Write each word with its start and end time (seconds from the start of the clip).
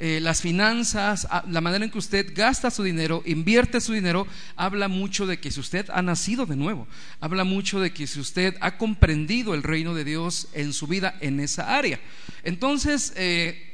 Eh, 0.00 0.20
las 0.20 0.42
finanzas, 0.42 1.26
ah, 1.28 1.44
la 1.48 1.60
manera 1.60 1.84
en 1.84 1.90
que 1.90 1.98
usted 1.98 2.32
gasta 2.32 2.70
su 2.70 2.84
dinero, 2.84 3.22
invierte 3.26 3.80
su 3.80 3.92
dinero, 3.92 4.28
habla 4.54 4.86
mucho 4.86 5.26
de 5.26 5.40
que 5.40 5.50
si 5.50 5.58
usted 5.58 5.86
ha 5.90 6.02
nacido 6.02 6.46
de 6.46 6.54
nuevo, 6.54 6.86
habla 7.18 7.42
mucho 7.42 7.80
de 7.80 7.92
que 7.92 8.06
si 8.06 8.20
usted 8.20 8.56
ha 8.60 8.78
comprendido 8.78 9.54
el 9.54 9.64
reino 9.64 9.94
de 9.94 10.04
Dios 10.04 10.48
en 10.52 10.72
su 10.72 10.86
vida 10.86 11.16
en 11.20 11.40
esa 11.40 11.76
área. 11.76 11.98
Entonces, 12.44 13.12
eh, 13.16 13.64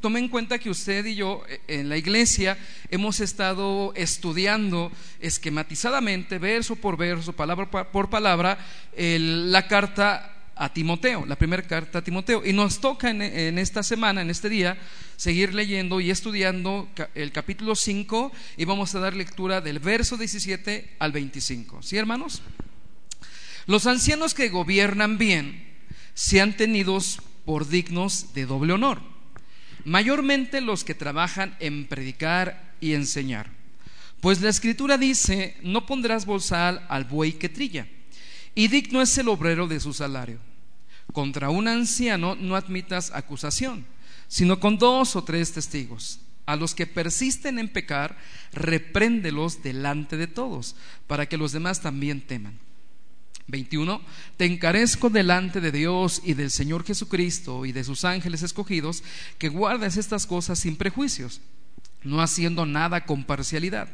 tome 0.00 0.20
en 0.20 0.28
cuenta 0.28 0.58
que 0.58 0.70
usted 0.70 1.04
y 1.04 1.14
yo 1.14 1.42
eh, 1.46 1.60
en 1.68 1.90
la 1.90 1.98
iglesia 1.98 2.56
hemos 2.88 3.20
estado 3.20 3.92
estudiando 3.96 4.90
esquematizadamente, 5.20 6.38
verso 6.38 6.74
por 6.74 6.96
verso, 6.96 7.34
palabra 7.34 7.70
por 7.70 8.08
palabra, 8.08 8.56
la 8.96 9.68
carta 9.68 10.33
a 10.56 10.72
Timoteo, 10.72 11.26
la 11.26 11.36
primera 11.36 11.62
carta 11.62 11.98
a 11.98 12.04
Timoteo. 12.04 12.44
Y 12.44 12.52
nos 12.52 12.80
toca 12.80 13.10
en, 13.10 13.58
esta 13.58 13.82
semana, 13.82 14.22
en 14.22 14.30
este 14.30 14.48
día, 14.48 14.78
seguir 15.16 15.54
leyendo 15.54 16.00
y 16.00 16.10
estudiando 16.10 16.88
el 17.14 17.32
capítulo 17.32 17.74
5 17.74 18.32
y 18.56 18.64
vamos 18.64 18.94
a 18.94 19.00
dar 19.00 19.14
lectura 19.14 19.60
del 19.60 19.78
verso 19.78 20.16
17 20.16 20.96
al 20.98 21.12
25. 21.12 21.82
¿Sí, 21.82 21.96
hermanos? 21.96 22.42
Los 23.66 23.86
ancianos 23.86 24.34
que 24.34 24.48
gobiernan 24.48 25.18
bien 25.18 25.64
sean 26.14 26.56
tenidos 26.56 27.20
por 27.44 27.68
dignos 27.68 28.34
de 28.34 28.46
doble 28.46 28.72
honor, 28.72 29.00
mayormente 29.84 30.60
los 30.60 30.84
que 30.84 30.94
trabajan 30.94 31.56
en 31.60 31.86
predicar 31.86 32.74
y 32.80 32.94
enseñar. 32.94 33.50
Pues 34.20 34.40
la 34.40 34.48
escritura 34.48 34.96
dice, 34.96 35.56
no 35.62 35.86
pondrás 35.86 36.24
bolsal 36.24 36.86
al 36.88 37.04
buey 37.04 37.32
que 37.32 37.48
trilla 37.48 37.86
y 38.54 38.68
digno 38.68 39.02
es 39.02 39.16
el 39.18 39.28
obrero 39.28 39.66
de 39.66 39.80
su 39.80 39.92
salario. 39.92 40.38
Contra 41.12 41.50
un 41.50 41.68
anciano 41.68 42.34
no 42.34 42.56
admitas 42.56 43.10
acusación, 43.14 43.86
sino 44.28 44.60
con 44.60 44.78
dos 44.78 45.16
o 45.16 45.24
tres 45.24 45.52
testigos. 45.52 46.20
A 46.46 46.56
los 46.56 46.74
que 46.74 46.86
persisten 46.86 47.58
en 47.58 47.68
pecar, 47.68 48.18
repréndelos 48.52 49.62
delante 49.62 50.16
de 50.16 50.26
todos, 50.26 50.76
para 51.06 51.26
que 51.26 51.38
los 51.38 51.52
demás 51.52 51.80
también 51.80 52.20
teman. 52.20 52.58
21. 53.46 54.00
Te 54.36 54.46
encarezco 54.46 55.10
delante 55.10 55.60
de 55.60 55.72
Dios 55.72 56.20
y 56.24 56.34
del 56.34 56.50
Señor 56.50 56.84
Jesucristo 56.84 57.64
y 57.64 57.72
de 57.72 57.84
sus 57.84 58.04
ángeles 58.04 58.42
escogidos, 58.42 59.02
que 59.38 59.48
guardes 59.48 59.96
estas 59.96 60.26
cosas 60.26 60.58
sin 60.58 60.76
prejuicios, 60.76 61.40
no 62.02 62.20
haciendo 62.20 62.66
nada 62.66 63.04
con 63.06 63.24
parcialidad 63.24 63.88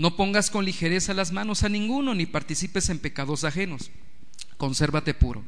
no 0.00 0.16
pongas 0.16 0.50
con 0.50 0.64
ligereza 0.64 1.12
las 1.12 1.30
manos 1.30 1.62
a 1.62 1.68
ninguno, 1.68 2.14
ni 2.14 2.24
participes 2.24 2.88
en 2.88 2.98
pecados 2.98 3.44
ajenos. 3.44 3.90
Consérvate 4.56 5.12
puro. 5.12 5.44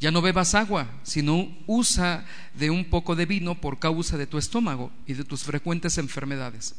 Ya 0.00 0.10
no 0.10 0.22
bebas 0.22 0.54
agua, 0.54 0.88
sino 1.02 1.48
usa 1.66 2.24
de 2.54 2.70
un 2.70 2.84
poco 2.84 3.16
de 3.16 3.26
vino 3.26 3.60
por 3.60 3.78
causa 3.78 4.16
de 4.16 4.26
tu 4.26 4.38
estómago 4.38 4.92
y 5.06 5.14
de 5.14 5.24
tus 5.24 5.42
frecuentes 5.42 5.98
enfermedades. 5.98 6.74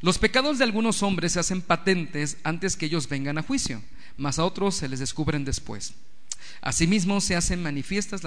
Los 0.00 0.18
pecados 0.18 0.58
de 0.58 0.64
algunos 0.64 1.02
hombres 1.02 1.32
se 1.32 1.40
hacen 1.40 1.62
patentes 1.62 2.36
antes 2.44 2.76
que 2.76 2.86
ellos 2.86 3.08
vengan 3.08 3.38
a 3.38 3.42
juicio, 3.42 3.82
mas 4.16 4.38
a 4.38 4.44
otros 4.44 4.76
se 4.76 4.88
les 4.88 5.00
descubren 5.00 5.44
después. 5.44 5.94
Asimismo 6.60 7.20
se 7.20 7.36
hacen 7.36 7.62
manifiestas 7.62 8.22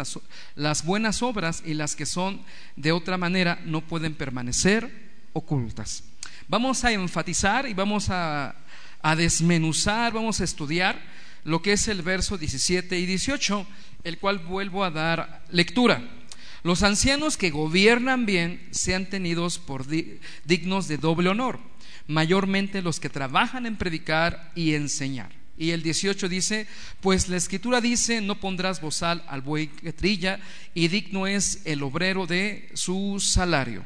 las, 0.56 0.86
buenas 0.86 1.24
obras 1.24 1.64
y 1.66 1.74
las 1.74 1.96
que 1.96 2.06
son 2.06 2.42
de 2.76 2.92
otra 2.92 3.18
manera 3.18 3.60
no 3.66 3.82
pueden 3.82 4.16
permanecer 4.16 4.90
ocultas. 5.34 6.04
Vamos 6.48 6.84
a 6.84 6.92
enfatizar 6.92 7.68
y 7.68 7.74
vamos 7.74 8.08
a, 8.10 8.56
desmenuzar, 9.18 10.14
vamos 10.14 10.42
a 10.42 10.44
estudiar 10.44 11.00
lo 11.44 11.62
que 11.62 11.74
es 11.74 11.88
el 11.88 12.02
verso 12.02 12.38
17 12.38 12.98
y 13.00 13.06
18, 13.06 13.68
el 14.06 14.18
cual 14.18 14.40
vuelvo 14.40 14.86
a 14.86 14.92
dar 14.92 15.44
lectura. 15.52 16.02
Los 16.64 16.82
ancianos 16.82 17.36
que 17.36 17.50
gobiernan 17.50 18.26
bien 18.26 18.66
sean 18.72 19.08
tenidos 19.08 19.60
por 19.60 19.86
dignos 20.46 20.88
de 20.88 20.98
doble 20.98 21.30
honor, 21.30 21.60
mayormente 22.08 22.82
los 22.82 23.00
que 23.00 23.10
trabajan 23.10 23.66
en 23.66 23.76
predicar 23.76 24.52
y 24.56 24.74
enseñar. 24.74 25.32
Y 25.58 25.72
el 25.72 25.84
18 25.84 26.28
dice, 26.28 26.68
pues 27.02 27.30
la 27.30 27.38
escritura 27.38 27.82
dice, 27.82 28.22
no 28.22 28.40
pondrás 28.40 28.82
bozal 28.82 29.24
al 29.28 29.42
buey 29.42 29.68
que 29.68 29.94
trilla, 29.94 30.40
y 30.74 30.88
digno 30.88 31.28
es 31.28 31.62
el 31.66 31.84
obrero 31.84 32.26
de 32.26 32.70
su 32.74 33.20
salario. 33.20 33.84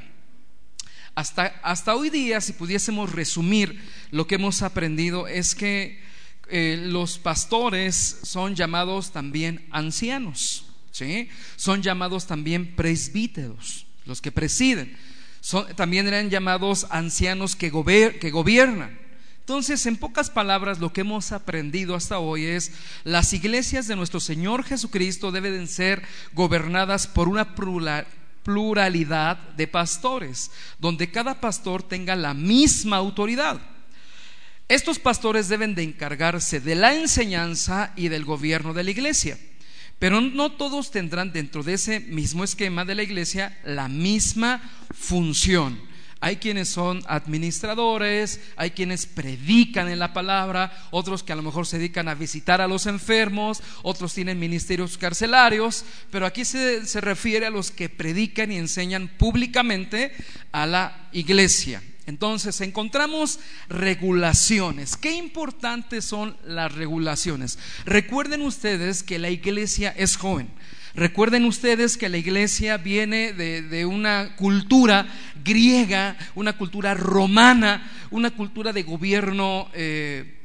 Hasta, 1.16 1.96
hoy 1.96 2.10
día, 2.10 2.40
si 2.40 2.54
pudiésemos 2.54 3.12
resumir 3.12 3.80
lo 4.10 4.26
que 4.26 4.36
hemos 4.36 4.62
aprendido, 4.62 5.28
es 5.28 5.54
que 5.54 6.02
eh, 6.50 6.78
los 6.82 7.20
pastores 7.20 8.20
son 8.24 8.56
llamados 8.56 9.12
también 9.12 9.68
ancianos, 9.72 10.66
¿sí? 10.92 11.30
son 11.56 11.82
llamados 11.82 12.26
también 12.28 12.76
presbíteros, 12.76 13.86
los 14.06 14.22
que 14.22 14.32
presiden, 14.32 14.98
también 15.76 16.08
eran 16.08 16.30
llamados 16.30 16.88
ancianos 16.90 17.56
que, 17.56 17.72
que 18.20 18.32
gobiernan. 18.32 19.00
Entonces, 19.40 19.86
en 19.88 19.98
pocas 19.98 20.30
palabras, 20.30 20.80
lo 20.80 20.94
que 20.94 21.02
hemos 21.02 21.32
aprendido 21.32 21.96
hasta 21.96 22.20
hoy 22.20 22.46
es 22.46 22.72
las 23.04 23.34
iglesias 23.34 23.88
de 23.88 23.96
nuestro 23.96 24.20
Señor 24.20 24.64
Jesucristo 24.64 25.32
deben 25.32 25.68
ser 25.68 26.04
gobernadas 26.34 27.08
por 27.08 27.28
una 27.28 27.56
pluralidad 28.44 29.38
de 29.58 29.68
pastores, 29.68 30.52
donde 30.78 31.10
cada 31.10 31.42
pastor 31.42 31.82
tenga 31.82 32.16
la 32.16 32.36
misma 32.36 32.98
autoridad. 32.98 33.60
Estos 34.70 35.00
pastores 35.00 35.50
deben 35.50 35.74
de 35.74 35.82
encargarse 35.82 36.60
de 36.60 36.76
la 36.76 36.94
enseñanza 36.94 37.92
y 37.96 38.08
del 38.08 38.24
gobierno 38.24 38.76
de 38.76 38.84
la 38.84 38.92
iglesia, 38.92 39.36
pero 39.98 40.22
no 40.22 40.52
todos 40.52 40.92
tendrán 40.92 41.34
dentro 41.34 41.64
de 41.64 41.74
ese 41.74 42.00
mismo 42.02 42.44
esquema 42.44 42.86
de 42.86 42.94
la 42.94 43.02
iglesia 43.02 43.58
la 43.66 43.88
misma 43.88 44.62
función. 44.94 45.82
Hay 46.22 46.36
quienes 46.36 46.70
son 46.70 47.02
administradores, 47.08 48.42
hay 48.58 48.70
quienes 48.70 49.08
predican 49.08 49.90
en 49.90 49.98
la 49.98 50.14
palabra, 50.14 50.88
otros 50.92 51.24
que 51.24 51.34
a 51.34 51.36
lo 51.36 51.42
mejor 51.42 51.66
se 51.66 51.80
dedican 51.80 52.08
a 52.08 52.14
visitar 52.14 52.62
a 52.62 52.68
los 52.68 52.86
enfermos, 52.86 53.64
otros 53.82 54.14
tienen 54.14 54.38
ministerios 54.38 55.00
carcelarios, 55.00 55.84
pero 56.12 56.28
aquí 56.28 56.46
se, 56.46 56.86
se 56.86 57.02
refiere 57.02 57.48
a 57.48 57.52
los 57.52 57.72
que 57.72 57.90
predican 57.90 58.52
y 58.52 58.58
enseñan 58.58 59.08
públicamente 59.18 60.12
a 60.52 60.68
la 60.68 61.10
iglesia. 61.12 61.82
Entonces 62.10 62.60
encontramos 62.62 63.40
regulaciones. 63.70 64.98
¿Qué 64.98 65.14
importantes 65.14 66.06
son 66.06 66.36
las 66.44 66.74
regulaciones? 66.74 67.60
Recuerden 67.86 68.42
ustedes 68.42 69.04
que 69.04 69.20
la 69.20 69.30
iglesia 69.30 69.94
es 69.96 70.18
joven. 70.18 70.50
Recuerden 70.96 71.46
ustedes 71.46 71.98
que 71.98 72.10
la 72.10 72.18
iglesia 72.18 72.78
viene 72.78 73.32
de, 73.32 73.86
una 73.86 74.36
cultura 74.36 75.08
griega, 75.44 76.18
una 76.34 76.58
cultura 76.58 76.96
romana, 76.96 77.90
una 78.10 78.32
cultura 78.32 78.74
de 78.74 78.82
gobierno 78.82 79.70
eh, 79.74 80.40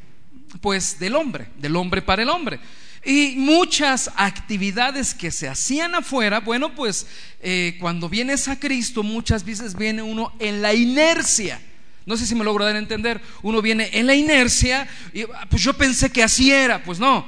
pues 0.61 0.99
del 0.99 1.17
hombre, 1.17 1.49
del 1.59 1.77
hombre 1.77 2.03
para 2.03 2.23
el 2.23 2.29
hombre. 2.29 2.61
Y 3.05 3.35
muchas 3.37 4.11
actividades 4.17 5.15
que 5.15 5.31
se 5.31 5.49
hacían 5.49 5.95
afuera, 5.95 6.41
bueno, 6.41 6.75
pues 6.75 7.07
eh, 7.41 7.77
cuando 7.79 8.09
vienes 8.09 8.49
a 8.49 8.59
Cristo 8.59 9.03
muchas 9.03 9.45
veces 9.45 9.77
viene 9.77 10.03
uno 10.03 10.33
en 10.39 10.63
la 10.63 10.73
inercia. 10.73 11.61
No 12.07 12.17
sé 12.17 12.27
si 12.27 12.35
me 12.35 12.45
logro 12.45 12.65
dar 12.65 12.77
a 12.77 12.79
entender. 12.79 13.21
Uno 13.43 13.63
viene 13.63 13.91
en 13.93 14.07
la 14.07 14.15
inercia 14.15 14.89
y 15.13 15.23
ah, 15.23 15.47
pues 15.49 15.63
yo 15.63 15.75
pensé 15.75 16.11
que 16.11 16.23
así 16.23 16.51
era. 16.51 16.83
Pues 16.83 16.99
no, 16.99 17.27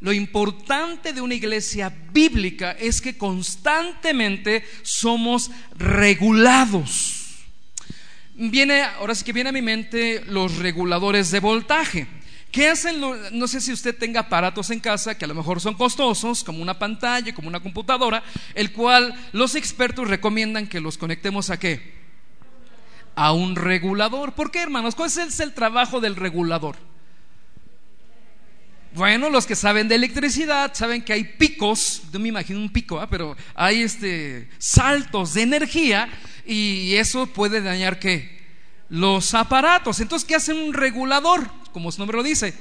lo 0.00 0.12
importante 0.12 1.12
de 1.12 1.20
una 1.20 1.34
iglesia 1.34 1.94
bíblica 2.12 2.72
es 2.72 3.00
que 3.00 3.16
constantemente 3.16 4.64
somos 4.82 5.50
regulados. 5.76 7.20
Viene, 8.34 8.82
ahora 8.82 9.14
sí 9.14 9.24
que 9.24 9.32
viene 9.32 9.50
a 9.50 9.52
mi 9.52 9.62
mente 9.62 10.24
los 10.26 10.56
reguladores 10.56 11.30
de 11.30 11.38
voltaje. 11.38 12.08
¿Qué 12.52 12.68
hacen? 12.68 13.00
No 13.00 13.48
sé 13.48 13.62
si 13.62 13.72
usted 13.72 13.96
tenga 13.96 14.20
aparatos 14.20 14.68
en 14.70 14.78
casa 14.78 15.16
que 15.16 15.24
a 15.24 15.28
lo 15.28 15.34
mejor 15.34 15.58
son 15.58 15.72
costosos, 15.72 16.44
como 16.44 16.60
una 16.60 16.78
pantalla, 16.78 17.34
como 17.34 17.48
una 17.48 17.60
computadora, 17.60 18.22
el 18.54 18.72
cual 18.72 19.14
los 19.32 19.54
expertos 19.54 20.06
recomiendan 20.06 20.66
que 20.66 20.78
los 20.78 20.98
conectemos 20.98 21.48
a 21.48 21.58
qué? 21.58 21.94
A 23.16 23.32
un 23.32 23.56
regulador. 23.56 24.34
¿Por 24.34 24.50
qué, 24.50 24.60
hermanos? 24.60 24.94
¿Cuál 24.94 25.08
es 25.08 25.40
el 25.40 25.54
trabajo 25.54 25.98
del 25.98 26.14
regulador? 26.14 26.76
Bueno, 28.94 29.30
los 29.30 29.46
que 29.46 29.56
saben 29.56 29.88
de 29.88 29.94
electricidad 29.94 30.74
saben 30.74 31.00
que 31.00 31.14
hay 31.14 31.24
picos, 31.24 32.02
yo 32.12 32.20
me 32.20 32.28
imagino 32.28 32.60
un 32.60 32.70
pico, 32.70 33.00
¿ah? 33.00 33.08
pero 33.08 33.34
hay 33.54 33.80
este, 33.80 34.50
saltos 34.58 35.32
de 35.32 35.40
energía 35.40 36.10
y 36.44 36.96
eso 36.96 37.26
puede 37.26 37.62
dañar 37.62 37.98
qué? 37.98 38.42
Los 38.90 39.32
aparatos. 39.32 40.00
Entonces, 40.00 40.28
¿qué 40.28 40.34
hace 40.34 40.52
un 40.52 40.74
regulador? 40.74 41.61
Como 41.72 41.90
su 41.90 41.98
nombre 41.98 42.16
lo 42.16 42.22
dice. 42.22 42.54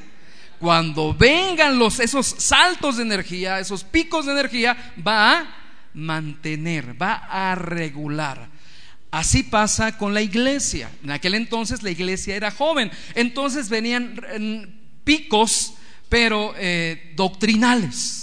Cuando 0.60 1.14
vengan 1.14 1.80
los, 1.80 2.00
esos 2.00 2.28
saltos 2.38 2.98
de 2.98 3.04
energía, 3.04 3.60
esos 3.60 3.84
picos 3.84 4.26
de 4.26 4.34
energía, 4.34 4.94
va 5.06 5.40
a 5.40 5.56
mantener, 5.94 7.02
va 7.02 7.14
a 7.30 7.56
regular. 7.56 8.48
Así 9.10 9.44
pasa 9.44 9.98
con 9.98 10.14
la 10.14 10.22
iglesia. 10.22 10.90
En 11.04 11.12
aquel 11.12 11.34
entonces 11.34 11.84
la 11.84 11.90
iglesia 11.90 12.36
era 12.36 12.52
joven. 12.52 12.92
Entonces 13.16 13.70
venían 13.70 14.16
mm, 14.40 15.04
picos 15.04 15.74
pero 16.12 16.54
eh, 16.58 17.14
doctrinales. 17.16 18.21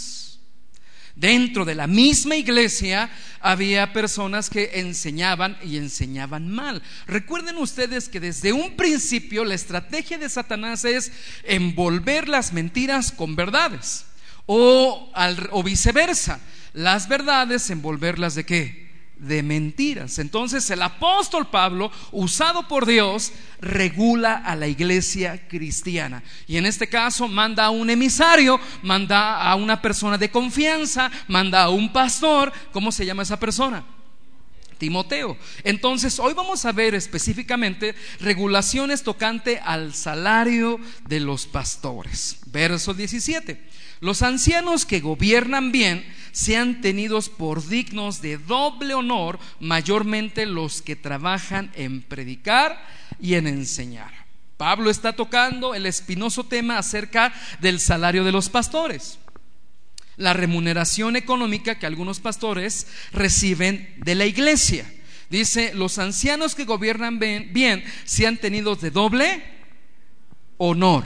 Dentro 1.19 1.65
de 1.65 1.75
la 1.75 1.88
misma 1.88 2.37
iglesia 2.37 3.11
había 3.41 3.93
personas 3.93 4.49
que 4.49 4.70
enseñaban 4.75 5.59
y 5.65 5.76
enseñaban 5.76 6.49
mal. 6.49 6.81
Recuerden 7.09 7.56
ustedes 7.56 8.09
que 8.09 8.20
desde 8.20 8.53
un 8.53 8.76
principio 8.76 9.44
la 9.44 9.56
estrategia 9.56 10.17
de 10.17 10.29
Satanás 10.29 10.85
es 10.85 11.11
envolver 11.43 12.29
las 12.29 12.53
mentiras 12.53 13.11
con 13.11 13.35
verdades 13.35 14.05
o, 14.47 15.12
o 15.50 15.62
viceversa, 15.65 16.38
las 16.73 17.09
verdades 17.09 17.69
envolverlas 17.70 18.37
de 18.37 18.47
qué? 18.47 18.88
De 19.19 19.43
mentiras. 19.43 20.19
Entonces 20.19 20.69
el 20.70 20.82
apóstol 20.82 21.49
Pablo, 21.49 21.91
usado 22.12 22.69
por 22.69 22.87
Dios, 22.87 23.32
regula 23.61 24.35
a 24.35 24.56
la 24.56 24.69
iglesia 24.69 25.49
cristiana. 25.49 26.23
Y 26.47 26.56
en 26.56 26.67
este 26.67 26.88
caso 26.88 27.29
manda 27.29 27.65
a 27.65 27.70
un 27.70 27.91
emisario, 27.91 28.61
manda 28.82 29.43
a 29.43 29.55
una 29.56 29.82
persona 29.82 30.19
de 30.19 30.31
confianza, 30.31 31.11
manda 31.26 31.62
a 31.62 31.70
un 31.70 31.93
pastor. 31.93 32.53
¿Cómo 32.73 32.93
se 32.93 33.05
llama 33.05 33.23
esa 33.23 33.38
persona? 33.38 33.85
Timoteo. 34.79 35.37
Entonces, 35.65 36.19
hoy 36.20 36.35
vamos 36.35 36.65
a 36.65 36.73
ver 36.73 36.94
específicamente 36.94 37.94
regulaciones 38.20 39.03
tocante 39.03 39.59
al 39.59 39.93
salario 39.93 40.81
de 41.09 41.20
los 41.20 41.47
pastores. 41.47 42.38
Verso 42.47 42.94
17. 42.94 43.61
Los 44.00 44.23
ancianos 44.23 44.87
que 44.87 45.00
gobiernan 45.00 45.73
bien 45.73 46.05
sean 46.33 46.81
tenidos 46.81 47.29
por 47.29 47.67
dignos 47.67 48.23
de 48.23 48.39
doble 48.39 48.95
honor, 48.95 49.39
mayormente 49.59 50.47
los 50.47 50.83
que 50.83 50.95
trabajan 50.95 51.71
en 51.75 52.03
predicar 52.03 52.81
y 53.21 53.35
en 53.35 53.47
enseñar. 53.47 54.12
Pablo 54.56 54.91
está 54.91 55.15
tocando 55.15 55.75
el 55.75 55.87
espinoso 55.87 56.45
tema 56.45 56.79
acerca 56.79 57.33
del 57.61 57.81
salario 57.81 58.25
de 58.25 58.33
los 58.33 58.49
pastores, 58.49 59.19
la 60.17 60.33
remuneración 60.33 61.17
económica 61.17 61.79
que 61.79 61.87
algunos 61.87 62.21
pastores 62.21 62.89
reciben 63.12 63.94
de 63.99 64.15
la 64.15 64.27
iglesia. 64.27 64.85
Dice, 65.31 65.73
los 65.75 65.99
ancianos 65.99 66.55
que 66.55 66.65
gobiernan 66.65 67.19
bien, 67.19 67.85
sean 68.05 68.37
tenidos 68.37 68.81
de 68.81 68.91
doble 68.91 69.43
honor. 70.56 71.05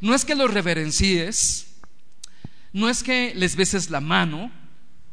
No 0.00 0.14
es 0.14 0.24
que 0.24 0.34
los 0.34 0.52
reverencies, 0.52 1.66
no 2.72 2.88
es 2.88 3.02
que 3.02 3.32
les 3.34 3.56
beses 3.56 3.90
la 3.90 4.00
mano, 4.00 4.52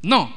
no, 0.01 0.33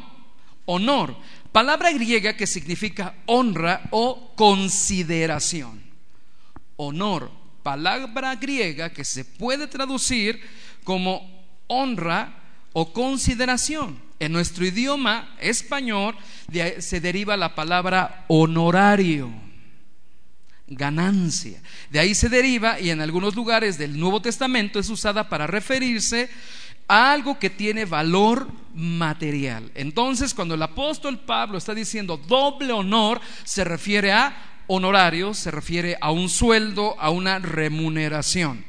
honor, 0.67 1.17
palabra 1.53 1.91
griega 1.93 2.37
que 2.37 2.47
significa 2.47 3.15
honra 3.27 3.89
o 3.91 4.35
consideración. 4.37 5.83
Honor, 6.77 7.31
palabra 7.63 8.37
griega 8.37 8.93
que 8.93 9.05
se 9.05 9.25
puede 9.25 9.67
traducir 9.67 10.41
como 10.85 11.47
honra 11.67 12.33
o 12.73 12.93
consideración. 12.93 14.01
En 14.19 14.33
nuestro 14.33 14.65
idioma 14.65 15.35
español 15.41 16.17
se 16.79 17.01
deriva 17.01 17.37
la 17.37 17.55
palabra 17.55 18.25
honorario, 18.29 19.31
ganancia. 20.67 21.61
De 21.91 21.99
ahí 21.99 22.15
se 22.15 22.29
deriva 22.29 22.81
y 22.81 22.91
en 22.91 23.01
algunos 23.01 23.35
lugares 23.35 23.79
del 23.79 23.99
Nuevo 23.99 24.21
Testamento 24.21 24.79
es 24.79 24.91
usada 24.91 25.29
para 25.29 25.47
referirse 25.47 26.29
algo 26.89 27.39
que 27.39 27.51
tiene 27.51 27.85
valor 27.85 28.49
material. 28.75 29.71
Entonces, 29.75 30.35
cuando 30.35 30.55
el 30.55 30.63
apóstol 30.63 31.19
Pablo 31.21 31.59
está 31.59 31.75
diciendo 31.75 32.17
doble 32.17 32.73
honor, 32.73 33.21
se 33.45 33.65
refiere 33.65 34.13
a 34.13 34.37
honorario, 34.69 35.35
se 35.35 35.51
refiere 35.51 35.97
a 36.01 36.11
un 36.11 36.29
sueldo, 36.29 36.97
a 37.01 37.11
una 37.11 37.39
remuneración. 37.39 38.65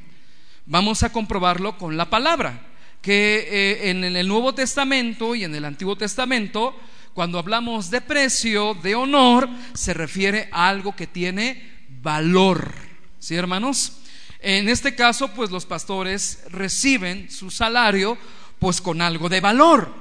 Vamos 0.66 1.04
a 1.04 1.12
comprobarlo 1.12 1.78
con 1.78 1.98
la 1.98 2.10
palabra, 2.10 2.68
que 3.02 3.48
eh, 3.50 3.90
en 3.90 4.04
el 4.04 4.28
Nuevo 4.28 4.54
Testamento 4.54 5.36
y 5.36 5.44
en 5.44 5.56
el 5.56 5.66
Antiguo 5.66 5.96
Testamento, 5.96 6.76
cuando 7.14 7.40
hablamos 7.40 7.90
de 7.90 8.02
precio, 8.02 8.74
de 8.76 8.96
honor, 8.96 9.50
se 9.74 9.94
refiere 9.94 10.50
a 10.52 10.68
algo 10.68 10.96
que 10.96 11.08
tiene 11.08 11.77
valor. 12.07 12.74
¿Sí, 13.19 13.36
hermanos? 13.36 13.98
En 14.39 14.69
este 14.69 14.95
caso, 14.95 15.27
pues 15.33 15.51
los 15.51 15.65
pastores 15.65 16.42
reciben 16.50 17.30
su 17.30 17.51
salario 17.51 18.18
pues 18.59 18.80
con 18.80 19.01
algo 19.01 19.27
de 19.27 19.42
valor. 19.42 19.94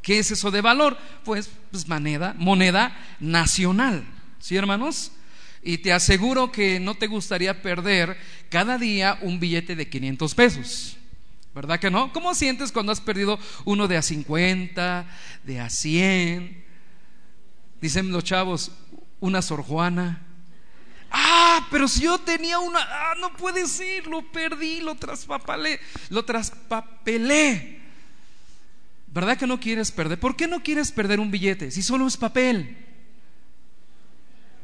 ¿Qué 0.00 0.20
es 0.20 0.30
eso 0.30 0.52
de 0.52 0.60
valor? 0.60 0.96
Pues, 1.24 1.50
pues 1.72 1.88
moneda, 1.88 2.96
nacional. 3.18 4.06
¿Sí, 4.38 4.54
hermanos? 4.54 5.10
Y 5.60 5.78
te 5.78 5.92
aseguro 5.92 6.52
que 6.52 6.78
no 6.78 6.94
te 6.94 7.08
gustaría 7.08 7.60
perder 7.60 8.16
cada 8.50 8.78
día 8.78 9.18
un 9.22 9.40
billete 9.40 9.74
de 9.74 9.88
500 9.88 10.34
pesos. 10.36 10.96
¿Verdad 11.56 11.80
que 11.80 11.90
no? 11.90 12.12
¿Cómo 12.12 12.36
sientes 12.36 12.70
cuando 12.70 12.92
has 12.92 13.00
perdido 13.00 13.36
uno 13.64 13.88
de 13.88 13.96
a 13.96 14.02
50, 14.02 15.06
de 15.42 15.58
a 15.58 15.68
100? 15.68 16.64
Dicen 17.80 18.12
los 18.12 18.22
chavos, 18.22 18.70
una 19.18 19.42
Sor 19.42 19.62
Juana. 19.64 20.27
Ah, 21.10 21.66
pero 21.70 21.88
si 21.88 22.02
yo 22.02 22.18
tenía 22.18 22.58
una, 22.58 22.80
ah, 22.80 23.14
no 23.18 23.32
puede 23.34 23.66
ser, 23.66 24.06
lo 24.06 24.22
perdí, 24.30 24.80
lo 24.80 24.94
traspapelé, 24.94 25.80
lo 26.10 26.24
traspapelé. 26.24 27.78
¿Verdad 29.06 29.38
que 29.38 29.46
no 29.46 29.58
quieres 29.58 29.90
perder? 29.90 30.20
¿Por 30.20 30.36
qué 30.36 30.46
no 30.46 30.62
quieres 30.62 30.92
perder 30.92 31.18
un 31.18 31.30
billete 31.30 31.70
si 31.70 31.82
solo 31.82 32.06
es 32.06 32.16
papel? 32.16 32.76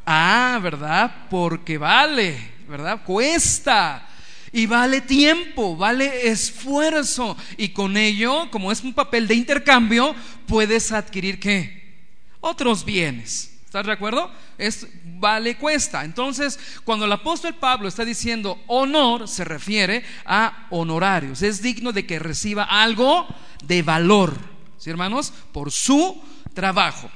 Ah, 0.04 0.58
¿verdad? 0.62 1.28
Porque 1.30 1.78
vale, 1.78 2.36
¿verdad? 2.68 3.02
Cuesta. 3.04 4.06
Y 4.52 4.66
vale 4.66 5.00
tiempo, 5.00 5.76
vale 5.76 6.28
esfuerzo. 6.28 7.36
Y 7.56 7.70
con 7.70 7.96
ello, 7.96 8.50
como 8.50 8.70
es 8.70 8.82
un 8.82 8.92
papel 8.92 9.26
de 9.26 9.34
intercambio, 9.34 10.14
puedes 10.46 10.92
adquirir 10.92 11.40
qué? 11.40 11.82
Otros 12.40 12.84
bienes. 12.84 13.53
¿Estás 13.74 13.86
de 13.86 13.92
acuerdo? 13.92 14.30
Es 14.56 14.86
vale 15.18 15.56
cuesta. 15.56 16.04
Entonces, 16.04 16.60
cuando 16.84 17.06
el 17.06 17.12
apóstol 17.12 17.56
Pablo 17.56 17.88
está 17.88 18.04
diciendo 18.04 18.62
honor, 18.68 19.26
se 19.26 19.42
refiere 19.42 20.04
a 20.24 20.68
honorarios. 20.70 21.42
Es 21.42 21.60
digno 21.60 21.90
de 21.90 22.06
que 22.06 22.20
reciba 22.20 22.62
algo 22.62 23.26
de 23.64 23.82
valor, 23.82 24.38
¿sí, 24.78 24.90
hermanos? 24.90 25.32
Por 25.50 25.72
su 25.72 26.22
trabajo. 26.54 27.10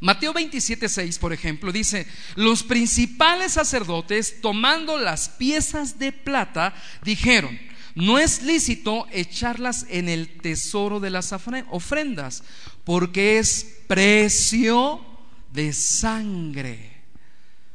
Mateo 0.00 0.34
27:6, 0.34 1.20
por 1.20 1.32
ejemplo, 1.32 1.70
dice, 1.70 2.04
los 2.34 2.64
principales 2.64 3.52
sacerdotes, 3.52 4.40
tomando 4.40 4.98
las 4.98 5.28
piezas 5.28 6.00
de 6.00 6.10
plata, 6.10 6.74
dijeron, 7.04 7.56
no 7.94 8.18
es 8.18 8.42
lícito 8.42 9.06
echarlas 9.12 9.86
en 9.88 10.08
el 10.08 10.40
tesoro 10.40 10.98
de 10.98 11.10
las 11.10 11.32
ofrendas, 11.70 12.42
porque 12.82 13.38
es 13.38 13.82
precio 13.86 15.06
de 15.52 15.72
sangre. 15.72 17.02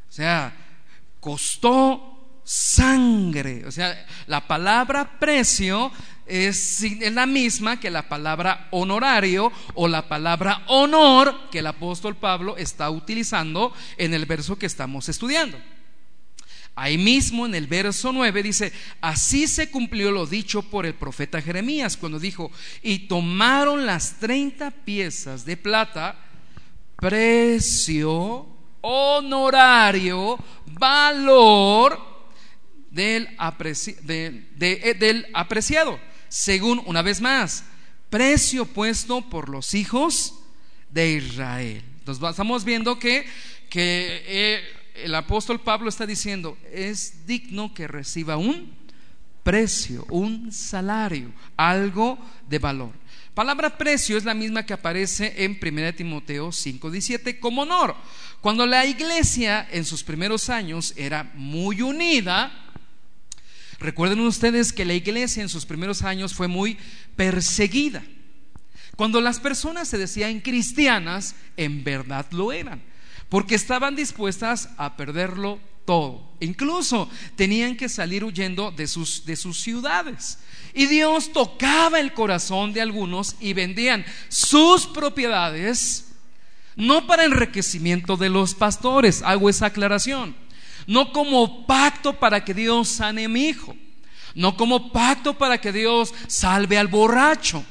O 0.10 0.12
sea, 0.12 0.53
costó 1.20 2.39
sangre. 2.44 3.65
O 3.65 3.72
sea, 3.72 4.05
la 4.27 4.48
palabra 4.48 5.20
precio 5.20 5.91
es, 6.25 6.86
la 7.12 7.25
misma 7.25 7.79
que 7.79 7.89
la 7.89 8.08
palabra 8.08 8.67
honorario 8.72 9.51
o 9.74 9.88
la 9.88 10.08
palabra 10.08 10.63
honor 10.67 11.50
que 11.51 11.60
el 11.60 11.67
apóstol 11.67 12.15
Pablo 12.15 12.58
está 12.58 12.89
utilizando 12.89 13.74
en 13.98 14.13
el 14.13 14.25
verso 14.25 14.58
que 14.58 14.65
estamos 14.65 15.10
estudiando. 15.10 15.58
Ahí 16.77 16.98
mismo 16.98 17.46
en 17.46 17.55
el 17.55 17.67
verso 17.67 18.12
9 18.12 18.44
dice, 18.44 18.74
así 19.00 19.48
se 19.48 19.72
cumplió 19.72 20.12
lo 20.12 20.25
dicho 20.25 20.62
por 20.62 20.86
el 20.86 20.94
profeta 20.94 21.41
Jeremías 21.41 21.96
cuando 21.96 22.20
dijo, 22.20 22.51
y 22.82 23.08
tomaron 23.08 23.86
las 23.86 24.20
30 24.20 24.72
piezas 24.72 25.46
de 25.46 25.55
plata 25.55 26.17
precio, 26.96 28.48
honorario, 28.82 30.38
valor 30.66 32.00
del, 32.92 33.28
eh, 34.08 34.96
del 34.98 35.28
apreciado, 35.34 36.00
según, 36.30 36.82
una 36.86 37.02
vez 37.02 37.22
más, 37.22 37.66
precio 38.10 38.66
puesto 38.66 39.22
por 39.30 39.50
los 39.50 39.74
hijos 39.74 40.36
de 40.90 41.14
Israel. 41.14 41.84
Entonces 42.00 42.24
estamos 42.30 42.64
viendo 42.64 42.98
que, 43.00 43.25
que 43.70 44.24
eh, 44.25 44.64
el 44.96 45.16
apóstol 45.16 45.60
Pablo 45.60 45.90
está 45.90 46.06
diciendo, 46.06 46.58
es 46.72 47.25
digno 47.25 47.74
que 47.74 47.88
reciba 47.88 48.38
un 48.38 48.74
precio, 49.44 50.06
un 50.10 50.52
salario, 50.52 51.32
algo 51.58 52.18
de 52.48 52.60
valor. 52.60 52.92
Palabra 53.36 53.77
precio 53.77 54.18
es 54.18 54.24
la 54.24 54.34
misma 54.34 54.65
que 54.65 54.72
aparece 54.72 55.44
en 55.44 55.60
1 55.60 55.94
Timoteo 55.94 56.54
5:17 56.54 57.38
como 57.38 57.63
honor. 57.63 57.94
Cuando 58.39 58.65
la 58.65 58.86
iglesia 58.86 59.68
en 59.72 59.84
sus 59.84 60.06
primeros 60.06 60.50
años 60.50 60.94
era 60.96 61.30
muy 61.34 61.82
unida, 61.82 62.54
recuerden 63.77 64.22
ustedes 64.22 64.72
que 64.72 64.86
la 64.86 64.94
iglesia 64.94 65.44
en 65.44 65.50
sus 65.50 65.65
primeros 65.65 66.04
años 66.04 66.34
fue 66.34 66.48
muy 66.48 66.77
perseguida. 67.18 68.06
Cuando 68.96 69.20
las 69.20 69.42
personas 69.42 69.89
se 69.89 69.98
decían 69.98 70.39
cristianas, 70.39 71.36
en 71.58 71.84
verdad 71.84 72.27
lo 72.32 72.54
eran, 72.54 72.82
porque 73.27 73.56
estaban 73.56 73.98
dispuestas 73.98 74.70
a 74.77 74.96
perderlo 74.96 75.60
todo. 75.86 76.34
Incluso 76.39 77.10
tenían 77.36 77.75
que 77.75 77.89
salir 77.89 78.24
huyendo 78.24 78.72
de 78.72 78.88
sus, 78.88 79.25
de 79.25 79.36
sus 79.36 79.62
ciudades. 79.62 80.39
Y 80.74 80.88
Dios 80.88 81.32
tocaba 81.32 82.00
el 82.00 82.13
corazón 82.13 82.74
de 82.74 82.82
algunos 82.82 83.36
y 83.39 83.54
vendían 83.54 84.06
sus 84.27 84.86
propiedades, 84.88 86.13
no 86.75 87.08
para 87.08 87.24
enriquecimiento 87.24 88.18
de 88.18 88.30
los 88.30 88.54
pastores, 88.54 89.22
hago 89.22 89.50
esa 89.50 89.68
aclaración, 89.68 90.36
no 90.86 91.13
como 91.13 91.65
pacto 91.65 92.20
para 92.20 92.44
que 92.44 92.54
Dios 92.54 92.89
sane 92.89 93.30
mi 93.30 93.46
hijo, 93.46 93.75
no 94.34 94.58
como 94.58 94.92
pacto 94.92 95.38
para 95.38 95.62
que 95.62 95.72
Dios 95.72 96.13
salve 96.27 96.77
al 96.77 96.89
borracho, 96.89 97.63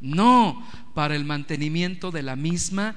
no, 0.00 0.62
para 0.92 1.16
el 1.16 1.24
mantenimiento 1.24 2.10
de 2.10 2.22
la 2.22 2.36
misma. 2.36 2.94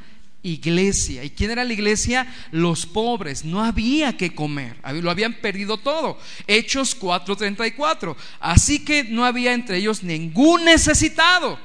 ¿Y 0.49 0.59
quién 0.59 1.51
era 1.51 1.65
la 1.65 1.73
iglesia? 1.73 2.33
Los 2.51 2.85
pobres. 2.85 3.43
No 3.43 3.61
había 3.61 4.15
que 4.15 4.33
comer. 4.33 4.77
Lo 4.93 5.11
habían 5.11 5.33
perdido 5.33 5.77
todo. 5.77 6.17
Hechos 6.47 6.95
4:34. 6.97 8.15
Así 8.39 8.85
que 8.85 9.03
no 9.03 9.25
había 9.25 9.53
entre 9.53 9.75
ellos 9.77 10.03
ningún 10.03 10.63
necesitado. 10.63 11.59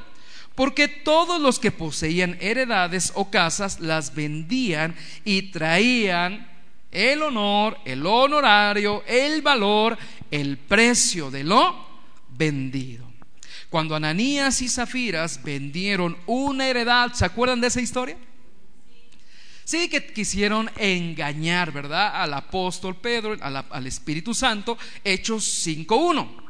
Porque 0.56 0.88
todos 0.88 1.40
los 1.40 1.60
que 1.60 1.70
poseían 1.70 2.36
heredades 2.40 3.12
o 3.14 3.30
casas 3.30 3.78
las 3.78 4.16
vendían 4.16 4.96
y 5.24 5.42
traían 5.52 6.50
el 6.90 7.22
honor, 7.22 7.78
el 7.84 8.04
honorario, 8.04 9.04
el 9.06 9.42
valor, 9.42 9.96
el 10.28 10.58
precio 10.58 11.30
de 11.30 11.44
lo 11.44 11.86
vendido. 12.36 13.08
Cuando 13.70 13.94
Ananías 13.94 14.60
y 14.60 14.68
Zafiras 14.68 15.40
vendieron 15.44 16.18
una 16.26 16.66
heredad, 16.66 17.12
¿se 17.12 17.24
acuerdan 17.24 17.60
de 17.60 17.68
esa 17.68 17.80
historia? 17.80 18.18
Sí, 19.64 19.88
que 19.88 20.04
quisieron 20.12 20.70
engañar, 20.76 21.72
¿verdad? 21.72 22.22
Al 22.22 22.34
apóstol 22.34 22.96
Pedro, 22.96 23.36
al 23.40 23.86
Espíritu 23.86 24.34
Santo, 24.34 24.76
Hechos 25.04 25.66
5.1. 25.66 26.42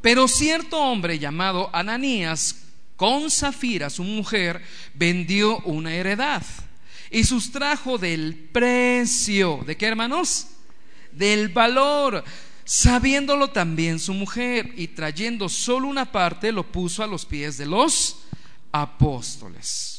Pero 0.00 0.28
cierto 0.28 0.78
hombre 0.78 1.18
llamado 1.18 1.70
Ananías, 1.72 2.64
con 2.96 3.30
Zafira, 3.30 3.90
su 3.90 4.02
mujer, 4.02 4.62
vendió 4.94 5.58
una 5.60 5.94
heredad 5.94 6.42
y 7.10 7.24
sustrajo 7.24 7.96
del 7.96 8.34
precio, 8.52 9.62
¿de 9.66 9.76
qué 9.76 9.86
hermanos? 9.86 10.48
Del 11.12 11.48
valor, 11.48 12.22
sabiéndolo 12.64 13.48
también 13.48 13.98
su 13.98 14.12
mujer, 14.12 14.72
y 14.76 14.88
trayendo 14.88 15.48
solo 15.48 15.88
una 15.88 16.10
parte, 16.12 16.52
lo 16.52 16.70
puso 16.70 17.02
a 17.02 17.06
los 17.06 17.24
pies 17.24 17.56
de 17.56 17.66
los 17.66 18.18
apóstoles. 18.72 19.97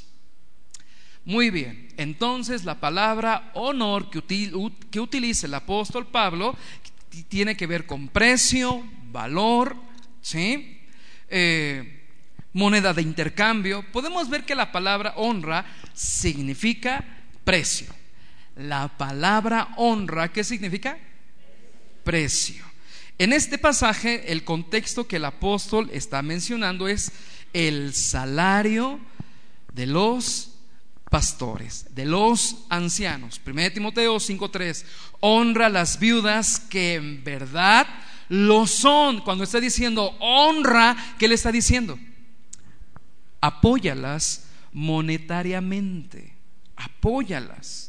Muy 1.29 1.51
bien, 1.51 1.87
entonces 1.97 2.65
la 2.65 2.79
palabra 2.79 3.51
honor 3.53 4.09
que, 4.09 4.23
que 4.89 4.99
utiliza 4.99 5.45
el 5.45 5.53
apóstol 5.53 6.07
Pablo 6.07 6.57
tiene 7.27 7.55
que 7.55 7.67
ver 7.67 7.85
con 7.85 8.07
precio, 8.07 8.83
valor, 9.11 9.75
¿sí? 10.23 10.79
Eh, 11.27 12.01
moneda 12.53 12.95
de 12.95 13.03
intercambio. 13.03 13.85
Podemos 13.91 14.27
ver 14.27 14.43
que 14.43 14.55
la 14.55 14.71
palabra 14.71 15.13
honra 15.17 15.67
significa 15.93 17.05
precio. 17.43 17.93
La 18.55 18.87
palabra 18.97 19.75
honra, 19.77 20.33
¿qué 20.33 20.43
significa? 20.43 20.97
Precio. 22.03 22.65
En 23.19 23.33
este 23.33 23.59
pasaje, 23.59 24.31
el 24.31 24.43
contexto 24.43 25.07
que 25.07 25.17
el 25.17 25.25
apóstol 25.25 25.91
está 25.93 26.23
mencionando 26.23 26.87
es 26.87 27.11
el 27.53 27.93
salario 27.93 28.99
de 29.75 29.85
los 29.85 30.48
pastores, 31.09 31.87
de 31.95 32.05
los 32.05 32.57
ancianos. 32.69 33.41
1 33.45 33.73
Timoteo 33.73 34.19
5:3, 34.19 34.85
honra 35.19 35.65
a 35.65 35.69
las 35.69 35.99
viudas 35.99 36.59
que 36.59 36.95
en 36.95 37.23
verdad 37.23 37.87
lo 38.29 38.67
son. 38.67 39.21
Cuando 39.21 39.43
está 39.43 39.59
diciendo 39.59 40.15
honra, 40.19 40.95
¿qué 41.17 41.27
le 41.27 41.35
está 41.35 41.51
diciendo? 41.51 41.97
Apóyalas 43.41 44.45
monetariamente, 44.71 46.35
apóyalas. 46.75 47.87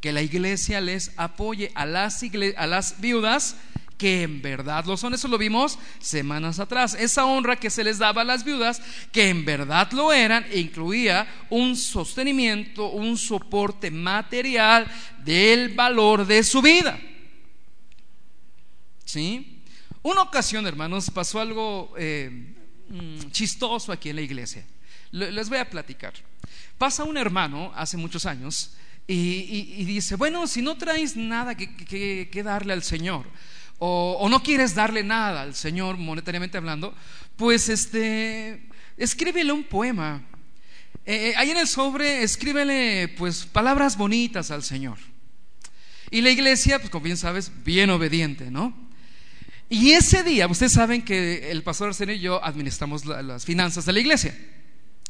Que 0.00 0.12
la 0.12 0.22
iglesia 0.22 0.80
les 0.80 1.12
apoye 1.16 1.70
a 1.76 1.86
las, 1.86 2.22
a 2.56 2.66
las 2.66 3.00
viudas 3.00 3.56
que 4.02 4.22
en 4.22 4.42
verdad 4.42 4.84
lo 4.84 4.96
son. 4.96 5.14
Eso 5.14 5.28
lo 5.28 5.38
vimos 5.38 5.78
semanas 6.00 6.58
atrás. 6.58 6.96
Esa 6.98 7.24
honra 7.24 7.54
que 7.54 7.70
se 7.70 7.84
les 7.84 7.98
daba 7.98 8.22
a 8.22 8.24
las 8.24 8.42
viudas, 8.42 8.82
que 9.12 9.28
en 9.28 9.44
verdad 9.44 9.92
lo 9.92 10.12
eran, 10.12 10.44
incluía 10.52 11.24
un 11.50 11.76
sostenimiento, 11.76 12.88
un 12.88 13.16
soporte 13.16 13.92
material 13.92 14.90
del 15.24 15.68
valor 15.68 16.26
de 16.26 16.42
su 16.42 16.60
vida. 16.60 16.98
¿Sí? 19.04 19.62
Una 20.02 20.22
ocasión, 20.22 20.66
hermanos, 20.66 21.08
pasó 21.08 21.38
algo 21.38 21.94
eh, 21.96 22.56
mm, 22.88 23.30
chistoso 23.30 23.92
aquí 23.92 24.08
en 24.08 24.16
la 24.16 24.22
iglesia. 24.22 24.66
Les 25.12 25.48
voy 25.48 25.58
a 25.58 25.70
platicar. 25.70 26.14
Pasa 26.76 27.04
un 27.04 27.16
hermano 27.16 27.70
hace 27.76 27.96
muchos 27.96 28.26
años 28.26 28.74
y, 29.06 29.84
dice, 29.84 30.16
bueno, 30.16 30.48
si 30.48 30.60
no 30.60 30.76
traes 30.76 31.14
nada 31.14 31.54
que 31.54 32.42
darle 32.44 32.72
al 32.72 32.82
Señor, 32.82 33.26
o, 33.84 34.28
no 34.28 34.44
quieres 34.44 34.76
darle 34.76 35.02
nada 35.02 35.42
al 35.42 35.56
Señor 35.56 35.96
monetariamente 35.96 36.56
hablando, 36.56 36.94
pues 37.34 37.68
este, 37.68 38.68
escríbele 38.96 39.50
un 39.50 39.64
poema. 39.64 40.22
Eh, 41.04 41.30
eh, 41.30 41.34
ahí 41.36 41.50
en 41.50 41.56
el 41.56 41.66
sobre 41.66 42.22
escríbele 42.22 43.08
pues 43.18 43.44
palabras 43.44 43.96
bonitas 43.96 44.52
al 44.52 44.62
Señor. 44.62 44.98
Y 46.12 46.20
la 46.20 46.30
iglesia, 46.30 46.78
pues 46.78 46.90
como 46.90 47.02
bien 47.02 47.16
sabes, 47.16 47.50
bien 47.64 47.90
obediente, 47.90 48.52
¿no? 48.52 48.72
Y 49.68 49.90
ese 49.90 50.22
día, 50.22 50.46
ustedes 50.46 50.72
saben 50.72 51.02
que 51.02 51.50
el 51.50 51.64
pastor 51.64 51.88
Arsenio 51.88 52.14
y 52.14 52.20
yo 52.20 52.44
administramos 52.44 53.04
las 53.04 53.44
finanzas 53.44 53.84
de 53.84 53.94
la 53.94 53.98
iglesia. 53.98 54.38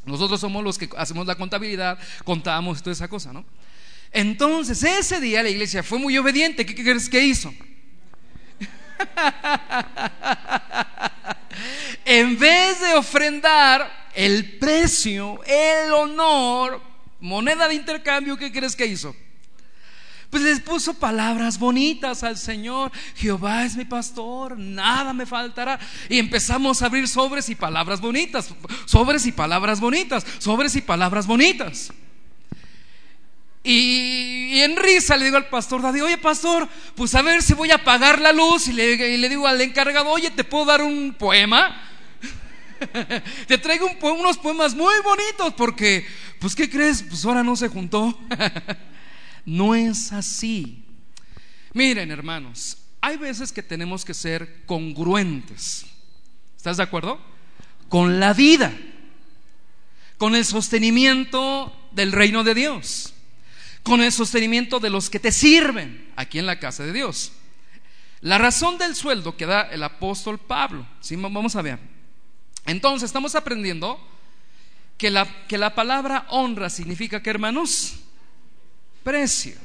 Nosotros 0.07 0.41
somos 0.41 0.65
los 0.65 0.79
que 0.79 0.89
hacemos 0.97 1.27
la 1.27 1.35
contabilidad, 1.35 1.99
contamos 2.25 2.83
toda 2.83 2.93
esa 2.93 3.09
cosa, 3.09 3.35
¿no? 3.35 3.45
Entonces, 4.13 4.83
ese 4.83 5.21
día 5.21 5.43
la 5.43 5.51
iglesia 5.51 5.83
fue 5.83 5.99
muy 5.99 6.17
obediente. 6.17 6.65
¿Qué 6.65 6.75
crees 6.75 7.11
que 7.11 7.23
hizo? 7.23 7.53
en 12.05 12.39
vez 12.39 12.81
de 12.81 12.95
ofrendar 12.95 13.91
el 14.15 14.59
precio, 14.59 15.41
el 15.45 15.93
honor, 15.93 16.81
moneda 17.21 17.69
de 17.69 17.75
intercambio, 17.75 18.37
¿qué 18.37 18.53
crees 18.53 18.77
que 18.77 18.87
hizo? 18.87 19.15
Pues 20.33 20.45
les 20.45 20.61
puso 20.61 20.95
palabras 20.95 21.59
bonitas 21.59 22.23
al 22.23 22.39
Señor. 22.39 22.91
Jehová 23.17 23.67
es 23.67 23.77
mi 23.77 23.85
pastor, 23.85 24.59
nada 24.59 25.13
me 25.13 25.27
faltará. 25.27 25.79
Y 26.09 26.19
empezamos 26.19 26.81
a 26.81 26.87
abrir 26.87 27.07
sobres 27.07 27.51
y 27.51 27.55
palabras 27.55 28.01
bonitas, 28.01 28.49
sobres 28.87 29.27
y 29.27 29.33
palabras 29.33 29.79
bonitas, 29.79 30.25
sobres 30.39 30.75
y 30.75 30.81
palabras 30.81 31.27
bonitas. 31.27 31.93
Y, 33.65 34.61
en 34.61 34.77
risa 34.77 35.17
le 35.17 35.27
digo 35.27 35.37
al 35.37 35.49
pastor 35.49 35.83
Daddy, 35.83 36.01
oye 36.01 36.19
pastor, 36.19 36.69
pues 36.97 37.15
a 37.15 37.23
ver 37.23 37.43
si 37.43 37.55
voy 37.55 37.71
a 37.71 37.77
apagar 37.77 38.21
la 38.21 38.33
luz. 38.33 38.69
Y 38.69 38.73
le, 38.73 39.29
digo 39.29 39.47
al 39.47 39.61
encargado, 39.61 40.11
oye, 40.11 40.31
¿te 40.31 40.45
puedo 40.45 40.65
dar 40.65 40.83
un 40.83 41.15
poema? 41.15 41.89
Te 43.47 43.59
traigo 43.59 43.89
unos 44.03 44.39
poemas 44.39 44.75
muy 44.75 44.95
bonitos 45.05 45.55
porque, 45.55 46.05
pues, 46.41 46.57
¿qué 46.57 46.69
crees? 46.69 47.05
Pues 47.05 47.25
ahora 47.25 47.45
no 47.45 47.55
se 47.55 47.69
juntó. 47.69 48.19
no 49.47 49.77
es 49.77 50.13
así. 50.13 50.85
Miren, 51.73 52.11
hermanos, 52.11 52.79
hay 53.01 53.17
veces 53.17 53.53
que 53.53 53.63
tenemos 53.63 54.05
que 54.05 54.15
ser 54.15 54.65
congruentes. 54.67 55.87
¿Estás 56.57 56.79
de 56.79 56.83
acuerdo? 56.83 57.21
Con 57.89 58.19
la 58.19 58.33
vida, 58.33 58.73
con 60.19 60.35
el 60.35 60.45
sostenimiento 60.45 61.73
del 61.93 62.11
reino 62.11 62.43
de 62.43 62.55
Dios 62.55 63.12
con 63.83 64.03
el 64.03 64.13
sostenimiento 64.13 64.81
de 64.81 64.91
los 64.91 65.11
que 65.11 65.19
te 65.19 65.33
sirven 65.33 66.13
aquí 66.17 66.39
en 66.39 66.47
la 66.47 66.59
casa 66.59 66.85
de 66.85 66.93
Dios. 66.93 67.33
La 68.21 68.39
razón 68.39 68.79
del 68.79 68.95
sueldo 68.95 69.37
que 69.37 69.47
da 69.47 69.63
el 69.63 69.83
apóstol 69.83 70.39
Pablo, 70.39 70.87
¿sí? 71.01 71.17
vamos 71.17 71.57
a 71.57 71.63
ver. 71.63 71.79
Entonces 72.67 73.07
estamos 73.07 73.35
aprendiendo 73.35 74.01
que 74.97 75.11
la, 75.11 75.27
que 75.49 75.59
la 75.59 75.75
palabra 75.75 76.27
honra 76.31 76.71
significa 76.71 77.23
que 77.23 77.31
hermanos, 77.31 77.95
precio. 79.03 79.57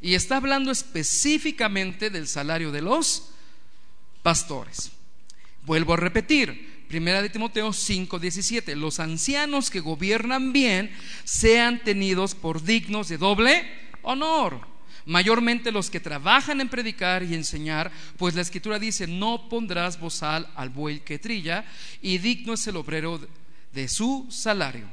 Y 0.00 0.14
está 0.14 0.36
hablando 0.36 0.70
específicamente 0.70 2.10
del 2.10 2.28
salario 2.28 2.70
de 2.70 2.82
los 2.82 3.30
pastores. 4.22 4.92
Vuelvo 5.62 5.94
a 5.94 5.96
repetir, 5.96 6.65
Primera 6.88 7.20
de 7.20 7.28
Timoteo 7.28 7.72
5, 7.72 8.18
17. 8.18 8.76
Los 8.76 9.00
ancianos 9.00 9.70
que 9.70 9.80
gobiernan 9.80 10.52
bien 10.52 10.94
sean 11.24 11.82
tenidos 11.82 12.34
por 12.34 12.62
dignos 12.62 13.08
de 13.08 13.18
doble 13.18 13.68
honor. 14.02 14.60
Mayormente 15.04 15.72
los 15.72 15.90
que 15.90 16.00
trabajan 16.00 16.60
en 16.60 16.68
predicar 16.68 17.22
y 17.22 17.34
enseñar, 17.34 17.92
pues 18.16 18.34
la 18.34 18.42
escritura 18.42 18.78
dice, 18.78 19.06
no 19.06 19.48
pondrás 19.48 19.98
bozal 19.98 20.48
al 20.56 20.70
buey 20.70 21.00
que 21.00 21.18
trilla, 21.18 21.64
y 22.02 22.18
digno 22.18 22.54
es 22.54 22.66
el 22.66 22.76
obrero 22.76 23.20
de 23.72 23.88
su 23.88 24.26
salario. 24.30 24.88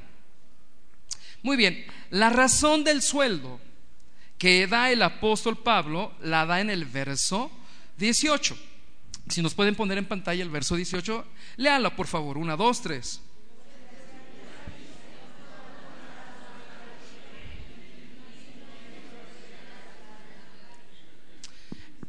Muy 1.41 1.57
bien, 1.57 1.85
la 2.09 2.29
razón 2.29 2.83
del 2.83 3.01
sueldo 3.01 3.59
que 4.37 4.67
da 4.67 4.91
el 4.91 5.01
apóstol 5.01 5.57
Pablo 5.57 6.13
la 6.21 6.45
da 6.45 6.61
en 6.61 6.69
el 6.69 6.85
verso 6.85 7.51
18. 7.97 8.72
Si 9.29 9.41
nos 9.41 9.53
pueden 9.53 9.75
poner 9.75 9.97
en 9.97 10.05
pantalla 10.05 10.43
el 10.43 10.49
verso 10.49 10.75
18, 10.75 11.25
léala 11.57 11.95
por 11.95 12.07
favor, 12.07 12.37
una, 12.37 12.55
dos, 12.55 12.81
tres. 12.81 13.21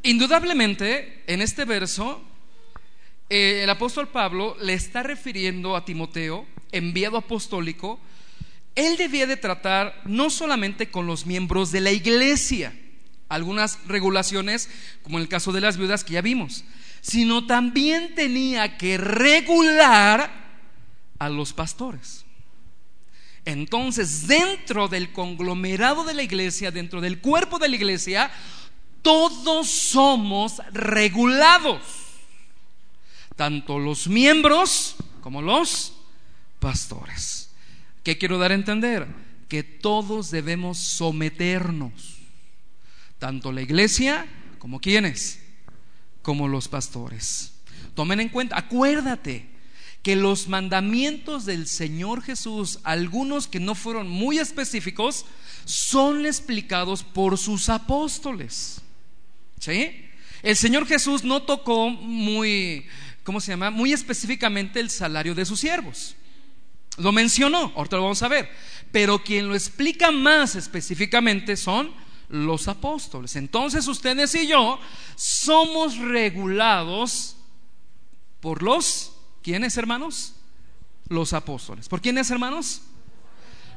Indudablemente, 0.03 1.23
en 1.27 1.41
este 1.41 1.65
verso, 1.65 2.23
eh, 3.31 3.61
el 3.63 3.71
apóstol 3.71 4.09
Pablo 4.09 4.55
le 4.61 4.75
está 4.75 5.03
refiriendo 5.03 5.77
a 5.77 5.87
Timoteo, 5.87 6.47
enviado 6.73 7.17
apostólico, 7.17 7.99
él 8.75 8.99
debía 8.99 9.27
de 9.27 9.39
tratar 9.39 9.99
no 10.05 10.29
solamente 10.29 10.91
con 10.91 11.07
los 11.07 11.25
miembros 11.25 11.73
de 11.73 11.81
la 11.81 11.91
iglesia, 11.91 12.75
algunas 13.31 13.79
regulaciones, 13.87 14.69
como 15.03 15.19
en 15.19 15.23
el 15.23 15.29
caso 15.29 15.53
de 15.53 15.63
las 15.63 15.79
viudas 15.79 16.05
que 16.05 16.15
ya 16.15 16.21
vimos, 16.21 16.65
sino 17.05 17.47
también 17.47 18.15
tenía 18.15 18.79
que 18.79 18.97
regular 18.97 20.31
a 21.19 21.29
los 21.29 21.53
pastores. 21.53 22.25
Entonces, 23.45 24.27
dentro 24.27 24.89
del 24.89 25.13
conglomerado 25.13 26.05
de 26.05 26.15
la 26.15 26.23
iglesia, 26.23 26.71
dentro 26.71 27.03
del 27.03 27.21
cuerpo 27.21 27.59
de 27.59 27.69
la 27.69 27.77
iglesia, 27.77 28.31
todos 29.03 29.69
somos 29.69 30.63
regulados, 30.73 31.83
tanto 33.37 33.79
los 33.79 34.09
miembros 34.09 34.97
como 35.21 35.43
los 35.43 35.93
pastores. 36.59 37.51
¿Qué 38.03 38.17
quiero 38.17 38.39
dar 38.39 38.51
a 38.51 38.55
entender? 38.55 39.07
Que 39.51 39.63
todos 39.63 40.31
debemos 40.31 40.79
someternos, 40.79 42.17
tanto 43.19 43.53
la 43.53 43.61
iglesia 43.61 44.27
como 44.59 44.81
quienes, 44.81 45.44
como 46.25 46.49
los 46.49 46.69
pastores. 46.69 47.53
Tomen 47.95 48.19
en 48.19 48.31
cuenta, 48.31 48.59
acuérdate 48.59 49.47
que 50.03 50.17
los 50.17 50.49
mandamientos 50.49 51.45
del 51.45 51.69
Señor 51.69 52.23
Jesús, 52.23 52.81
algunos 52.83 53.47
que 53.47 53.61
no 53.61 53.75
fueron 53.75 54.09
muy 54.09 54.39
específicos, 54.39 55.27
son 55.67 56.27
explicados 56.27 57.05
por 57.05 57.39
sus 57.39 57.69
apóstoles. 57.69 58.81
¿Sí? 59.61 60.07
El 60.43 60.57
Señor 60.57 60.87
Jesús 60.87 61.25
no 61.25 61.43
tocó 61.43 61.91
muy, 61.91 62.87
¿cómo 63.23 63.41
se 63.41 63.53
llama? 63.53 63.71
Muy 63.71 63.93
específicamente 63.93 64.81
el 64.81 64.91
salario 64.91 65.35
de 65.35 65.45
sus 65.45 65.61
siervos. 65.61 66.17
Lo 66.97 67.13
mencionó, 67.13 67.73
ahorita 67.77 67.97
lo 67.97 68.03
vamos 68.03 68.23
a 68.23 68.29
ver. 68.29 68.49
Pero 68.91 69.23
quien 69.23 69.49
lo 69.49 69.55
explica 69.55 70.11
más 70.11 70.57
específicamente 70.57 71.57
son 71.57 71.93
los 72.35 72.67
apóstoles. 72.67 73.37
Entonces 73.37 73.87
ustedes 73.87 74.35
y 74.35 74.49
yo 74.49 74.79
somos 75.15 75.99
regulados 75.99 77.37
por 78.41 78.63
los, 78.63 79.13
¿quiénes 79.43 79.77
hermanos? 79.77 80.35
Los 81.09 81.33
apóstoles. 81.33 81.89
¿Por 81.89 82.01
quiénes 82.01 82.31
hermanos? 82.31 82.83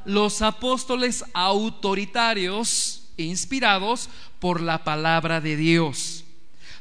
Los 0.04 0.42
apóstoles 0.42 1.24
autoritarios 1.34 3.10
inspirados 3.16 4.10
por 4.40 4.60
la 4.60 4.82
palabra 4.82 5.40
de 5.40 5.56
Dios. 5.56 6.24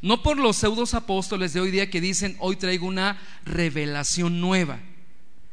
No 0.02 0.24
por 0.24 0.38
los 0.38 0.58
pseudos 0.58 0.96
apóstoles 0.96 1.54
de 1.54 1.60
hoy 1.60 1.72
día 1.72 1.90
que 1.90 2.02
dicen, 2.02 2.38
hoy 2.40 2.56
traigo 2.56 2.88
una 2.88 3.22
revelación 3.46 4.42
nueva. 4.42 4.80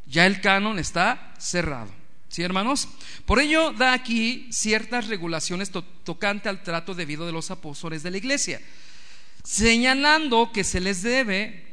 Ya 0.06 0.26
el 0.26 0.40
canon 0.40 0.78
está 0.78 1.34
cerrado. 1.38 2.03
¿Sí, 2.34 2.42
hermanos? 2.42 2.88
Por 3.26 3.38
ello 3.38 3.72
da 3.72 3.92
aquí 3.92 4.48
ciertas 4.50 5.06
regulaciones 5.06 5.70
tocante 5.70 6.48
al 6.48 6.64
trato 6.64 6.92
debido 6.92 7.26
de 7.26 7.30
los 7.30 7.52
apóstoles 7.52 8.02
de 8.02 8.10
la 8.10 8.16
iglesia, 8.16 8.60
señalando 9.44 10.50
que 10.52 10.64
se 10.64 10.80
les 10.80 11.04
debe 11.04 11.64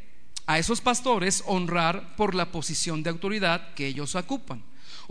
a 0.45 0.59
esos 0.59 0.79
pastores 0.79 1.41
honrar 1.47 2.15
por 2.15 2.35
la 2.35 2.51
posición 2.51 3.01
de 3.01 3.09
autoridad 3.09 3.73
que 3.73 3.87
ellos 3.87 4.13
ocupan 4.13 4.61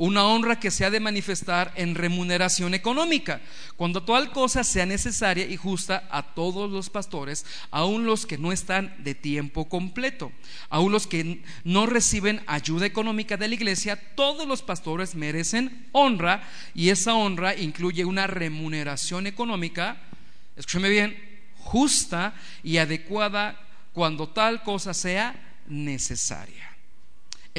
una 0.00 0.24
honra 0.24 0.58
que 0.58 0.70
se 0.70 0.86
ha 0.86 0.90
de 0.90 0.98
manifestar 0.98 1.74
en 1.76 1.94
remuneración 1.94 2.72
económica, 2.72 3.42
cuando 3.76 4.02
tal 4.02 4.32
cosa 4.32 4.64
sea 4.64 4.86
necesaria 4.86 5.44
y 5.44 5.58
justa 5.58 6.08
a 6.10 6.22
todos 6.22 6.70
los 6.70 6.88
pastores, 6.88 7.44
aun 7.70 8.06
los 8.06 8.24
que 8.24 8.38
no 8.38 8.50
están 8.50 8.94
de 9.04 9.14
tiempo 9.14 9.68
completo, 9.68 10.32
aun 10.70 10.90
los 10.90 11.06
que 11.06 11.42
no 11.64 11.84
reciben 11.84 12.40
ayuda 12.46 12.86
económica 12.86 13.36
de 13.36 13.48
la 13.48 13.54
iglesia, 13.54 14.00
todos 14.14 14.48
los 14.48 14.62
pastores 14.62 15.14
merecen 15.14 15.88
honra 15.92 16.48
y 16.74 16.88
esa 16.88 17.12
honra 17.12 17.54
incluye 17.54 18.06
una 18.06 18.26
remuneración 18.26 19.26
económica, 19.26 20.00
escúcheme 20.56 20.88
bien, 20.88 21.14
justa 21.56 22.32
y 22.62 22.78
adecuada 22.78 23.60
cuando 23.92 24.30
tal 24.30 24.62
cosa 24.62 24.94
sea 24.94 25.58
necesaria. 25.66 26.69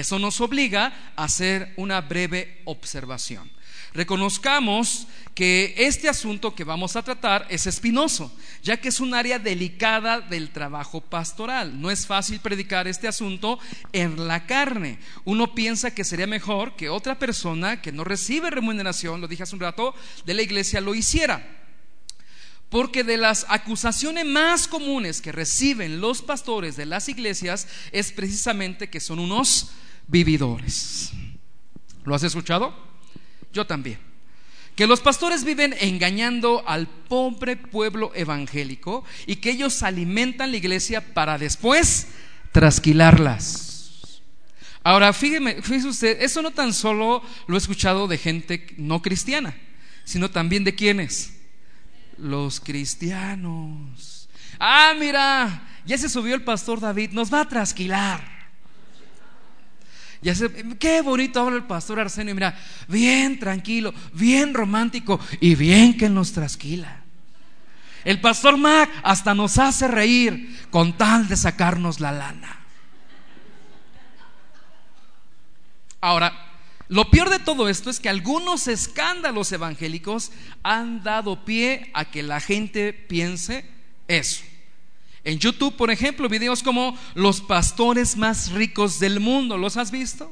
Eso 0.02 0.18
nos 0.18 0.42
obliga 0.42 1.14
a 1.16 1.26
hacer 1.26 1.74
una 1.78 2.02
breve 2.02 2.64
observación. 2.66 3.52
Reconozcamos 3.94 5.06
que 5.36 5.76
este 5.78 6.10
asunto 6.10 6.56
que 6.56 6.64
vamos 6.64 6.96
a 6.96 7.04
tratar 7.04 7.46
es 7.50 7.68
espinoso, 7.68 8.36
ya 8.64 8.78
que 8.78 8.90
es 8.90 9.00
un 9.00 9.14
área 9.14 9.38
delicada 9.38 10.20
del 10.20 10.50
trabajo 10.50 11.02
pastoral. 11.02 11.80
No 11.80 11.92
es 11.92 12.08
fácil 12.08 12.40
predicar 12.40 12.88
este 12.88 13.08
asunto 13.08 13.60
en 13.94 14.28
la 14.28 14.48
carne. 14.48 14.98
Uno 15.24 15.54
piensa 15.54 15.94
que 15.94 16.04
sería 16.04 16.26
mejor 16.26 16.76
que 16.76 16.90
otra 16.90 17.20
persona 17.20 17.80
que 17.80 17.92
no 17.92 18.04
recibe 18.04 18.50
remuneración, 18.50 19.22
lo 19.22 19.28
dije 19.28 19.44
hace 19.44 19.56
un 19.56 19.62
rato, 19.62 19.94
de 20.26 20.34
la 20.34 20.42
iglesia 20.42 20.82
lo 20.82 20.96
hiciera. 20.96 21.46
Porque 22.70 23.04
de 23.04 23.18
las 23.18 23.46
acusaciones 23.50 24.26
más 24.26 24.68
comunes 24.68 25.22
que 25.22 25.32
reciben 25.32 26.02
los 26.02 26.24
pastores 26.24 26.76
de 26.76 26.88
las 26.88 27.08
iglesias 27.08 27.68
es 27.92 28.12
precisamente 28.12 28.90
que 28.90 29.00
son 29.00 29.20
unos 29.20 29.72
vividores. 30.12 31.12
¿Lo 32.04 32.14
has 32.14 32.24
escuchado? 32.24 32.74
Yo 33.54 33.66
también. 33.66 33.98
Que 34.76 34.88
los 34.88 35.02
pastores 35.02 35.44
viven 35.44 35.76
engañando 35.80 36.64
al 36.68 36.88
pobre 36.88 37.56
pueblo 37.56 38.12
evangélico 38.16 39.04
y 39.26 39.38
que 39.38 39.52
ellos 39.52 39.84
alimentan 39.84 40.52
la 40.52 40.58
iglesia 40.58 41.14
para 41.14 41.38
después 41.38 42.08
trasquilarlas. 42.52 44.22
Ahora, 44.84 45.14
fíjeme, 45.14 45.62
fíjese 45.62 45.88
usted, 45.88 46.22
eso 46.22 46.42
no 46.42 46.52
tan 46.52 46.74
solo 46.74 47.22
lo 47.48 47.56
he 47.56 47.58
escuchado 47.58 48.08
de 48.08 48.18
gente 48.18 48.68
no 48.78 49.02
cristiana, 49.02 49.56
sino 50.04 50.32
también 50.32 50.64
de 50.64 50.74
quienes 50.74 51.38
los 52.18 52.60
cristianos. 52.60 54.30
Ah, 54.60 54.94
mira, 55.00 55.68
ya 55.86 55.98
se 55.98 56.10
subió 56.10 56.34
el 56.34 56.44
pastor 56.44 56.80
David, 56.80 57.12
nos 57.12 57.32
va 57.32 57.42
a 57.42 57.48
trasquilar. 57.48 58.41
Ya 60.22 60.36
sé, 60.36 60.52
qué 60.80 61.02
bonito 61.02 61.42
habla 61.42 61.58
el 61.58 61.64
pastor 61.64 62.00
Arsenio, 62.00 62.36
mira, 62.36 62.56
bien 62.88 63.40
tranquilo, 63.40 63.94
bien 64.14 64.54
romántico 64.54 65.20
y 65.40 65.56
bien 65.56 65.98
que 65.98 66.10
nos 66.10 66.32
trasquila. 66.32 67.02
El 68.04 68.22
pastor 68.22 68.58
Mac 68.58 68.90
hasta 69.04 69.34
nos 69.34 69.58
hace 69.58 69.88
reír 69.88 70.60
con 70.70 70.98
tal 70.98 71.28
de 71.28 71.38
sacarnos 71.38 72.00
la 72.00 72.12
lana. 72.12 72.60
Ahora, 76.02 76.34
lo 76.88 77.10
peor 77.10 77.30
de 77.30 77.40
todo 77.40 77.70
esto 77.70 77.90
es 77.90 78.00
que 78.00 78.10
algunos 78.10 78.68
escándalos 78.68 79.52
evangélicos 79.52 80.32
han 80.62 81.04
dado 81.04 81.46
pie 81.46 81.90
a 81.94 82.06
que 82.06 82.22
la 82.22 82.40
gente 82.40 82.92
piense 82.92 83.66
eso. 84.08 84.44
En 85.24 85.38
YouTube, 85.38 85.76
por 85.76 85.92
ejemplo, 85.92 86.28
videos 86.28 86.64
como 86.64 86.98
los 87.14 87.42
pastores 87.42 88.18
más 88.18 88.52
ricos 88.52 89.00
del 89.00 89.20
mundo, 89.20 89.58
¿los 89.58 89.78
has 89.78 89.92
visto? 89.92 90.32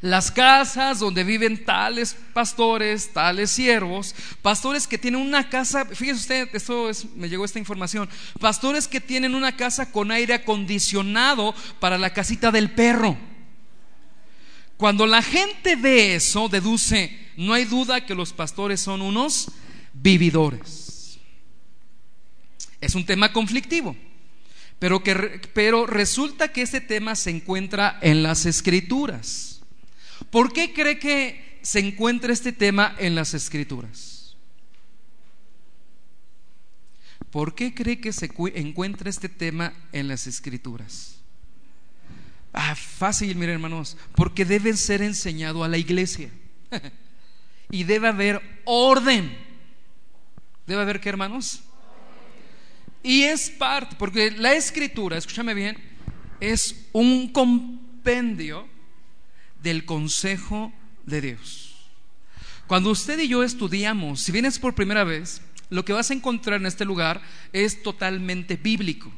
Las 0.00 0.30
casas 0.30 0.98
donde 0.98 1.24
viven 1.24 1.64
tales 1.64 2.14
pastores, 2.34 3.12
tales 3.12 3.50
siervos, 3.50 4.14
pastores 4.42 4.86
que 4.86 4.98
tienen 4.98 5.20
una 5.20 5.48
casa, 5.48 5.86
fíjese 5.86 6.20
usted, 6.20 6.48
esto 6.52 6.90
es, 6.90 7.06
me 7.16 7.28
llegó 7.28 7.44
esta 7.44 7.58
información, 7.58 8.08
pastores 8.38 8.86
que 8.86 9.00
tienen 9.00 9.34
una 9.34 9.56
casa 9.56 9.90
con 9.90 10.10
aire 10.10 10.34
acondicionado 10.34 11.54
para 11.80 11.96
la 11.96 12.12
casita 12.12 12.50
del 12.50 12.70
perro. 12.70 13.16
Cuando 14.76 15.06
la 15.06 15.22
gente 15.22 15.74
ve 15.76 16.16
eso, 16.16 16.48
deduce, 16.48 17.18
no 17.36 17.54
hay 17.54 17.64
duda 17.64 18.04
que 18.04 18.14
los 18.14 18.32
pastores 18.32 18.80
son 18.80 19.00
unos 19.00 19.50
vividores. 19.94 20.83
Es 22.84 22.94
un 22.94 23.06
tema 23.06 23.32
conflictivo, 23.32 23.96
pero, 24.78 25.02
que, 25.02 25.40
pero 25.54 25.86
resulta 25.86 26.52
que 26.52 26.62
este 26.62 26.80
tema 26.80 27.16
se 27.16 27.30
encuentra 27.30 27.98
en 28.02 28.22
las 28.22 28.44
escrituras. 28.44 29.62
¿Por 30.30 30.52
qué 30.52 30.74
cree 30.74 30.98
que 30.98 31.60
se 31.62 31.78
encuentra 31.78 32.32
este 32.32 32.52
tema 32.52 32.94
en 32.98 33.14
las 33.14 33.32
escrituras? 33.32 34.36
¿Por 37.30 37.54
qué 37.54 37.74
cree 37.74 38.00
que 38.00 38.12
se 38.12 38.30
encuentra 38.54 39.08
este 39.08 39.28
tema 39.28 39.72
en 39.92 40.08
las 40.08 40.26
escrituras? 40.26 41.20
Ah, 42.52 42.74
fácil, 42.74 43.34
miren 43.36 43.54
hermanos, 43.54 43.96
porque 44.14 44.44
deben 44.44 44.76
ser 44.76 45.00
enseñado 45.00 45.64
a 45.64 45.68
la 45.68 45.78
iglesia. 45.78 46.30
y 47.70 47.84
debe 47.84 48.08
haber 48.08 48.42
orden 48.64 49.44
Debe 50.66 50.82
haber 50.82 51.00
que, 51.00 51.08
hermanos. 51.08 51.62
Y 53.04 53.24
es 53.24 53.50
parte, 53.50 53.96
porque 53.98 54.30
la 54.30 54.54
escritura, 54.54 55.18
escúchame 55.18 55.52
bien, 55.52 55.76
es 56.40 56.88
un 56.92 57.28
compendio 57.28 58.66
del 59.62 59.84
consejo 59.84 60.72
de 61.04 61.20
Dios. 61.20 61.74
Cuando 62.66 62.90
usted 62.90 63.18
y 63.18 63.28
yo 63.28 63.42
estudiamos, 63.42 64.22
si 64.22 64.32
vienes 64.32 64.58
por 64.58 64.74
primera 64.74 65.04
vez, 65.04 65.42
lo 65.68 65.84
que 65.84 65.92
vas 65.92 66.10
a 66.10 66.14
encontrar 66.14 66.58
en 66.58 66.66
este 66.66 66.86
lugar 66.86 67.20
es 67.52 67.82
totalmente 67.82 68.56
bíblico. 68.56 69.12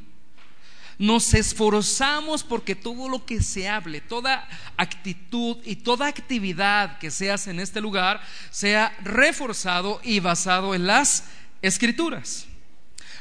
Nos 0.99 1.33
esforzamos 1.35 2.43
porque 2.43 2.75
todo 2.75 3.09
lo 3.09 3.25
que 3.25 3.41
se 3.41 3.69
hable, 3.69 4.01
toda 4.01 4.49
actitud 4.77 5.59
y 5.65 5.77
toda 5.77 6.09
actividad 6.09 6.99
que 6.99 7.13
se 7.13 7.31
hace 7.31 7.53
en 7.53 7.61
este 7.61 7.81
lugar 7.81 8.21
sea 8.51 8.97
reforzado 9.05 10.01
y 10.03 10.19
basado 10.19 10.75
en 10.75 10.89
las 10.89 11.29
escrituras. 11.63 12.49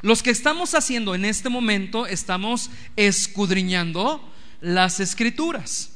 Los 0.06 0.22
que 0.22 0.30
estamos 0.30 0.76
haciendo 0.76 1.16
en 1.16 1.26
este 1.26 1.50
momento 1.50 2.06
estamos 2.06 2.70
escudriñando 2.96 4.24
las 4.62 5.00
escrituras. 5.00 5.94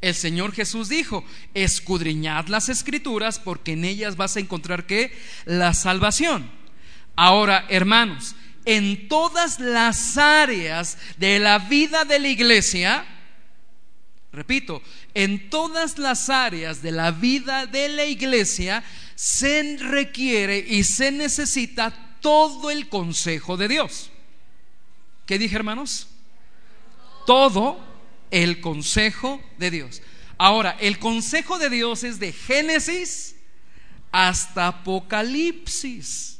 El 0.00 0.14
Señor 0.14 0.54
Jesús 0.54 0.88
dijo, 0.88 1.22
escudriñad 1.52 2.46
las 2.46 2.70
escrituras 2.70 3.38
porque 3.38 3.72
en 3.72 3.84
ellas 3.84 4.16
vas 4.16 4.36
a 4.36 4.40
encontrar 4.40 4.86
que 4.86 5.14
la 5.44 5.74
salvación. 5.74 6.50
Ahora, 7.14 7.66
hermanos, 7.68 8.36
en 8.64 9.06
todas 9.06 9.60
las 9.60 10.16
áreas 10.16 10.96
de 11.18 11.38
la 11.38 11.58
vida 11.58 12.06
de 12.06 12.20
la 12.20 12.28
iglesia, 12.28 13.04
repito, 14.32 14.80
en 15.12 15.50
todas 15.50 15.98
las 15.98 16.30
áreas 16.30 16.80
de 16.80 16.92
la 16.92 17.10
vida 17.10 17.66
de 17.66 17.90
la 17.90 18.06
iglesia 18.06 18.82
se 19.14 19.76
requiere 19.78 20.56
y 20.56 20.84
se 20.84 21.12
necesita 21.12 22.11
todo 22.22 22.70
el 22.70 22.88
consejo 22.88 23.58
de 23.58 23.68
Dios. 23.68 24.10
¿Qué 25.26 25.38
dije, 25.38 25.56
hermanos? 25.56 26.08
Todo 27.26 27.78
el 28.30 28.60
consejo 28.62 29.42
de 29.58 29.70
Dios. 29.70 30.00
Ahora, 30.38 30.76
el 30.80 30.98
consejo 30.98 31.58
de 31.58 31.68
Dios 31.68 32.02
es 32.02 32.18
de 32.18 32.32
Génesis 32.32 33.36
hasta 34.10 34.68
Apocalipsis. 34.68 36.38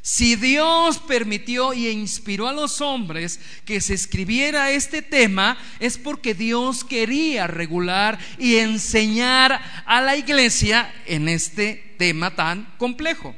Si 0.00 0.36
Dios 0.36 0.98
permitió 0.98 1.72
y 1.72 1.88
inspiró 1.88 2.46
a 2.46 2.52
los 2.52 2.82
hombres 2.82 3.40
que 3.64 3.80
se 3.80 3.94
escribiera 3.94 4.70
este 4.70 5.00
tema, 5.00 5.56
es 5.80 5.96
porque 5.96 6.34
Dios 6.34 6.84
quería 6.84 7.46
regular 7.46 8.18
y 8.38 8.56
enseñar 8.56 9.84
a 9.86 10.00
la 10.02 10.16
iglesia 10.16 10.94
en 11.06 11.30
este 11.30 11.94
tema 11.98 12.34
tan 12.34 12.74
complejo. 12.76 13.34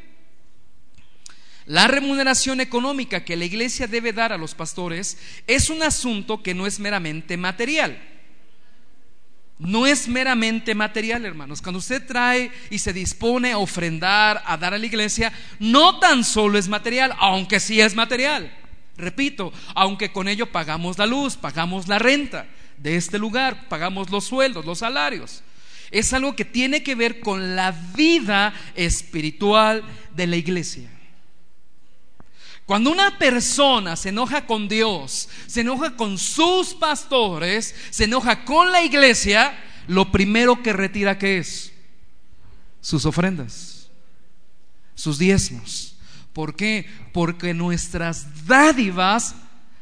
La 1.66 1.88
remuneración 1.88 2.60
económica 2.60 3.24
que 3.24 3.36
la 3.36 3.44
iglesia 3.44 3.86
debe 3.86 4.12
dar 4.12 4.32
a 4.32 4.38
los 4.38 4.54
pastores 4.54 5.18
es 5.46 5.68
un 5.68 5.82
asunto 5.82 6.42
que 6.42 6.54
no 6.54 6.66
es 6.66 6.78
meramente 6.78 7.36
material 7.36 8.00
no 9.58 9.86
es 9.86 10.06
meramente 10.06 10.74
material, 10.74 11.24
hermanos. 11.24 11.62
Cuando 11.62 11.78
usted 11.78 12.06
trae 12.06 12.50
y 12.68 12.78
se 12.78 12.92
dispone 12.92 13.52
a 13.52 13.58
ofrendar, 13.58 14.42
a 14.44 14.56
dar 14.56 14.74
a 14.74 14.78
la 14.78 14.86
iglesia, 14.86 15.32
no 15.58 15.98
tan 15.98 16.24
solo 16.24 16.58
es 16.58 16.68
material, 16.68 17.14
aunque 17.18 17.58
sí 17.58 17.80
es 17.80 17.94
material. 17.94 18.54
Repito, 18.98 19.52
aunque 19.74 20.12
con 20.12 20.28
ello 20.28 20.52
pagamos 20.52 20.98
la 20.98 21.06
luz, 21.06 21.36
pagamos 21.36 21.88
la 21.88 21.98
renta 21.98 22.46
de 22.76 22.96
este 22.96 23.18
lugar, 23.18 23.68
pagamos 23.68 24.10
los 24.10 24.24
sueldos, 24.24 24.66
los 24.66 24.80
salarios. 24.80 25.42
Es 25.90 26.12
algo 26.12 26.36
que 26.36 26.44
tiene 26.44 26.82
que 26.82 26.94
ver 26.94 27.20
con 27.20 27.56
la 27.56 27.72
vida 27.72 28.52
espiritual 28.74 29.82
de 30.14 30.26
la 30.26 30.36
iglesia. 30.36 30.90
Cuando 32.66 32.90
una 32.90 33.16
persona 33.16 33.94
se 33.94 34.08
enoja 34.08 34.44
con 34.44 34.68
Dios, 34.68 35.28
se 35.46 35.60
enoja 35.60 35.96
con 35.96 36.18
sus 36.18 36.74
pastores, 36.74 37.74
se 37.90 38.04
enoja 38.04 38.44
con 38.44 38.72
la 38.72 38.82
iglesia, 38.82 39.56
lo 39.86 40.10
primero 40.10 40.60
que 40.64 40.72
retira 40.72 41.16
que 41.16 41.38
es 41.38 41.72
sus 42.80 43.06
ofrendas, 43.06 43.88
sus 44.96 45.16
diezmos. 45.16 45.96
¿Por 46.32 46.56
qué? 46.56 46.90
Porque 47.12 47.54
nuestras 47.54 48.46
dádivas 48.46 49.36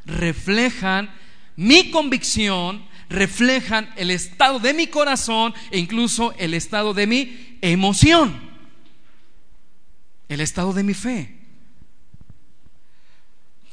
reflejan 0.05 1.11
mi 1.55 1.89
convicción, 1.89 2.85
reflejan 3.09 3.91
el 3.97 4.11
estado 4.11 4.59
de 4.59 4.75
mi 4.75 4.85
corazón 4.85 5.55
e 5.71 5.79
incluso 5.79 6.35
el 6.37 6.53
estado 6.53 6.93
de 6.93 7.07
mi 7.07 7.57
emoción, 7.61 8.39
el 10.29 10.39
estado 10.39 10.71
de 10.71 10.83
mi 10.83 10.93
fe. 10.93 11.44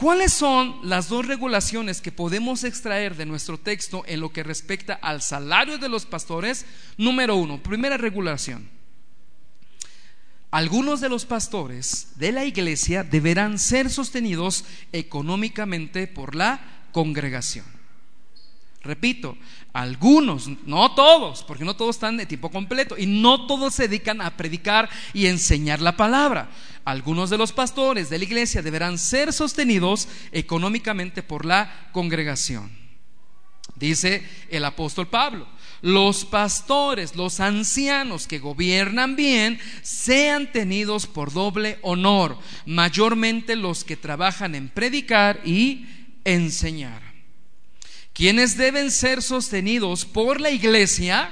¿Cuáles 0.03 0.33
son 0.33 0.81
las 0.83 1.09
dos 1.09 1.29
regulaciones 1.29 2.01
que 2.01 2.11
podemos 2.11 2.65
extraer 2.65 3.15
de 3.15 3.25
nuestro 3.25 3.57
texto 3.57 4.03
en 4.09 4.19
lo 4.19 4.33
que 4.33 4.43
respecta 4.43 4.95
al 4.95 5.23
salario 5.23 5.79
de 5.79 5.89
los 5.89 6.07
pastores? 6.07 6.67
Número 6.99 7.37
uno, 7.37 7.63
primera 7.63 7.97
regulación. 7.97 8.69
Algunos 10.51 11.01
de 11.01 11.09
los 11.09 11.25
pastores 11.25 12.15
de 12.17 12.33
la 12.33 12.45
iglesia 12.45 13.05
deberán 13.05 13.61
ser 13.61 13.91
sostenidos 13.91 14.65
económicamente 14.91 16.09
por 16.09 16.35
la 16.35 16.89
congregación. 16.91 17.82
Repito, 18.83 19.39
algunos, 19.73 20.49
no 20.67 20.93
todos, 20.95 21.45
porque 21.45 21.65
no 21.65 21.77
todos 21.77 21.97
están 21.97 22.17
de 22.17 22.27
tiempo 22.27 22.51
completo 22.51 22.97
y 22.99 23.07
no 23.07 23.47
todos 23.47 23.75
se 23.75 23.87
dedican 23.87 24.21
a 24.21 24.37
predicar 24.37 24.91
y 25.15 25.27
enseñar 25.27 25.81
la 25.81 25.97
palabra. 25.97 26.51
Algunos 26.85 27.31
de 27.31 27.39
los 27.39 27.53
pastores 27.53 28.11
de 28.11 28.19
la 28.19 28.25
iglesia 28.25 28.61
deberán 28.61 28.99
ser 28.99 29.33
sostenidos 29.33 30.09
económicamente 30.33 31.23
por 31.23 31.47
la 31.47 31.91
congregación. 31.93 32.73
Dice 33.77 34.27
el 34.51 34.65
apóstol 34.65 35.09
Pablo, 35.09 35.47
los 35.81 36.25
pastores, 36.25 37.15
los 37.15 37.39
ancianos 37.39 38.27
que 38.27 38.41
gobiernan 38.41 39.15
bien, 39.15 39.61
sean 39.83 40.51
tenidos 40.51 41.07
por 41.07 41.33
doble 41.33 41.79
honor, 41.83 42.37
mayormente 42.67 43.55
los 43.55 43.85
que 43.85 43.97
trabajan 43.97 44.57
en 44.57 44.69
predicar 44.69 45.41
y 45.45 45.87
enseñar. 46.25 47.12
¿Quiénes 48.13 48.57
deben 48.57 48.91
ser 48.91 49.23
sostenidos 49.23 50.05
por 50.05 50.41
la 50.41 50.51
iglesia? 50.51 51.31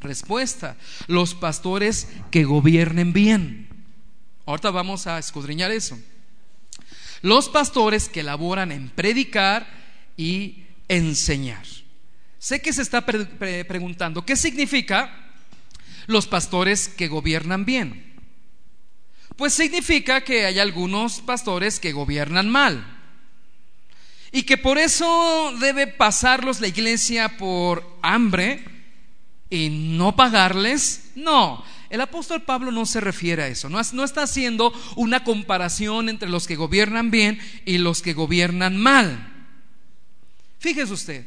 Respuesta, 0.00 0.76
los 1.06 1.34
pastores 1.34 2.08
que 2.30 2.44
gobiernen 2.44 3.12
bien. 3.12 3.68
Ahorita 4.46 4.70
vamos 4.70 5.06
a 5.06 5.18
escudriñar 5.18 5.70
eso. 5.70 5.98
Los 7.22 7.48
pastores 7.48 8.08
que 8.08 8.22
laboran 8.22 8.72
en 8.72 8.90
predicar 8.90 9.66
y 10.16 10.64
enseñar. 10.88 11.64
Sé 12.38 12.60
que 12.60 12.72
se 12.72 12.82
está 12.82 13.06
preguntando, 13.06 14.26
¿qué 14.26 14.36
significa 14.36 15.32
los 16.06 16.26
pastores 16.26 16.88
que 16.88 17.08
gobiernan 17.08 17.64
bien? 17.64 18.12
Pues 19.36 19.54
significa 19.54 20.20
que 20.20 20.44
hay 20.44 20.58
algunos 20.58 21.22
pastores 21.22 21.80
que 21.80 21.92
gobiernan 21.92 22.50
mal 22.50 23.03
y 24.34 24.42
que 24.42 24.58
por 24.58 24.78
eso 24.78 25.54
debe 25.60 25.86
pasarlos 25.86 26.60
la 26.60 26.66
iglesia 26.66 27.36
por 27.38 27.98
hambre 28.02 28.64
y 29.48 29.68
no 29.70 30.16
pagarles. 30.16 31.12
No, 31.14 31.64
el 31.88 32.00
apóstol 32.00 32.42
Pablo 32.42 32.72
no 32.72 32.84
se 32.84 33.00
refiere 33.00 33.44
a 33.44 33.46
eso, 33.46 33.68
no, 33.68 33.78
está 33.78 34.24
haciendo 34.24 34.72
una 34.96 35.22
comparación 35.22 36.08
entre 36.08 36.28
los 36.28 36.48
que 36.48 36.56
gobiernan 36.56 37.12
bien 37.12 37.38
y 37.64 37.78
los 37.78 38.02
que 38.02 38.12
gobiernan 38.12 38.76
mal. 38.76 39.32
Fíjese 40.58 40.92
usted, 40.92 41.26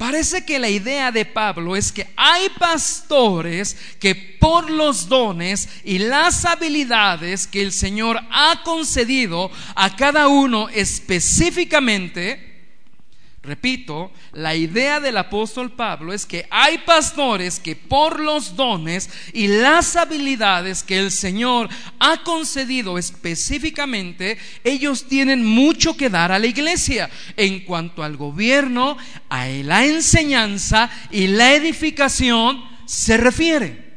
Parece 0.00 0.46
que 0.46 0.58
la 0.58 0.70
idea 0.70 1.12
de 1.12 1.26
Pablo 1.26 1.76
es 1.76 1.92
que 1.92 2.06
hay 2.16 2.48
pastores 2.58 3.76
que 3.98 4.14
por 4.14 4.70
los 4.70 5.10
dones 5.10 5.68
y 5.84 5.98
las 5.98 6.46
habilidades 6.46 7.46
que 7.46 7.60
el 7.60 7.70
Señor 7.70 8.18
ha 8.30 8.62
concedido 8.64 9.50
a 9.74 9.94
cada 9.96 10.28
uno 10.28 10.70
específicamente, 10.70 12.49
Repito, 13.42 14.12
la 14.32 14.54
idea 14.54 15.00
del 15.00 15.16
apóstol 15.16 15.72
Pablo 15.72 16.12
es 16.12 16.26
que 16.26 16.46
hay 16.50 16.76
pastores 16.78 17.58
que 17.58 17.74
por 17.74 18.20
los 18.20 18.54
dones 18.54 19.08
y 19.32 19.48
las 19.48 19.96
habilidades 19.96 20.82
que 20.82 20.98
el 20.98 21.10
Señor 21.10 21.70
ha 21.98 22.22
concedido 22.22 22.98
específicamente, 22.98 24.36
ellos 24.62 25.08
tienen 25.08 25.42
mucho 25.42 25.96
que 25.96 26.10
dar 26.10 26.32
a 26.32 26.38
la 26.38 26.48
iglesia 26.48 27.08
en 27.34 27.60
cuanto 27.60 28.02
al 28.02 28.18
gobierno, 28.18 28.98
a 29.30 29.46
la 29.46 29.86
enseñanza 29.86 30.90
y 31.10 31.28
la 31.28 31.54
edificación 31.54 32.62
se 32.84 33.16
refiere. 33.16 33.90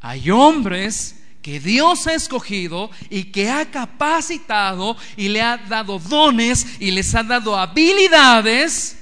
Hay 0.00 0.30
hombres 0.30 1.19
que 1.42 1.60
Dios 1.60 2.06
ha 2.06 2.14
escogido 2.14 2.90
y 3.08 3.24
que 3.24 3.48
ha 3.48 3.70
capacitado 3.70 4.96
y 5.16 5.28
le 5.28 5.40
ha 5.40 5.56
dado 5.56 5.98
dones 5.98 6.66
y 6.78 6.90
les 6.90 7.14
ha 7.14 7.22
dado 7.22 7.56
habilidades 7.56 8.98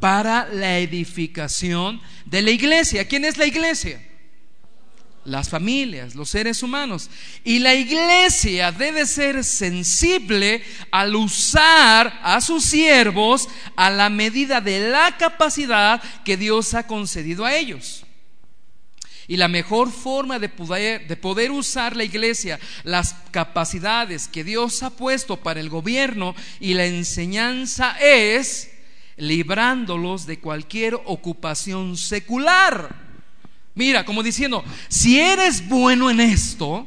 para 0.00 0.46
la 0.46 0.78
edificación 0.78 2.00
de 2.24 2.42
la 2.42 2.50
iglesia. 2.50 3.06
¿Quién 3.06 3.24
es 3.24 3.36
la 3.36 3.46
iglesia? 3.46 4.00
las 5.24 5.48
familias, 5.48 6.14
los 6.14 6.30
seres 6.30 6.62
humanos. 6.62 7.08
Y 7.44 7.58
la 7.60 7.74
iglesia 7.74 8.72
debe 8.72 9.06
ser 9.06 9.44
sensible 9.44 10.62
al 10.90 11.14
usar 11.14 12.20
a 12.22 12.40
sus 12.40 12.64
siervos 12.64 13.48
a 13.76 13.90
la 13.90 14.10
medida 14.10 14.60
de 14.60 14.90
la 14.90 15.16
capacidad 15.16 16.02
que 16.24 16.36
Dios 16.36 16.74
ha 16.74 16.86
concedido 16.86 17.44
a 17.44 17.54
ellos. 17.54 18.01
Y 19.28 19.36
la 19.36 19.48
mejor 19.48 19.90
forma 19.90 20.38
de 20.38 20.48
poder, 20.48 21.06
de 21.06 21.16
poder, 21.16 21.50
usar 21.50 21.96
la 21.96 22.04
iglesia, 22.04 22.58
las 22.84 23.14
capacidades 23.30 24.28
que 24.28 24.44
Dios 24.44 24.82
ha 24.82 24.90
puesto 24.90 25.36
para 25.38 25.60
el 25.60 25.68
gobierno 25.68 26.34
y 26.60 26.74
la 26.74 26.86
enseñanza 26.86 27.96
es 28.00 28.70
librándolos 29.16 30.26
de 30.26 30.40
cualquier 30.40 30.94
ocupación 30.94 31.96
secular. 31.96 32.94
Mira, 33.74 34.04
como 34.04 34.22
diciendo, 34.22 34.64
si 34.88 35.18
eres 35.18 35.66
bueno 35.68 36.10
en 36.10 36.20
esto, 36.20 36.86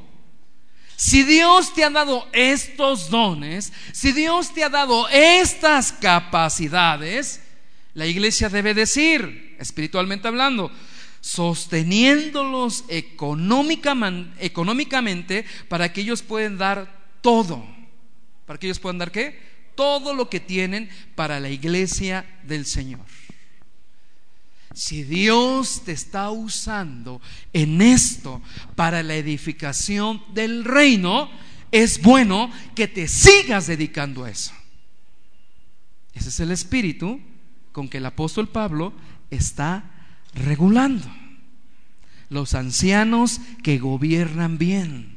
si 0.95 1.24
Dios 1.24 1.74
te 1.74 1.84
ha 1.84 1.89
dado 1.89 2.28
estos 2.32 3.10
dones, 3.10 3.74
si 3.91 4.12
Dios 4.12 4.54
te 4.54 4.63
ha 4.63 4.69
dado 4.69 5.08
estas 5.10 5.91
capacidades, 5.91 7.41
la 7.93 8.06
iglesia 8.06 8.50
debe 8.50 8.74
decir, 8.74 9.56
espiritualmente 9.60 10.28
hablando, 10.28 10.71
sosteniéndolos 11.25 12.85
económicamente 12.88 15.45
para 15.67 15.91
que 15.91 16.01
ellos 16.01 16.21
puedan 16.21 16.59
dar 16.59 17.17
todo. 17.21 17.65
¿Para 18.45 18.59
que 18.59 18.67
ellos 18.67 18.77
puedan 18.77 18.99
dar 18.99 19.11
qué? 19.11 19.39
Todo 19.73 20.13
lo 20.13 20.29
que 20.29 20.39
tienen 20.39 20.88
para 21.15 21.39
la 21.39 21.49
iglesia 21.49 22.27
del 22.43 22.67
Señor. 22.67 23.07
Si 24.75 25.01
Dios 25.01 25.81
te 25.83 25.93
está 25.93 26.29
usando 26.29 27.19
en 27.53 27.81
esto 27.81 28.43
para 28.75 29.01
la 29.01 29.15
edificación 29.15 30.21
del 30.35 30.63
reino, 30.63 31.31
es 31.71 32.03
bueno 32.03 32.51
que 32.75 32.88
te 32.88 33.07
sigas 33.07 33.65
dedicando 33.65 34.25
a 34.25 34.29
eso. 34.29 34.53
Ese 36.13 36.29
es 36.29 36.39
el 36.39 36.51
espíritu 36.51 37.19
con 37.71 37.89
que 37.89 37.97
el 37.97 38.05
apóstol 38.05 38.47
Pablo 38.47 38.93
está 39.31 39.91
regulando. 40.36 41.08
Los 42.30 42.54
ancianos 42.54 43.39
que 43.63 43.80
gobiernan 43.80 44.58
bien. 44.58 45.15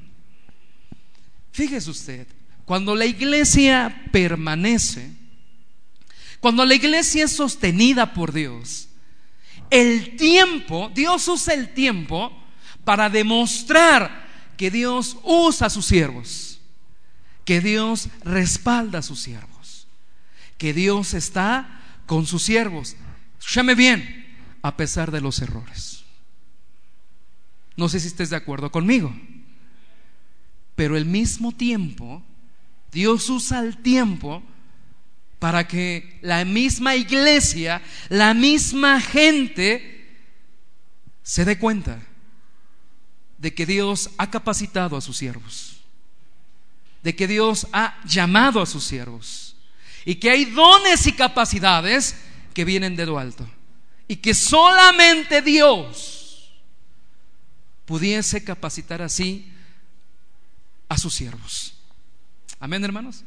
Fíjese 1.53 1.91
usted, 1.91 2.27
cuando 2.65 2.95
la 2.95 3.07
iglesia 3.07 4.05
permanece, 4.13 5.11
cuando 6.41 6.65
la 6.65 6.75
iglesia 6.75 7.25
es 7.25 7.33
sostenida 7.33 8.15
por 8.15 8.33
Dios, 8.33 8.89
el 9.71 10.17
tiempo, 10.17 10.91
Dios 10.95 11.27
usa 11.29 11.55
el 11.55 11.75
tiempo 11.75 12.33
para 12.85 13.11
demostrar 13.11 14.29
que 14.57 14.71
Dios 14.71 15.17
usa 15.25 15.67
a 15.67 15.71
sus 15.71 15.87
siervos, 15.87 16.61
que 17.45 17.61
Dios 17.61 18.09
respalda 18.23 19.01
a 19.01 19.03
sus 19.03 19.21
siervos, 19.21 19.87
que 20.59 20.73
Dios 20.73 21.15
está 21.15 21.81
con 22.07 22.27
sus 22.27 22.43
siervos. 22.43 22.97
Escúchame 23.39 23.75
bien, 23.75 24.28
a 24.69 24.77
pesar 24.77 25.11
de 25.11 25.23
los 25.23 25.41
errores. 25.41 26.05
No 27.75 27.89
sé 27.89 28.01
si 28.01 28.09
estés 28.09 28.29
de 28.29 28.37
acuerdo 28.37 28.71
conmigo, 28.71 29.11
pero 30.75 30.95
al 30.95 31.07
mismo 31.07 31.53
tiempo, 31.53 32.23
Dios 32.93 33.31
usa 33.31 33.61
el 33.61 33.79
tiempo 33.79 34.43
para 35.39 35.67
que 35.67 36.19
la 36.21 36.45
misma 36.45 36.97
iglesia, 36.97 37.81
la 38.11 38.35
misma 38.35 39.01
gente, 39.01 40.07
se 41.23 41.47
dé 41.47 41.59
cuenta 41.59 42.03
de 43.39 43.55
que 43.55 43.65
Dios 43.65 44.11
ha 44.19 44.31
capacitado 44.31 44.99
a 44.99 45.01
sus 45.01 45.17
siervos, 45.17 45.81
de 47.03 47.17
que 47.17 47.27
Dios 47.27 47.69
ha 47.73 47.99
llamado 48.05 48.61
a 48.61 48.67
sus 48.67 48.85
siervos 48.85 49.57
y 50.05 50.17
que 50.17 50.29
hay 50.29 50.45
dones 50.45 51.07
y 51.07 51.13
capacidades 51.13 52.17
que 52.53 52.67
vienen 52.67 52.97
de 52.97 53.07
lo 53.07 53.19
alto 53.19 53.49
y 54.09 54.17
que 54.17 54.35
solamente 54.35 55.43
Dios 55.43 56.51
pudiese 57.85 58.43
capacitar 58.43 59.03
así 59.03 59.53
a 60.89 60.97
sus 60.97 61.15
siervos. 61.15 61.75
Amén, 62.59 62.83
hermanos. 62.85 63.23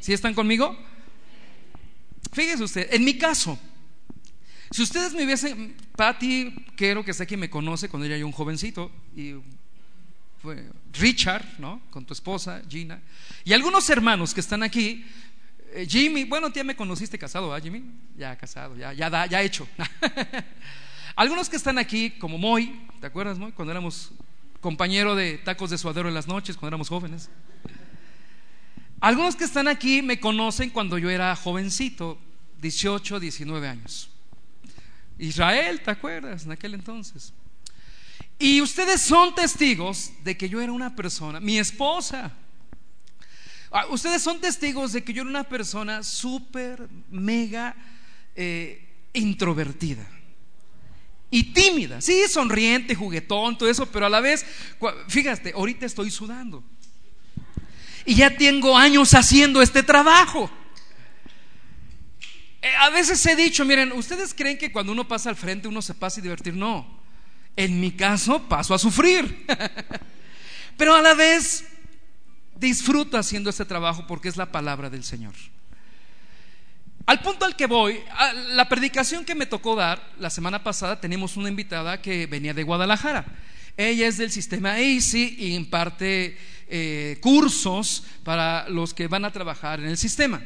¿Sí 0.00 0.12
están 0.12 0.34
conmigo? 0.34 0.76
Fíjese 2.32 2.64
usted, 2.64 2.92
en 2.92 3.04
mi 3.04 3.16
caso, 3.16 3.58
si 4.70 4.82
ustedes 4.82 5.14
me 5.14 5.24
hubiesen, 5.24 5.76
Patty, 5.96 6.54
quiero 6.76 7.04
que 7.04 7.14
sé 7.14 7.26
que 7.26 7.36
me 7.36 7.48
conoce 7.48 7.88
cuando 7.88 8.06
era 8.06 8.24
un 8.24 8.32
jovencito, 8.32 8.90
y 9.14 9.34
Richard, 10.92 11.58
¿no? 11.58 11.80
Con 11.90 12.04
tu 12.04 12.12
esposa, 12.12 12.62
Gina, 12.68 13.00
y 13.44 13.52
algunos 13.52 13.88
hermanos 13.90 14.34
que 14.34 14.40
están 14.40 14.62
aquí, 14.62 15.04
eh, 15.76 15.86
Jimmy, 15.86 16.24
bueno, 16.24 16.50
ya 16.50 16.64
me 16.64 16.74
conociste 16.74 17.18
casado, 17.18 17.52
¿ah, 17.52 17.60
Jimmy? 17.60 17.84
Ya 18.16 18.34
casado, 18.36 18.74
ya, 18.76 18.94
ya, 18.94 19.10
da, 19.10 19.26
ya 19.26 19.42
hecho. 19.42 19.68
Algunos 21.16 21.50
que 21.50 21.56
están 21.56 21.76
aquí, 21.76 22.12
como 22.12 22.38
Moy, 22.38 22.88
¿te 22.98 23.06
acuerdas, 23.06 23.38
Moy? 23.38 23.52
Cuando 23.52 23.72
éramos 23.72 24.10
compañero 24.62 25.14
de 25.14 25.36
tacos 25.36 25.68
de 25.68 25.76
suadero 25.76 26.08
en 26.08 26.14
las 26.14 26.28
noches, 26.28 26.56
cuando 26.56 26.68
éramos 26.68 26.88
jóvenes. 26.88 27.28
Algunos 29.00 29.36
que 29.36 29.44
están 29.44 29.68
aquí 29.68 30.00
me 30.00 30.18
conocen 30.18 30.70
cuando 30.70 30.96
yo 30.96 31.10
era 31.10 31.36
jovencito, 31.36 32.18
18, 32.62 33.20
19 33.20 33.68
años. 33.68 34.08
Israel, 35.18 35.82
¿te 35.82 35.90
acuerdas? 35.90 36.46
En 36.46 36.52
aquel 36.52 36.72
entonces. 36.72 37.34
Y 38.38 38.62
ustedes 38.62 39.02
son 39.02 39.34
testigos 39.34 40.10
de 40.24 40.38
que 40.38 40.48
yo 40.48 40.62
era 40.62 40.72
una 40.72 40.96
persona, 40.96 41.38
mi 41.38 41.58
esposa, 41.58 42.32
ustedes 43.90 44.22
son 44.22 44.40
testigos 44.40 44.92
de 44.92 45.04
que 45.04 45.12
yo 45.12 45.22
era 45.22 45.30
una 45.30 45.44
persona 45.44 46.02
súper, 46.02 46.88
mega 47.10 47.74
eh, 48.34 48.86
introvertida 49.12 50.06
y 51.30 51.52
tímida. 51.52 52.00
Sí, 52.00 52.22
sonriente, 52.28 52.94
juguetón, 52.94 53.58
todo 53.58 53.68
eso, 53.68 53.86
pero 53.86 54.06
a 54.06 54.10
la 54.10 54.20
vez, 54.20 54.44
fíjate, 55.08 55.52
ahorita 55.54 55.86
estoy 55.86 56.10
sudando. 56.10 56.62
Y 58.04 58.14
ya 58.14 58.36
tengo 58.36 58.76
años 58.76 59.14
haciendo 59.14 59.60
este 59.60 59.82
trabajo. 59.82 60.50
Eh, 62.62 62.72
a 62.80 62.90
veces 62.90 63.24
he 63.26 63.34
dicho, 63.34 63.64
miren, 63.64 63.92
¿ustedes 63.92 64.32
creen 64.32 64.56
que 64.58 64.70
cuando 64.70 64.92
uno 64.92 65.06
pasa 65.06 65.28
al 65.28 65.36
frente 65.36 65.68
uno 65.68 65.82
se 65.82 65.94
pasa 65.94 66.20
y 66.20 66.22
divertir? 66.22 66.54
No. 66.54 67.00
En 67.56 67.80
mi 67.80 67.90
caso, 67.90 68.48
paso 68.48 68.74
a 68.74 68.78
sufrir. 68.78 69.46
Pero 70.76 70.94
a 70.94 71.02
la 71.02 71.14
vez 71.14 71.64
disfruto 72.58 73.18
haciendo 73.18 73.50
este 73.50 73.64
trabajo 73.64 74.06
porque 74.06 74.28
es 74.28 74.36
la 74.36 74.50
palabra 74.50 74.90
del 74.90 75.04
Señor. 75.04 75.34
Al 77.06 77.20
punto 77.20 77.44
al 77.44 77.54
que 77.54 77.66
voy, 77.66 78.00
la 78.48 78.68
predicación 78.68 79.24
que 79.24 79.36
me 79.36 79.46
tocó 79.46 79.76
dar 79.76 80.02
la 80.18 80.28
semana 80.28 80.64
pasada, 80.64 81.00
tenemos 81.00 81.36
una 81.36 81.48
invitada 81.48 82.02
que 82.02 82.26
venía 82.26 82.52
de 82.52 82.64
Guadalajara. 82.64 83.24
Ella 83.76 84.08
es 84.08 84.18
del 84.18 84.32
sistema 84.32 84.72
ACI 84.72 85.36
y 85.38 85.54
imparte 85.54 86.36
eh, 86.66 87.18
cursos 87.20 88.02
para 88.24 88.68
los 88.68 88.92
que 88.92 89.06
van 89.06 89.24
a 89.24 89.30
trabajar 89.30 89.78
en 89.78 89.86
el 89.86 89.96
sistema. 89.96 90.42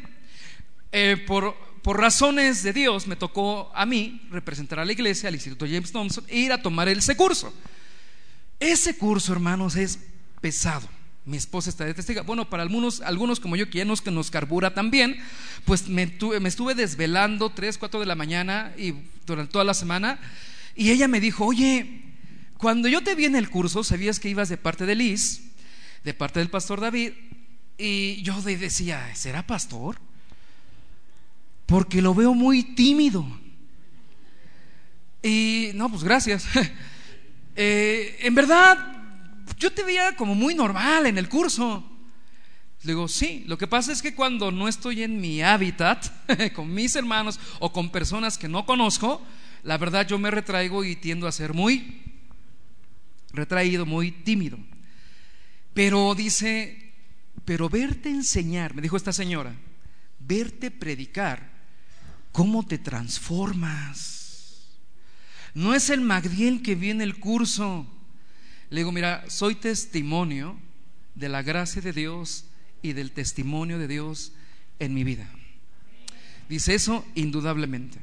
Eh, 0.93 1.25
por, 1.27 1.57
por, 1.83 1.99
razones 1.99 2.63
de 2.63 2.75
Dios, 2.75 3.07
me 3.07 3.17
tocó 3.17 3.73
a 3.75 3.87
mí 3.87 4.27
representar 4.31 4.81
a 4.81 4.85
la 4.85 4.93
iglesia, 4.93 5.29
al 5.29 5.37
Instituto 5.37 5.65
James 5.65 5.93
Thompson, 5.93 6.25
e 6.29 6.41
ir 6.41 6.53
a 6.53 6.61
tomar 6.61 6.89
ese 6.89 7.17
curso. 7.17 7.55
Ese 8.59 8.99
curso, 8.99 9.33
hermanos, 9.33 9.77
es 9.77 9.99
pesado 10.43 11.00
mi 11.31 11.37
esposa 11.37 11.71
está 11.71 11.85
de 11.85 11.95
testigo. 11.95 12.25
Bueno, 12.25 12.51
para 12.51 12.65
algunos, 12.65 13.01
algunos 13.03 13.39
como 13.39 13.55
yo, 13.55 13.71
que 13.71 13.79
ya 13.79 13.85
nos, 13.85 14.03
que 14.03 14.11
nos 14.11 14.33
carbura 14.33 14.75
también, 14.75 15.17
pues 15.65 15.89
me, 15.89 16.13
me 16.41 16.49
estuve 16.49 16.75
desvelando 16.75 17.51
3, 17.51 17.79
4 17.79 18.01
de 18.01 18.07
la 18.07 18.17
mañana 18.17 18.73
y 18.77 18.95
durante 19.27 19.53
toda 19.53 19.65
la 19.65 19.75
semana. 19.75 20.19
Y 20.75 20.91
ella 20.91 21.07
me 21.07 21.21
dijo, 21.21 21.47
oye, 21.47 22.03
cuando 22.59 22.89
yo 22.89 23.03
te 23.03 23.15
vi 23.15 23.27
en 23.27 23.37
el 23.37 23.49
curso, 23.49 23.85
sabías 23.85 24.19
que 24.19 24.29
ibas 24.29 24.49
de 24.49 24.57
parte 24.57 24.87
de 24.87 24.97
Liz, 24.97 25.53
de 26.03 26.15
parte 26.15 26.41
del 26.41 26.51
pastor 26.51 26.81
David, 26.81 27.13
y 27.79 28.21
yo 28.23 28.43
decía, 28.43 29.15
¿será 29.15 29.47
pastor? 29.47 29.99
Porque 31.67 32.03
lo 32.03 32.13
veo 32.13 32.35
muy 32.35 32.65
tímido. 32.65 33.25
Y 35.23 35.71
no, 35.75 35.89
pues 35.89 36.03
gracias. 36.03 36.45
Eh, 37.63 38.17
en 38.23 38.35
verdad, 38.35 39.00
yo 39.59 39.73
te 39.73 39.83
veía 39.83 40.17
como 40.17 40.35
muy 40.35 40.55
normal 40.55 41.07
en 41.07 41.19
el 41.19 41.29
curso. 41.29 41.85
Le 42.83 42.93
digo, 42.93 43.09
sí, 43.09 43.45
lo 43.47 43.59
que 43.59 43.67
pasa 43.67 43.93
es 43.93 44.01
que 44.01 44.15
cuando 44.15 44.51
no 44.51 44.67
estoy 44.67 45.03
en 45.03 45.21
mi 45.21 45.43
hábitat, 45.43 46.07
con 46.55 46.73
mis 46.73 46.97
hermanos 46.97 47.39
o 47.59 47.73
con 47.73 47.91
personas 47.91 48.39
que 48.39 48.49
no 48.49 48.65
conozco, 48.65 49.23
la 49.63 49.77
verdad 49.77 50.07
yo 50.07 50.19
me 50.19 50.31
retraigo 50.31 50.85
y 50.85 50.97
tiendo 50.97 51.27
a 51.27 51.33
ser 51.33 51.53
muy 51.53 52.03
retraído, 53.33 53.85
muy 53.85 54.11
tímido. 54.11 54.59
Pero 55.75 56.15
dice, 56.15 56.95
pero 57.45 57.69
verte 57.69 58.09
enseñar, 58.09 58.75
me 58.75 58.83
dijo 58.83 58.97
esta 58.97 59.13
señora, 59.13 59.55
verte 60.19 60.71
predicar, 60.71 61.51
¿cómo 62.33 62.65
te 62.65 62.79
transformas? 62.79 64.21
No 65.53 65.75
es 65.75 65.91
el 65.91 66.01
Magdiel 66.01 66.63
que 66.63 66.75
viene 66.75 67.05
el 67.05 67.19
curso 67.19 67.87
Le 68.71 68.81
digo, 68.81 68.93
mira, 68.93 69.25
soy 69.29 69.57
testimonio 69.57 70.59
de 71.15 71.29
la 71.29 71.43
gracia 71.43 71.83
de 71.83 71.93
Dios 71.93 72.45
y 72.83 72.93
del 72.93 73.13
testimonio 73.13 73.79
de 73.79 73.89
Dios 73.89 74.33
en 74.79 74.95
mi 74.95 75.05
vida. 75.05 75.29
Dice 76.49 76.75
eso 76.75 77.05
indudablemente. 77.15 77.99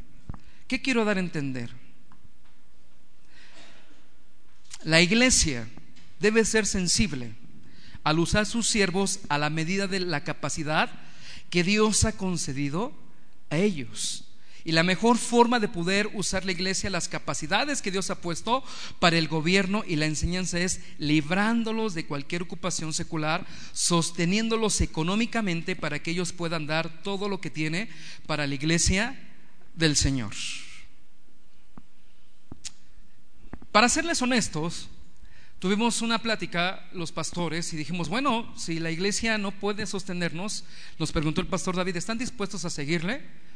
¿Qué 0.67 0.81
quiero 0.81 1.05
dar 1.05 1.17
a 1.17 1.21
entender? 1.21 1.71
La 4.83 5.01
iglesia 5.01 5.67
debe 6.19 6.45
ser 6.45 6.65
sensible 6.65 7.33
al 8.03 8.19
usar 8.19 8.45
sus 8.45 8.67
siervos 8.67 9.21
a 9.29 9.37
la 9.37 9.49
medida 9.49 9.87
de 9.87 10.01
la 10.01 10.23
capacidad 10.23 10.89
que 11.49 11.63
Dios 11.63 12.05
ha 12.05 12.13
concedido 12.13 12.93
a 13.49 13.57
ellos. 13.57 14.26
Y 14.67 14.73
la 14.73 14.83
mejor 14.83 15.17
forma 15.17 15.61
de 15.61 15.69
poder 15.69 16.09
usar 16.13 16.43
la 16.43 16.51
iglesia, 16.51 16.89
las 16.89 17.07
capacidades 17.07 17.81
que 17.81 17.89
Dios 17.89 18.09
ha 18.09 18.19
puesto 18.19 18.65
para 18.99 19.17
el 19.17 19.29
gobierno 19.29 19.85
y 19.87 19.95
la 19.95 20.07
enseñanza 20.07 20.59
es 20.59 20.81
librándolos 20.97 21.93
de 21.93 22.05
cualquier 22.05 22.41
ocupación 22.41 22.91
secular, 22.91 23.47
sosteniéndolos 23.71 24.81
económicamente 24.81 25.77
para 25.77 25.99
que 25.99 26.11
ellos 26.11 26.33
puedan 26.33 26.67
dar 26.67 27.01
todo 27.01 27.29
lo 27.29 27.39
que 27.39 27.49
tiene 27.49 27.87
para 28.25 28.45
la 28.45 28.55
iglesia 28.55 29.17
del 29.73 29.95
Señor. 29.95 30.33
Para 33.71 33.87
serles 33.87 34.21
honestos, 34.21 34.89
tuvimos 35.59 36.01
una 36.01 36.21
plática 36.21 36.85
los 36.91 37.13
pastores 37.13 37.71
y 37.71 37.77
dijimos, 37.77 38.09
bueno, 38.09 38.53
si 38.57 38.81
la 38.81 38.91
iglesia 38.91 39.37
no 39.37 39.51
puede 39.51 39.85
sostenernos, 39.85 40.65
nos 40.99 41.13
preguntó 41.13 41.39
el 41.39 41.47
pastor 41.47 41.77
David, 41.77 41.95
¿están 41.95 42.17
dispuestos 42.17 42.65
a 42.65 42.69
seguirle? 42.69 43.47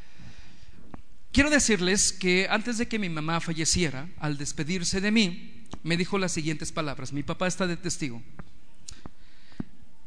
Quiero 1.31 1.49
decirles 1.49 2.11
que 2.11 2.47
antes 2.49 2.77
de 2.77 2.87
que 2.87 2.99
mi 2.99 3.07
mamá 3.07 3.39
falleciera, 3.39 4.09
al 4.19 4.37
despedirse 4.37 4.99
de 4.99 5.11
mí, 5.11 5.65
me 5.83 5.95
dijo 5.95 6.17
las 6.17 6.33
siguientes 6.33 6.71
palabras. 6.71 7.13
Mi 7.13 7.23
papá 7.23 7.47
está 7.47 7.67
de 7.67 7.77
testigo. 7.77 8.21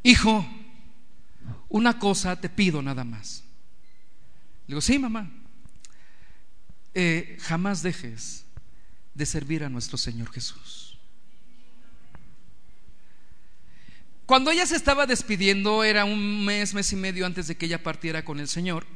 Hijo, 0.03 0.47
una 1.71 1.99
cosa 1.99 2.39
te 2.39 2.51
pido 2.51 2.83
nada 2.83 3.05
más. 3.05 3.43
Le 4.67 4.75
digo, 4.75 4.81
sí, 4.83 4.99
mamá. 4.99 5.31
Eh, 6.93 7.39
jamás 7.41 7.83
dejes 7.83 8.45
de 9.15 9.27
servir 9.27 9.65
a 9.65 9.71
nuestro 9.71 9.97
Señor 9.97 10.31
Jesús. 10.31 10.99
Cuando 14.27 14.51
ella 14.51 14.67
se 14.67 14.77
estaba 14.77 15.07
despidiendo, 15.07 15.85
era 15.85 16.05
un 16.05 16.45
mes, 16.45 16.75
mes 16.75 16.93
y 16.93 16.97
medio 16.97 17.27
antes 17.27 17.47
de 17.47 17.57
que 17.57 17.67
ella 17.67 17.83
partiera 17.83 18.25
con 18.25 18.41
el 18.41 18.49
Señor. 18.49 18.87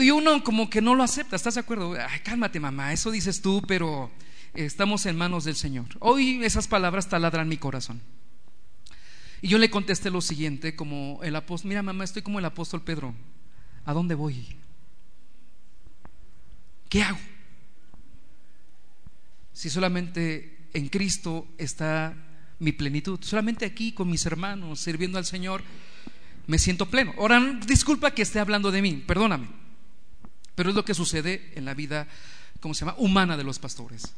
Y 0.00 0.10
uno 0.10 0.42
como 0.42 0.70
que 0.70 0.80
no 0.80 0.94
lo 0.94 1.02
acepta, 1.02 1.36
¿estás 1.36 1.54
de 1.54 1.60
acuerdo? 1.60 1.94
Cálmate 2.24 2.58
mamá, 2.60 2.92
eso 2.92 3.10
dices 3.10 3.42
tú, 3.42 3.62
pero 3.66 4.10
estamos 4.54 5.06
en 5.06 5.16
manos 5.16 5.44
del 5.44 5.56
Señor. 5.56 5.86
Hoy 6.00 6.42
esas 6.44 6.68
palabras 6.68 7.08
taladran 7.08 7.48
mi 7.48 7.56
corazón. 7.56 8.00
Y 9.42 9.48
yo 9.48 9.58
le 9.58 9.70
contesté 9.70 10.10
lo 10.10 10.20
siguiente, 10.20 10.76
como 10.76 11.20
el 11.22 11.34
apóstol, 11.36 11.70
mira 11.70 11.82
mamá, 11.82 12.04
estoy 12.04 12.22
como 12.22 12.38
el 12.38 12.44
apóstol 12.44 12.82
Pedro, 12.82 13.14
¿a 13.84 13.92
dónde 13.92 14.14
voy? 14.14 14.46
¿Qué 16.88 17.02
hago? 17.02 17.18
Si 19.52 19.70
solamente 19.70 20.68
en 20.72 20.88
Cristo 20.88 21.46
está 21.58 22.14
mi 22.58 22.72
plenitud, 22.72 23.18
solamente 23.22 23.64
aquí 23.64 23.92
con 23.92 24.10
mis 24.10 24.26
hermanos, 24.26 24.80
sirviendo 24.80 25.18
al 25.18 25.24
Señor, 25.24 25.62
me 26.46 26.58
siento 26.58 26.86
pleno. 26.86 27.14
Ahora, 27.16 27.40
disculpa 27.66 28.10
que 28.10 28.22
esté 28.22 28.40
hablando 28.40 28.70
de 28.70 28.82
mí, 28.82 29.04
perdóname. 29.06 29.59
Pero 30.60 30.68
es 30.68 30.76
lo 30.76 30.84
que 30.84 30.92
sucede 30.92 31.52
en 31.54 31.64
la 31.64 31.72
vida, 31.72 32.06
¿cómo 32.60 32.74
se 32.74 32.84
llama?, 32.84 32.94
humana 32.98 33.38
de 33.38 33.44
los 33.44 33.58
pastores. 33.58 34.12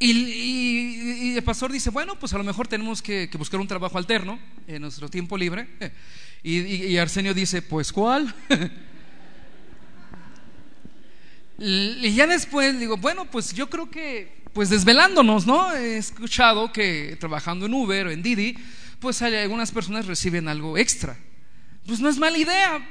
Y, 0.00 1.36
el 1.36 1.44
pastor 1.44 1.70
dice, 1.70 1.90
bueno, 1.90 2.18
pues 2.18 2.34
a 2.34 2.38
lo 2.38 2.42
mejor 2.42 2.66
tenemos 2.66 3.00
que, 3.00 3.30
buscar 3.38 3.60
un 3.60 3.68
trabajo 3.68 3.96
alterno 3.96 4.40
en 4.66 4.82
nuestro 4.82 5.08
tiempo 5.08 5.38
libre. 5.38 5.68
Y, 6.42 6.96
Arsenio 6.96 7.32
dice, 7.32 7.62
pues 7.62 7.92
¿cuál? 7.92 8.34
y 11.58 12.12
ya 12.12 12.26
después 12.26 12.76
digo, 12.80 12.96
bueno, 12.96 13.30
pues 13.30 13.54
yo 13.54 13.70
creo 13.70 13.88
que, 13.88 14.42
pues 14.52 14.68
desvelándonos, 14.68 15.46
¿no? 15.46 15.72
He 15.76 15.96
escuchado 15.96 16.72
que 16.72 17.16
trabajando 17.20 17.66
en 17.66 17.74
Uber 17.74 18.08
o 18.08 18.10
en 18.10 18.20
Didi, 18.20 18.56
pues 18.98 19.22
hay 19.22 19.36
algunas 19.36 19.70
personas 19.70 20.06
reciben 20.06 20.48
algo 20.48 20.76
extra. 20.76 21.16
Pues 21.86 22.00
no 22.00 22.08
es 22.08 22.18
mala 22.18 22.36
idea, 22.36 22.84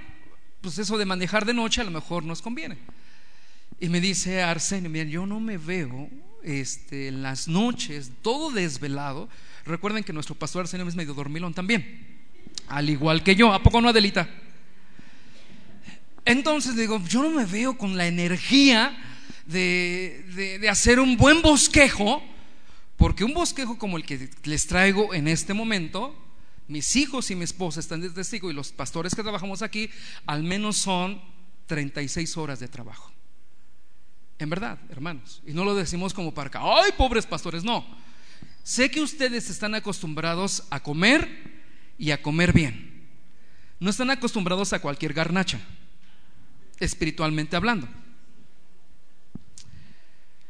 pues 0.63 0.79
eso 0.79 0.97
de 0.97 1.05
manejar 1.05 1.43
de 1.45 1.53
noche 1.53 1.81
a 1.81 1.83
lo 1.83 1.91
mejor 1.91 2.23
nos 2.23 2.41
conviene. 2.41 2.77
Y 3.81 3.89
me 3.89 3.99
dice 3.99 4.41
Arsenio, 4.41 4.89
miren, 4.89 5.09
yo 5.09 5.25
no 5.25 5.41
me 5.41 5.57
veo 5.57 6.09
este, 6.41 7.09
en 7.09 7.21
las 7.21 7.49
noches 7.49 8.11
todo 8.21 8.49
desvelado. 8.49 9.27
Recuerden 9.65 10.05
que 10.05 10.13
nuestro 10.13 10.35
pastor 10.35 10.61
Arsenio 10.61 10.87
es 10.87 10.95
medio 10.95 11.13
dormilón 11.13 11.53
también, 11.53 12.21
al 12.69 12.89
igual 12.89 13.23
que 13.23 13.35
yo. 13.35 13.51
¿A 13.51 13.61
poco 13.61 13.81
no, 13.81 13.89
Adelita? 13.89 14.29
Entonces 16.23 16.77
digo, 16.77 17.03
yo 17.09 17.21
no 17.23 17.29
me 17.31 17.45
veo 17.45 17.77
con 17.77 17.97
la 17.97 18.07
energía 18.07 18.95
de, 19.45 20.57
de 20.61 20.69
hacer 20.69 21.01
un 21.01 21.17
buen 21.17 21.41
bosquejo, 21.41 22.23
porque 22.95 23.25
un 23.25 23.33
bosquejo 23.33 23.77
como 23.77 23.97
el 23.97 24.05
que 24.05 24.29
les 24.45 24.65
traigo 24.65 25.13
en 25.13 25.27
este 25.27 25.53
momento, 25.53 26.15
mis 26.73 26.95
hijos 26.95 27.29
y 27.29 27.35
mi 27.35 27.43
esposa 27.43 27.79
están 27.79 28.01
de 28.01 28.09
testigo 28.09 28.49
y 28.49 28.53
los 28.53 28.71
pastores 28.71 29.13
que 29.13 29.21
trabajamos 29.21 29.61
aquí, 29.61 29.91
al 30.25 30.41
menos 30.41 30.75
son 30.75 31.21
36 31.67 32.35
horas 32.35 32.59
de 32.59 32.67
trabajo. 32.67 33.11
En 34.39 34.49
verdad, 34.49 34.79
hermanos. 34.89 35.43
Y 35.45 35.53
no 35.53 35.63
lo 35.63 35.75
decimos 35.75 36.15
como 36.15 36.33
para 36.33 36.47
acá, 36.47 36.61
ay, 36.63 36.91
pobres 36.97 37.27
pastores, 37.27 37.63
no. 37.63 37.85
Sé 38.63 38.89
que 38.89 39.01
ustedes 39.01 39.51
están 39.51 39.75
acostumbrados 39.75 40.63
a 40.71 40.81
comer 40.81 41.63
y 41.99 42.09
a 42.09 42.23
comer 42.23 42.51
bien. 42.51 43.07
No 43.79 43.91
están 43.91 44.09
acostumbrados 44.09 44.73
a 44.73 44.79
cualquier 44.79 45.13
garnacha, 45.13 45.59
espiritualmente 46.79 47.55
hablando. 47.55 47.87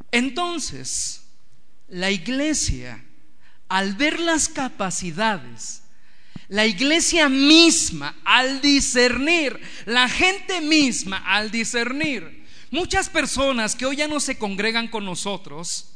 Entonces, 0.09 1.25
la 1.89 2.11
iglesia, 2.11 3.03
al 3.67 3.95
ver 3.95 4.21
las 4.21 4.47
capacidades 4.47 5.82
la 6.49 6.65
iglesia 6.65 7.29
misma 7.29 8.15
al 8.23 8.61
discernir, 8.61 9.59
la 9.85 10.07
gente 10.07 10.61
misma 10.61 11.17
al 11.17 11.51
discernir, 11.51 12.45
muchas 12.71 13.09
personas 13.09 13.75
que 13.75 13.85
hoy 13.85 13.97
ya 13.97 14.07
no 14.07 14.19
se 14.19 14.37
congregan 14.37 14.87
con 14.87 15.05
nosotros 15.05 15.89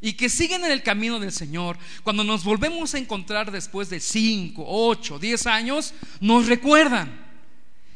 y 0.00 0.14
que 0.14 0.28
siguen 0.28 0.64
en 0.64 0.72
el 0.72 0.82
camino 0.82 1.20
del 1.20 1.32
Señor, 1.32 1.78
cuando 2.02 2.24
nos 2.24 2.42
volvemos 2.42 2.94
a 2.94 2.98
encontrar 2.98 3.52
después 3.52 3.88
de 3.88 4.00
5, 4.00 4.64
8, 4.66 5.18
10 5.18 5.46
años, 5.46 5.94
nos 6.20 6.46
recuerdan 6.46 7.24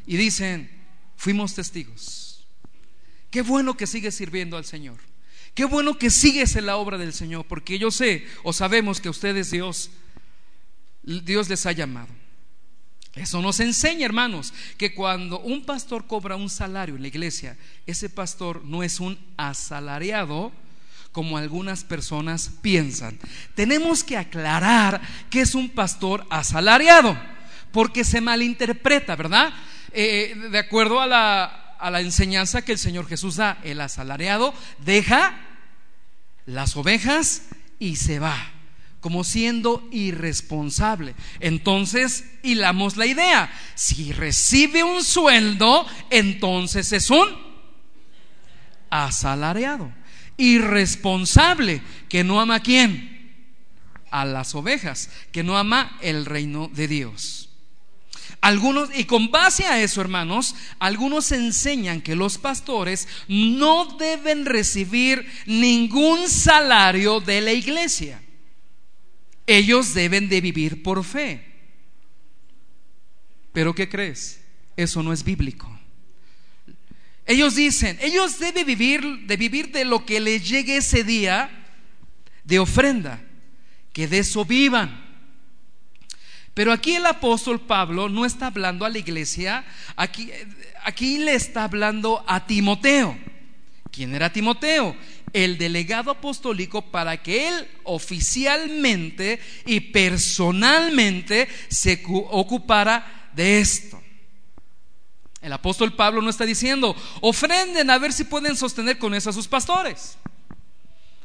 y 0.05 0.15
dicen, 0.15 0.71
fuimos 1.17 1.53
testigos. 1.53 2.47
Qué 3.29 3.41
bueno 3.41 3.75
que 3.75 3.85
sigues 3.85 4.15
sirviendo 4.15 4.55
al 4.55 4.63
Señor. 4.63 4.97
Qué 5.53 5.65
bueno 5.65 5.97
que 5.97 6.09
sigues 6.09 6.55
en 6.55 6.67
la 6.67 6.77
obra 6.77 6.97
del 6.97 7.13
Señor, 7.13 7.45
porque 7.45 7.77
yo 7.77 7.91
sé 7.91 8.25
o 8.43 8.53
sabemos 8.53 9.01
que 9.01 9.09
ustedes 9.09 9.51
Dios 9.51 9.89
Dios 11.07 11.47
les 11.47 11.65
ha 11.65 11.71
llamado. 11.71 12.09
Eso 13.15 13.41
nos 13.41 13.59
enseña, 13.59 14.05
hermanos, 14.05 14.53
que 14.77 14.93
cuando 14.93 15.39
un 15.39 15.65
pastor 15.65 16.05
cobra 16.05 16.35
un 16.35 16.49
salario 16.49 16.95
en 16.95 17.01
la 17.01 17.07
iglesia, 17.07 17.57
ese 17.85 18.09
pastor 18.09 18.63
no 18.65 18.83
es 18.83 18.99
un 18.99 19.17
asalariado 19.37 20.51
como 21.11 21.37
algunas 21.37 21.83
personas 21.83 22.51
piensan. 22.61 23.17
Tenemos 23.55 24.03
que 24.03 24.17
aclarar 24.17 25.01
que 25.31 25.41
es 25.41 25.55
un 25.55 25.69
pastor 25.69 26.27
asalariado, 26.29 27.17
porque 27.71 28.03
se 28.03 28.21
malinterpreta, 28.21 29.15
¿verdad? 29.15 29.51
Eh, 29.93 30.35
de 30.51 30.59
acuerdo 30.59 31.01
a 31.01 31.07
la 31.07 32.01
enseñanza 32.01 32.63
que 32.63 32.73
el 32.73 32.77
Señor 32.77 33.07
Jesús 33.07 33.37
da, 33.37 33.57
el 33.63 33.81
asalariado 33.81 34.53
deja 34.85 35.39
las 36.45 36.75
ovejas 36.75 37.43
y 37.79 37.95
se 37.95 38.19
va 38.19 38.56
como 39.07 39.23
siendo 39.23 39.87
irresponsable. 39.89 41.15
Entonces, 41.39 42.25
hilamos 42.43 42.97
la 42.97 43.05
idea. 43.05 43.49
Si 43.73 44.11
recibe 44.11 44.83
un 44.83 45.01
sueldo, 45.01 45.87
entonces 46.09 46.91
es 46.91 47.09
un 47.09 47.25
asalariado. 48.89 49.89
Irresponsable, 50.35 51.81
que 52.09 52.25
no 52.25 52.41
ama 52.41 52.55
a 52.55 52.59
quién? 52.59 53.31
A 54.11 54.25
las 54.25 54.53
ovejas, 54.55 55.09
que 55.31 55.41
no 55.41 55.57
ama 55.57 55.97
el 56.01 56.25
reino 56.25 56.69
de 56.73 56.89
Dios. 56.89 57.47
Algunos, 58.41 58.89
y 58.93 59.05
con 59.05 59.31
base 59.31 59.67
a 59.67 59.81
eso, 59.81 60.01
hermanos, 60.01 60.53
algunos 60.79 61.31
enseñan 61.31 62.01
que 62.01 62.17
los 62.17 62.37
pastores 62.37 63.07
no 63.29 63.85
deben 63.85 64.45
recibir 64.45 65.25
ningún 65.45 66.27
salario 66.27 67.21
de 67.21 67.39
la 67.39 67.53
iglesia 67.53 68.21
ellos 69.47 69.93
deben 69.93 70.29
de 70.29 70.41
vivir 70.41 70.83
por 70.83 71.03
fe. 71.03 71.43
Pero 73.53 73.73
¿qué 73.73 73.89
crees? 73.89 74.41
Eso 74.75 75.01
no 75.01 75.11
es 75.11 75.23
bíblico. 75.23 75.67
Ellos 77.25 77.55
dicen, 77.55 77.97
ellos 78.01 78.39
deben 78.39 78.65
vivir 78.65 79.25
de 79.25 79.37
vivir 79.37 79.71
de 79.71 79.85
lo 79.85 80.05
que 80.05 80.19
les 80.19 80.47
llegue 80.47 80.77
ese 80.77 81.03
día 81.03 81.49
de 82.43 82.59
ofrenda. 82.59 83.23
que 83.91 84.07
de 84.07 84.19
eso 84.19 84.45
vivan. 84.45 85.03
Pero 86.53 86.71
aquí 86.71 86.95
el 86.95 87.05
apóstol 87.07 87.59
Pablo 87.59 88.09
no 88.09 88.25
está 88.25 88.45
hablando 88.45 88.85
a 88.85 88.89
la 88.89 88.99
iglesia, 88.99 89.65
aquí, 89.95 90.29
aquí 90.83 91.17
le 91.17 91.33
está 91.33 91.63
hablando 91.63 92.23
a 92.27 92.45
Timoteo. 92.45 93.17
¿Quién 93.91 94.13
era 94.13 94.31
Timoteo? 94.31 94.95
El 95.33 95.57
delegado 95.57 96.11
apostólico 96.11 96.81
para 96.81 97.21
que 97.21 97.49
él 97.49 97.67
oficialmente 97.83 99.39
y 99.65 99.79
personalmente 99.79 101.47
se 101.67 102.01
ocupara 102.07 103.29
de 103.35 103.59
esto. 103.59 104.01
El 105.41 105.53
apóstol 105.53 105.93
Pablo 105.93 106.21
no 106.21 106.29
está 106.29 106.45
diciendo, 106.45 106.95
ofrenden 107.21 107.89
a 107.89 107.97
ver 107.99 108.11
si 108.11 108.23
pueden 108.23 108.55
sostener 108.55 108.97
con 108.97 109.13
eso 109.13 109.29
a 109.29 109.33
sus 109.33 109.47
pastores. 109.47 110.17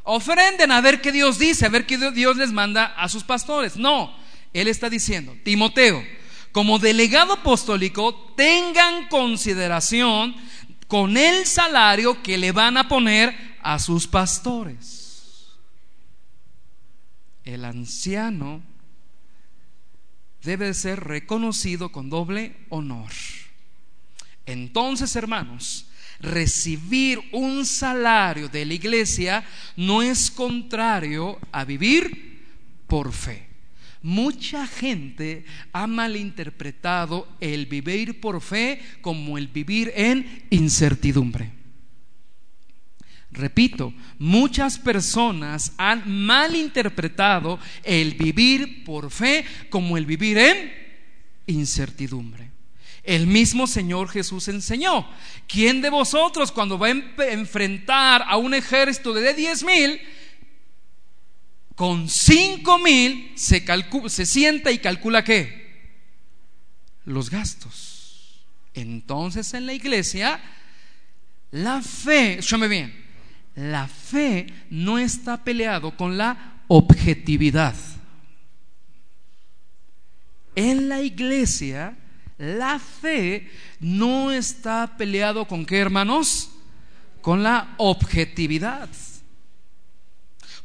Ofrenden 0.05 0.73
a 0.73 0.81
ver 0.81 1.01
qué 1.01 1.13
Dios 1.13 1.39
dice, 1.39 1.67
a 1.67 1.71
ver 1.71 1.87
qué 1.87 1.97
Dios 2.11 2.37
les 2.37 2.53
manda 2.53 2.87
a 2.87 3.09
sus 3.09 3.25
pastores. 3.25 3.77
No, 3.77 4.15
él 4.53 4.69
está 4.69 4.91
diciendo, 4.91 5.35
Timoteo, 5.45 6.05
como 6.53 6.79
delegado 6.79 7.33
apostólico, 7.33 8.15
tengan 8.37 9.09
consideración 9.09 10.37
con 10.93 11.17
el 11.17 11.47
salario 11.47 12.23
que 12.23 12.37
le 12.37 12.53
van 12.53 12.77
a 12.77 12.87
poner 12.87 13.35
a 13.63 13.79
sus 13.79 14.07
pastores. 14.07 15.47
El 17.45 17.65
anciano 17.65 18.63
debe 20.43 20.75
ser 20.75 21.01
reconocido 21.01 21.91
con 21.93 22.11
doble 22.11 22.55
honor. 22.69 23.11
Entonces, 24.45 25.17
hermanos, 25.17 25.87
recibir 26.21 27.21
un 27.33 27.65
salario 27.65 28.51
de 28.51 28.67
la 28.67 28.75
iglesia 28.75 29.47
no 29.77 30.03
es 30.03 30.31
contrario 30.31 31.39
a 31.53 31.65
vivir 31.65 32.45
por 32.87 33.15
fe. 33.15 33.49
Mucha 34.03 34.67
gente 34.67 35.45
ha 35.73 35.87
malinterpretado 35.87 37.29
el 37.41 37.67
vivir 37.67 38.21
por 38.21 38.41
fe 38.41 38.81
como 39.01 39.39
el 39.39 39.49
vivir 39.49 39.93
en 39.95 40.47
incertidumbre. 40.51 41.53
Repito, 43.31 43.95
muchas 44.19 44.79
personas 44.79 45.73
han 45.79 46.03
malinterpretado 46.07 47.59
el 47.83 48.15
vivir 48.15 48.85
por 48.85 49.11
fe 49.11 49.45
como 49.71 49.97
el 49.97 50.05
vivir 50.05 50.37
en 50.37 50.73
incertidumbre. 51.47 52.51
El 53.03 53.27
mismo 53.27 53.67
Señor 53.67 54.09
Jesús 54.11 54.49
enseñó, 54.49 55.09
¿quién 55.49 55.81
de 55.81 55.91
vosotros 55.91 56.53
cuando 56.53 56.79
va 56.79 56.89
a 56.89 57.31
enfrentar 57.31 58.25
a 58.29 58.37
un 58.37 58.55
ejército 58.55 59.13
de 59.13 59.35
diez 59.35 59.65
mil, 59.65 60.01
con 61.75 62.09
cinco 62.09 62.79
mil 62.79 63.33
se, 63.37 63.65
se 64.09 64.27
sienta 64.27 64.71
y 64.71 64.79
calcula 64.79 65.25
qué? 65.25 65.63
Los 67.05 67.31
gastos. 67.31 68.45
Entonces 68.75 69.53
en 69.55 69.67
la 69.67 69.75
iglesia, 69.75 70.41
la 71.51 71.83
fe, 71.83 72.39
escúchame 72.39 72.69
bien, 72.69 73.05
la 73.55 73.87
fe 73.87 74.47
no 74.71 74.99
está 74.99 75.45
peleado 75.45 75.97
con 75.97 76.17
la 76.17 76.63
objetividad. 76.69 77.75
En 80.55 80.89
la 80.89 81.03
iglesia, 81.03 81.97
la 82.39 82.79
fe 82.79 83.51
no 83.81 84.33
está 84.33 84.97
peleado 84.97 85.47
con 85.47 85.65
qué, 85.65 85.79
hermanos? 85.79 86.51
Con 87.21 87.43
la 87.43 87.75
objetividad. 87.79 88.89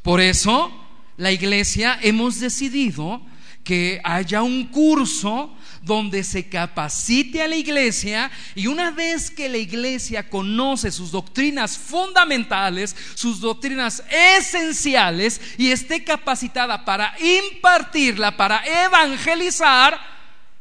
Por 0.02 0.20
eso, 0.20 0.87
la 1.18 1.32
iglesia 1.32 1.98
hemos 2.00 2.40
decidido 2.40 3.20
que 3.64 4.00
haya 4.02 4.42
un 4.42 4.68
curso 4.68 5.54
donde 5.82 6.24
se 6.24 6.48
capacite 6.48 7.42
a 7.42 7.48
la 7.48 7.56
iglesia 7.56 8.30
y 8.54 8.68
una 8.68 8.92
vez 8.92 9.30
que 9.30 9.48
la 9.48 9.58
iglesia 9.58 10.30
conoce 10.30 10.90
sus 10.90 11.10
doctrinas 11.10 11.76
fundamentales, 11.76 12.96
sus 13.14 13.40
doctrinas 13.40 14.02
esenciales 14.38 15.40
y 15.58 15.70
esté 15.70 16.02
capacitada 16.04 16.84
para 16.84 17.14
impartirla, 17.20 18.36
para 18.36 18.62
evangelizar, 18.86 20.00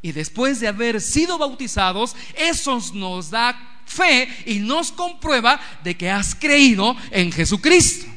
y 0.02 0.12
después 0.12 0.60
de 0.60 0.68
haber 0.68 1.00
sido 1.02 1.38
bautizados, 1.38 2.16
eso 2.36 2.82
nos 2.94 3.30
da 3.30 3.82
fe 3.86 4.28
y 4.46 4.60
nos 4.60 4.92
comprueba 4.92 5.60
de 5.84 5.96
que 5.96 6.10
has 6.10 6.34
creído 6.36 6.96
en 7.12 7.32
Jesucristo. 7.32 8.17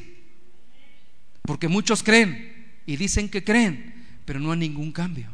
Porque 1.43 1.67
muchos 1.67 2.03
creen 2.03 2.81
y 2.85 2.97
dicen 2.97 3.29
que 3.29 3.43
creen, 3.43 3.93
pero 4.25 4.39
no 4.39 4.51
hay 4.51 4.59
ningún 4.59 4.91
cambio. 4.91 5.29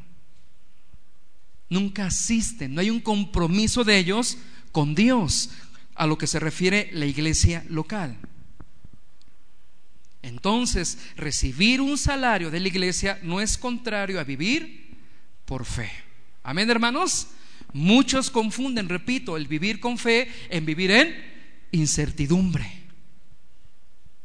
Nunca 1.70 2.06
asisten, 2.06 2.74
no 2.74 2.82
hay 2.82 2.90
un 2.90 3.02
compromiso 3.02 3.84
de 3.84 3.98
ellos 3.98 4.38
con 4.72 4.96
Dios 4.96 5.50
a 5.96 6.08
lo 6.08 6.18
que 6.18 6.28
se 6.28 6.40
refiere 6.40 6.90
la 6.94 7.06
iglesia 7.06 7.66
local. 7.70 8.18
Entonces, 10.22 10.98
recibir 11.16 11.82
un 11.82 11.98
salario 11.98 12.52
de 12.52 12.60
la 12.60 12.68
iglesia 12.68 13.20
no 13.24 13.42
es 13.42 13.58
contrario 13.58 14.20
a 14.20 14.24
vivir 14.24 14.96
por 15.46 15.66
fe. 15.66 15.92
Amén, 16.44 16.70
hermanos. 16.70 17.28
Muchos 17.74 18.30
confunden, 18.30 18.90
repito, 18.90 19.38
el 19.38 19.48
vivir 19.48 19.80
con 19.80 19.98
fe 19.98 20.32
en 20.50 20.66
vivir 20.66 20.92
en 20.92 21.16
incertidumbre. 21.72 22.66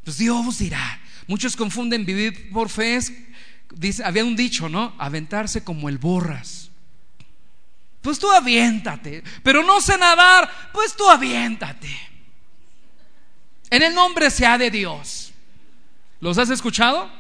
Pues 0.05 0.19
Dios 0.19 0.59
dirá, 0.59 1.01
Muchos 1.27 1.57
confunden 1.57 2.05
vivir 2.05 2.51
por 2.51 2.69
fe. 2.69 3.01
Dice, 3.75 4.05
había 4.05 4.25
un 4.25 4.37
dicho, 4.37 4.69
¿no? 4.69 4.95
Aventarse 4.99 5.65
como 5.65 5.89
el 5.89 5.99
borras. 5.99 6.71
Pues 8.01 8.19
tú 8.19 8.31
aviéntate. 8.31 9.23
Pero 9.43 9.63
no 9.63 9.81
sé 9.81 9.97
nadar. 9.97 10.51
Pues 10.73 10.95
tú 10.97 11.09
aviéntate. 11.09 11.89
En 13.71 13.83
el 13.83 13.95
nombre 13.95 14.31
sea 14.31 14.59
de 14.59 14.71
Dios. 14.71 15.33
¿Los 16.21 16.37
has 16.39 16.51
escuchado? 16.51 17.11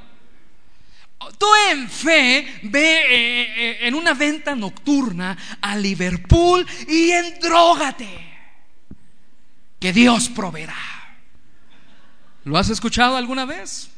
Tú 1.38 1.46
en 1.70 1.88
fe 1.88 2.60
ve 2.64 2.98
eh, 2.98 3.54
eh, 3.56 3.78
en 3.82 3.94
una 3.94 4.12
venta 4.12 4.54
nocturna 4.54 5.38
a 5.60 5.76
Liverpool 5.76 6.66
y 6.88 7.10
endrógate. 7.10 8.08
Que 9.78 9.92
Dios 9.92 10.28
proveerá. 10.28 10.76
¿Lo 12.44 12.58
has 12.58 12.70
escuchado 12.70 13.16
alguna 13.16 13.44
vez? 13.44 13.91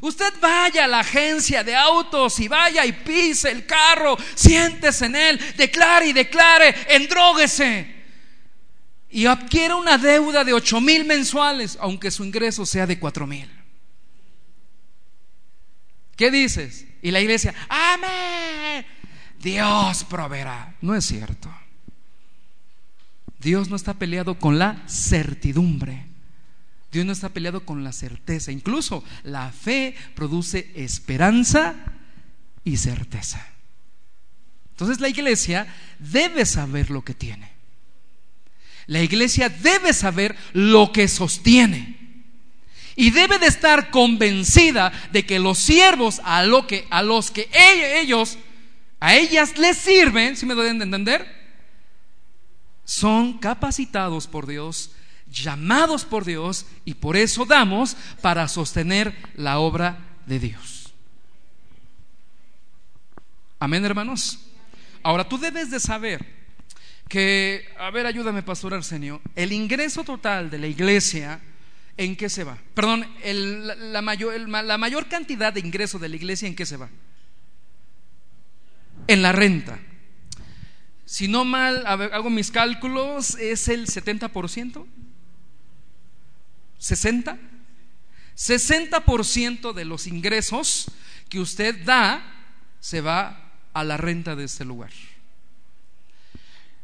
Usted 0.00 0.34
vaya 0.40 0.84
a 0.84 0.88
la 0.88 1.00
agencia 1.00 1.64
de 1.64 1.74
autos 1.74 2.38
y 2.40 2.48
vaya 2.48 2.84
y 2.84 2.92
pise 2.92 3.50
el 3.50 3.64
carro, 3.64 4.16
siéntese 4.34 5.06
en 5.06 5.16
él, 5.16 5.40
declare 5.56 6.06
y 6.08 6.12
declare, 6.12 6.74
endróguese. 6.88 7.94
Y 9.10 9.26
adquiere 9.26 9.74
una 9.74 9.96
deuda 9.96 10.44
de 10.44 10.52
ocho 10.52 10.80
mil 10.80 11.04
mensuales, 11.04 11.78
aunque 11.80 12.10
su 12.10 12.24
ingreso 12.24 12.66
sea 12.66 12.86
de 12.86 12.98
cuatro 12.98 13.26
mil. 13.26 13.48
¿Qué 16.16 16.30
dices? 16.30 16.86
Y 17.00 17.10
la 17.10 17.20
iglesia, 17.20 17.54
amén. 17.68 18.84
Dios 19.38 20.04
proveerá. 20.04 20.74
No 20.80 20.94
es 20.94 21.04
cierto. 21.04 21.52
Dios 23.38 23.68
no 23.68 23.76
está 23.76 23.94
peleado 23.94 24.38
con 24.38 24.58
la 24.58 24.82
certidumbre. 24.88 26.13
Dios 26.94 27.04
no 27.04 27.12
está 27.12 27.28
peleado 27.28 27.66
con 27.66 27.82
la 27.82 27.90
certeza. 27.90 28.52
Incluso 28.52 29.02
la 29.24 29.50
fe 29.50 29.96
produce 30.14 30.70
esperanza 30.76 31.74
y 32.62 32.76
certeza. 32.76 33.44
Entonces 34.70 35.00
la 35.00 35.08
iglesia 35.08 35.66
debe 35.98 36.46
saber 36.46 36.90
lo 36.90 37.02
que 37.02 37.14
tiene. 37.14 37.50
La 38.86 39.02
iglesia 39.02 39.48
debe 39.48 39.92
saber 39.92 40.36
lo 40.52 40.92
que 40.92 41.08
sostiene. 41.08 41.96
Y 42.94 43.10
debe 43.10 43.40
de 43.40 43.46
estar 43.46 43.90
convencida 43.90 44.92
de 45.10 45.26
que 45.26 45.40
los 45.40 45.58
siervos 45.58 46.20
a, 46.24 46.44
lo 46.44 46.68
que, 46.68 46.86
a 46.90 47.02
los 47.02 47.32
que 47.32 47.50
ellos, 48.00 48.38
a 49.00 49.16
ellas 49.16 49.58
les 49.58 49.78
sirven, 49.78 50.36
si 50.36 50.46
me 50.46 50.54
doy 50.54 50.68
a 50.68 50.70
entender, 50.70 51.26
son 52.84 53.38
capacitados 53.38 54.28
por 54.28 54.46
Dios 54.46 54.92
llamados 55.34 56.04
por 56.04 56.24
Dios 56.24 56.66
y 56.84 56.94
por 56.94 57.16
eso 57.16 57.44
damos 57.44 57.96
para 58.22 58.48
sostener 58.48 59.14
la 59.34 59.58
obra 59.58 59.98
de 60.26 60.38
Dios. 60.38 60.94
Amén, 63.58 63.84
hermanos. 63.84 64.38
Ahora 65.02 65.28
tú 65.28 65.38
debes 65.38 65.70
de 65.70 65.80
saber 65.80 66.24
que, 67.08 67.66
a 67.78 67.90
ver, 67.90 68.06
ayúdame, 68.06 68.42
pastor 68.42 68.74
Arsenio, 68.74 69.20
el 69.34 69.52
ingreso 69.52 70.04
total 70.04 70.50
de 70.50 70.58
la 70.58 70.66
iglesia, 70.66 71.40
¿en 71.96 72.16
qué 72.16 72.28
se 72.28 72.44
va? 72.44 72.58
Perdón, 72.74 73.06
la, 73.24 74.02
mayor, 74.02 74.48
la 74.48 74.78
mayor 74.78 75.08
cantidad 75.08 75.52
de 75.52 75.60
ingreso 75.60 75.98
de 75.98 76.08
la 76.08 76.16
iglesia, 76.16 76.48
¿en 76.48 76.56
qué 76.56 76.64
se 76.64 76.76
va? 76.76 76.88
En 79.06 79.20
la 79.20 79.32
renta. 79.32 79.78
Si 81.04 81.28
no 81.28 81.44
mal 81.44 81.86
hago 81.86 82.30
mis 82.30 82.50
cálculos, 82.50 83.34
es 83.36 83.68
el 83.68 83.86
70%. 83.86 84.86
60, 86.84 87.38
60% 88.36 89.72
de 89.72 89.86
los 89.86 90.06
ingresos 90.06 90.90
que 91.30 91.40
usted 91.40 91.82
da 91.82 92.22
se 92.78 93.00
va 93.00 93.54
a 93.72 93.84
la 93.84 93.96
renta 93.96 94.36
de 94.36 94.44
este 94.44 94.66
lugar. 94.66 94.90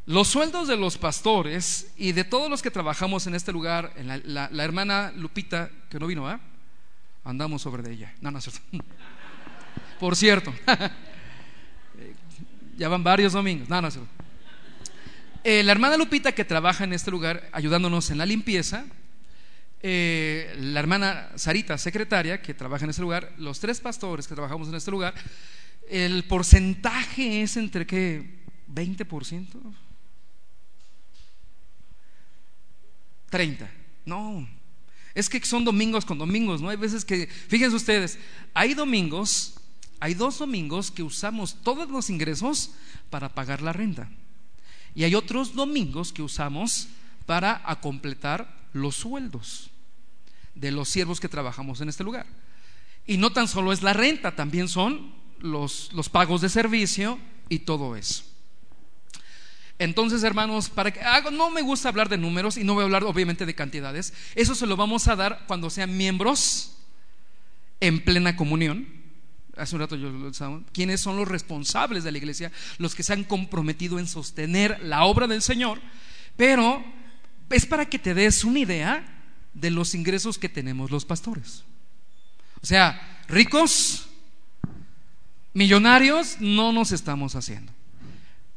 Los 0.07 0.27
sueldos 0.27 0.67
de 0.67 0.75
los 0.75 0.97
pastores 0.97 1.91
y 1.97 2.13
de 2.13 2.23
todos 2.23 2.49
los 2.49 2.63
que 2.63 2.71
trabajamos 2.71 3.27
en 3.27 3.35
este 3.35 3.51
lugar, 3.51 3.93
la, 4.25 4.63
hermana 4.63 5.13
Lupita, 5.15 5.69
que 5.87 5.99
no 5.99 6.07
vino, 6.07 6.27
¿ah? 6.27 6.39
Andamos 7.23 7.61
sobre 7.61 7.83
de 7.83 7.93
ella. 7.93 8.13
No, 8.21 8.31
no 8.31 8.39
es 8.39 8.45
cierto. 8.45 8.61
Por 9.99 10.15
cierto, 10.15 10.51
ya 12.75 12.89
van 12.89 13.03
varios 13.03 13.33
domingos. 13.33 13.69
No, 13.69 13.79
no 13.79 13.87
es 13.87 13.93
cierto. 13.93 14.11
Eh, 15.43 15.61
la 15.61 15.73
hermana 15.73 15.95
Lupita 15.95 16.31
que 16.31 16.43
trabaja 16.43 16.85
en 16.85 16.93
este 16.93 17.11
lugar 17.11 17.47
ayudándonos 17.53 18.09
en 18.09 18.17
la 18.17 18.25
limpieza, 18.25 18.85
eh, 19.83 20.55
la 20.59 20.79
hermana 20.79 21.31
Sarita, 21.35 21.77
secretaria, 21.77 22.41
que 22.41 22.53
trabaja 22.53 22.83
en 22.83 22.91
este 22.91 23.01
lugar, 23.01 23.33
los 23.37 23.59
tres 23.59 23.79
pastores 23.79 24.27
que 24.27 24.35
trabajamos 24.35 24.67
en 24.67 24.75
este 24.75 24.91
lugar, 24.91 25.15
el 25.89 26.23
porcentaje 26.25 27.41
es 27.41 27.57
entre 27.57 27.87
qué, 27.87 28.43
20%. 28.71 29.47
30. 33.29 33.71
No, 34.05 34.47
es 35.15 35.29
que 35.29 35.43
son 35.45 35.65
domingos 35.65 36.05
con 36.05 36.17
domingos, 36.17 36.61
¿no? 36.61 36.69
Hay 36.69 36.77
veces 36.77 37.03
que, 37.03 37.27
fíjense 37.27 37.75
ustedes, 37.75 38.19
hay 38.53 38.73
domingos, 38.73 39.55
hay 39.99 40.13
dos 40.13 40.37
domingos 40.37 40.91
que 40.91 41.01
usamos 41.01 41.55
todos 41.63 41.89
los 41.89 42.09
ingresos 42.09 42.71
para 43.09 43.33
pagar 43.33 43.61
la 43.61 43.73
renta. 43.73 44.09
Y 44.93 45.05
hay 45.05 45.15
otros 45.15 45.55
domingos 45.55 46.11
que 46.11 46.21
usamos 46.21 46.89
para 47.25 47.63
completar 47.81 48.69
los 48.73 48.97
sueldos 48.97 49.70
de 50.55 50.71
los 50.71 50.89
siervos 50.89 51.19
que 51.19 51.29
trabajamos 51.29 51.81
en 51.81 51.89
este 51.89 52.03
lugar. 52.03 52.25
Y 53.05 53.17
no 53.17 53.31
tan 53.31 53.47
solo 53.47 53.73
es 53.73 53.81
la 53.81 53.93
renta, 53.93 54.35
también 54.35 54.67
son 54.67 55.13
los, 55.39 55.91
los 55.93 56.09
pagos 56.09 56.41
de 56.41 56.49
servicio 56.49 57.19
y 57.49 57.59
todo 57.59 57.95
eso. 57.95 58.23
Entonces, 59.79 60.21
hermanos, 60.21 60.69
para 60.69 60.91
que 60.91 61.01
no 61.31 61.49
me 61.49 61.63
gusta 61.63 61.89
hablar 61.89 62.07
de 62.07 62.17
números 62.17 62.55
y 62.57 62.63
no 62.63 62.75
voy 62.75 62.81
a 62.81 62.85
hablar 62.85 63.03
obviamente 63.03 63.47
de 63.47 63.55
cantidades. 63.55 64.13
Eso 64.35 64.53
se 64.53 64.67
lo 64.67 64.77
vamos 64.77 65.07
a 65.07 65.15
dar 65.15 65.45
cuando 65.47 65.71
sean 65.71 65.97
miembros 65.97 66.77
en 67.79 68.03
plena 68.03 68.35
comunión. 68.35 68.87
Hace 69.57 69.75
un 69.75 69.81
rato 69.81 69.95
yo 69.95 70.11
lo 70.11 70.31
sabía. 70.35 70.59
¿Quiénes 70.71 71.01
son 71.01 71.17
los 71.17 71.27
responsables 71.27 72.03
de 72.03 72.11
la 72.11 72.19
iglesia? 72.19 72.51
Los 72.77 72.93
que 72.93 73.01
se 73.01 73.13
han 73.13 73.23
comprometido 73.23 73.97
en 73.97 74.07
sostener 74.07 74.79
la 74.83 75.03
obra 75.05 75.25
del 75.25 75.41
Señor. 75.41 75.81
Pero 76.37 76.83
es 77.49 77.65
para 77.65 77.89
que 77.89 77.97
te 77.97 78.13
des 78.13 78.43
una 78.43 78.59
idea 78.59 79.20
de 79.53 79.69
los 79.69 79.95
ingresos 79.95 80.37
que 80.37 80.49
tenemos 80.49 80.91
los 80.91 81.05
pastores. 81.05 81.63
O 82.61 82.65
sea, 82.65 83.21
ricos, 83.27 84.07
millonarios, 85.53 86.37
no 86.39 86.71
nos 86.71 86.91
estamos 86.91 87.35
haciendo. 87.35 87.71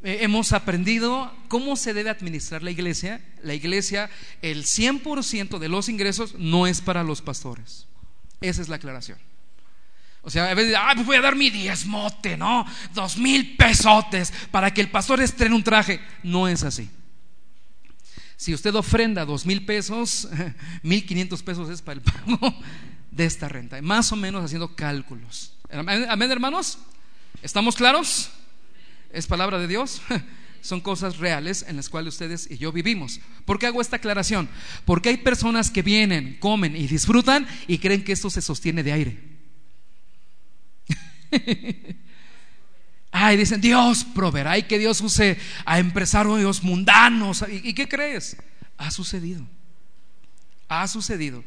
Eh, 0.03 0.19
hemos 0.21 0.53
aprendido 0.53 1.35
cómo 1.49 1.77
se 1.77 1.95
debe 1.95 2.11
administrar 2.11 2.63
la 2.63 2.71
iglesia. 2.71 3.25
La 3.43 3.55
iglesia, 3.55 4.11
el 4.43 4.65
100% 4.65 5.59
de 5.59 5.69
los 5.69 5.89
ingresos 5.89 6.35
no 6.39 6.67
es 6.67 6.83
para 6.83 7.03
los 7.03 7.23
pastores. 7.23 7.87
Esa 8.43 8.61
es 8.61 8.69
la 8.69 8.77
aclaración. 8.77 9.19
O 10.21 10.31
sea, 10.31 10.51
a 10.51 10.55
veces, 10.55 10.75
ah, 10.79 10.93
pues 10.95 11.07
voy 11.07 11.17
a 11.17 11.21
dar 11.23 11.37
mi 11.37 11.51
diezmote, 11.51 12.37
¿no? 12.37 12.67
Dos 12.95 13.19
mil 13.19 13.57
pesotes 13.57 14.33
para 14.51 14.73
que 14.73 14.81
el 14.81 14.91
pastor 14.91 15.21
estrene 15.21 15.55
un 15.55 15.63
traje. 15.63 16.01
No 16.23 16.49
es 16.49 16.63
así. 16.63 16.91
Si 18.45 18.53
usted 18.53 18.75
ofrenda 18.75 19.25
dos 19.25 19.47
mil 19.47 19.65
pesos, 19.65 20.29
mil 20.83 21.07
quinientos 21.07 21.43
pesos 21.43 21.71
es 21.71 21.81
para 21.81 21.95
el 21.95 22.03
pago 22.03 22.55
de 23.11 23.25
esta 23.25 23.49
renta. 23.49 23.81
Más 23.81 24.13
o 24.13 24.17
menos 24.17 24.45
haciendo 24.45 24.77
cálculos. 24.77 25.55
Amén, 25.71 26.31
hermanos. 26.31 26.77
¿Estamos 27.41 27.75
claros? 27.75 28.31
es 29.11 29.27
palabra 29.27 29.59
de 29.59 29.67
Dios, 29.67 30.03
son 30.61 30.83
cosas 30.83 31.17
reales 31.17 31.65
en 31.67 31.77
las 31.77 31.89
cuales 31.89 32.13
ustedes 32.13 32.51
y 32.51 32.59
yo 32.59 32.71
vivimos. 32.71 33.19
¿Por 33.47 33.59
qué 33.59 33.65
hago 33.65 33.81
esta 33.81 33.97
aclaración? 33.97 34.47
Porque 34.85 35.09
hay 35.09 35.17
personas 35.17 35.71
que 35.71 35.81
vienen, 35.81 36.37
comen 36.39 36.77
y 36.77 36.87
disfrutan 36.87 37.47
y 37.67 37.79
creen 37.79 38.05
que 38.05 38.13
esto 38.13 38.29
se 38.29 38.43
sostiene 38.43 38.83
de 38.83 38.93
aire. 38.93 39.23
Ay, 43.17 43.37
dicen, 43.37 43.61
Dios 43.61 44.03
proveerá 44.03 44.59
y 44.59 44.65
que 44.65 44.77
Dios 44.77 45.01
use 45.01 45.39
a 45.65 45.79
empresarios 45.79 46.65
mundanos. 46.65 47.45
¿Y, 47.49 47.69
¿Y 47.69 47.73
qué 47.73 47.87
crees? 47.87 48.37
Ha 48.77 48.91
sucedido. 48.91 49.47
Ha 50.69 50.89
sucedido. 50.89 51.45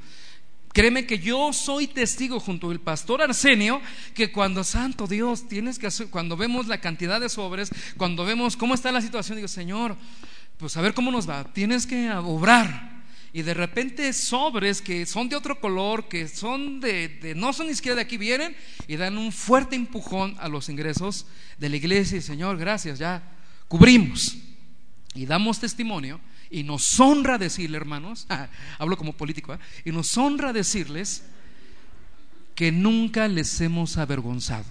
Créeme 0.72 1.06
que 1.06 1.20
yo 1.20 1.52
soy 1.52 1.88
testigo 1.88 2.40
junto 2.40 2.70
al 2.72 2.80
pastor 2.80 3.22
Arsenio 3.22 3.82
que 4.14 4.32
cuando 4.32 4.64
santo 4.64 5.08
Dios 5.08 5.50
tienes 5.50 5.78
que 5.78 5.88
hacer, 5.88 6.08
cuando 6.08 6.38
vemos 6.38 6.68
la 6.68 6.80
cantidad 6.80 7.20
de 7.20 7.28
sobres, 7.28 7.70
cuando 7.98 8.24
vemos 8.24 8.56
cómo 8.56 8.74
está 8.74 8.90
la 8.94 9.02
situación, 9.02 9.36
digo, 9.36 9.50
Señor, 9.50 9.98
pues 10.56 10.78
a 10.78 10.82
ver 10.82 10.94
cómo 10.94 11.12
nos 11.12 11.30
va, 11.30 11.44
tienes 11.52 11.86
que 11.86 12.10
obrar. 12.12 12.97
Y 13.38 13.44
de 13.44 13.54
repente 13.54 14.14
sobres 14.14 14.82
que 14.82 15.06
son 15.06 15.30
de 15.30 15.36
otro 15.36 15.60
color, 15.60 16.08
que 16.08 16.28
son 16.28 16.80
de, 16.80 17.34
no 17.36 17.54
son 17.54 17.68
ni 17.68 17.76
siquiera 17.76 17.98
de 17.98 18.02
aquí, 18.02 18.18
vienen 18.18 18.58
y 18.88 18.96
dan 18.96 19.16
un 19.16 19.32
fuerte 19.32 19.76
empujón 19.76 20.36
a 20.40 20.48
los 20.48 20.70
ingresos 20.70 21.28
de 21.60 21.70
la 21.70 21.76
iglesia. 21.76 22.20
Señor, 22.20 22.58
gracias, 22.58 22.98
ya 22.98 23.22
cubrimos. 23.68 24.38
Y 25.14 25.28
damos 25.28 25.60
testimonio 25.60 26.20
y 26.50 26.64
nos 26.64 27.00
honra 27.00 27.38
decirle, 27.38 27.78
hermanos, 27.78 28.26
hablo 28.80 28.98
como 28.98 29.14
político, 29.16 29.54
¿eh? 29.54 29.60
y 29.86 29.92
nos 29.92 30.18
honra 30.18 30.52
decirles 30.52 31.22
que 32.56 32.72
nunca 32.72 33.28
les 33.28 33.62
hemos 33.62 33.98
avergonzado. 33.98 34.66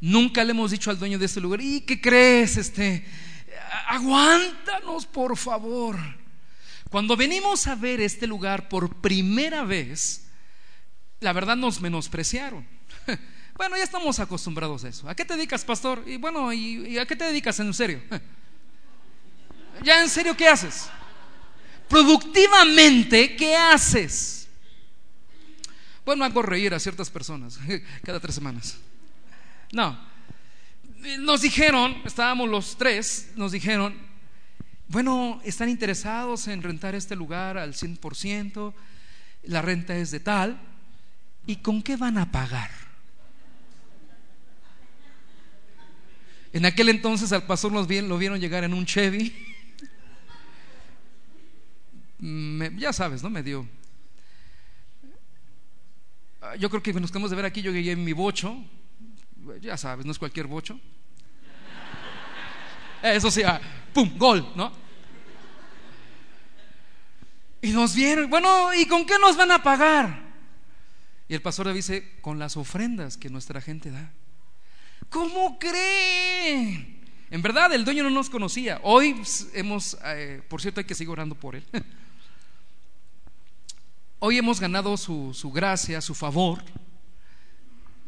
Nunca 0.00 0.42
le 0.42 0.50
hemos 0.50 0.72
dicho 0.72 0.90
al 0.90 0.98
dueño 0.98 1.20
de 1.20 1.26
este 1.26 1.40
lugar, 1.40 1.60
¿y 1.60 1.82
qué 1.82 2.00
crees? 2.00 2.56
Este, 2.56 3.06
aguántanos, 3.86 5.06
por 5.06 5.36
favor. 5.36 5.96
Cuando 6.88 7.16
venimos 7.16 7.66
a 7.66 7.74
ver 7.74 8.00
este 8.00 8.26
lugar 8.26 8.68
por 8.68 8.96
primera 9.00 9.64
vez, 9.64 10.28
la 11.20 11.32
verdad 11.32 11.56
nos 11.56 11.80
menospreciaron. 11.80 12.66
Bueno, 13.58 13.76
ya 13.76 13.82
estamos 13.82 14.20
acostumbrados 14.20 14.84
a 14.84 14.88
eso. 14.88 15.08
¿A 15.08 15.16
qué 15.16 15.24
te 15.24 15.34
dedicas, 15.34 15.64
pastor? 15.64 16.04
Y 16.06 16.16
bueno, 16.16 16.52
¿y, 16.52 16.96
a 16.96 17.04
qué 17.04 17.16
te 17.16 17.24
dedicas 17.24 17.58
en 17.58 17.74
serio? 17.74 18.00
Ya 19.82 20.00
en 20.00 20.08
serio, 20.08 20.36
¿qué 20.36 20.46
haces? 20.46 20.88
Productivamente, 21.88 23.34
¿qué 23.34 23.56
haces? 23.56 24.48
Bueno, 26.04 26.24
hago 26.24 26.42
reír 26.42 26.72
a 26.72 26.78
ciertas 26.78 27.10
personas 27.10 27.58
cada 28.04 28.20
tres 28.20 28.36
semanas. 28.36 28.76
No, 29.72 29.98
nos 31.18 31.42
dijeron, 31.42 32.00
estábamos 32.04 32.48
los 32.48 32.76
tres, 32.76 33.32
nos 33.36 33.52
dijeron, 33.52 33.96
bueno, 34.88 35.40
están 35.44 35.68
interesados 35.68 36.48
en 36.48 36.62
rentar 36.62 36.94
este 36.94 37.14
lugar 37.14 37.58
al 37.58 37.74
100%, 37.74 38.74
la 39.44 39.62
renta 39.62 39.96
es 39.96 40.10
de 40.10 40.20
tal, 40.20 40.60
¿y 41.46 41.56
con 41.56 41.82
qué 41.82 41.96
van 41.96 42.18
a 42.18 42.30
pagar? 42.30 42.70
En 46.52 46.64
aquel 46.64 46.88
entonces 46.88 47.30
al 47.32 47.44
pastor 47.44 47.72
nos 47.72 47.88
lo 47.88 48.18
vieron 48.18 48.40
llegar 48.40 48.64
en 48.64 48.74
un 48.74 48.86
Chevy 48.86 49.48
ya 52.20 52.92
sabes, 52.92 53.22
¿no? 53.22 53.30
Me 53.30 53.42
dio. 53.42 53.66
Ah, 56.40 56.56
yo 56.56 56.68
creo 56.70 56.82
que 56.82 56.92
nos 56.94 57.10
quedamos 57.10 57.30
de 57.30 57.36
ver 57.36 57.44
aquí, 57.44 57.62
yo 57.62 57.70
llegué 57.70 57.92
en 57.92 58.04
mi 58.04 58.12
bocho, 58.12 58.56
ya 59.60 59.76
sabes, 59.76 60.04
no 60.04 60.12
es 60.12 60.18
cualquier 60.18 60.46
bocho. 60.46 60.78
Eso 63.02 63.30
sí, 63.30 63.42
ah, 63.44 63.60
¡pum! 63.98 64.18
Gol, 64.18 64.52
¿no? 64.54 64.70
Y 67.60 67.70
nos 67.70 67.94
vieron, 67.94 68.30
bueno, 68.30 68.72
¿y 68.74 68.86
con 68.86 69.04
qué 69.04 69.18
nos 69.18 69.36
van 69.36 69.50
a 69.50 69.62
pagar? 69.62 70.22
Y 71.28 71.34
el 71.34 71.42
pastor 71.42 71.66
le 71.66 71.74
dice, 71.74 72.18
con 72.20 72.38
las 72.38 72.56
ofrendas 72.56 73.16
que 73.16 73.28
nuestra 73.28 73.60
gente 73.60 73.90
da. 73.90 74.12
¿Cómo 75.10 75.58
cree? 75.58 77.00
En 77.30 77.42
verdad, 77.42 77.72
el 77.72 77.84
dueño 77.84 78.04
no 78.04 78.10
nos 78.10 78.30
conocía. 78.30 78.80
Hoy 78.82 79.20
hemos, 79.54 79.98
eh, 80.04 80.42
por 80.48 80.62
cierto, 80.62 80.80
hay 80.80 80.86
que 80.86 80.94
seguir 80.94 81.10
orando 81.10 81.34
por 81.34 81.56
él. 81.56 81.64
Hoy 84.20 84.38
hemos 84.38 84.60
ganado 84.60 84.96
su, 84.96 85.50
gracia, 85.52 86.00
su 86.00 86.14
favor. 86.14 86.62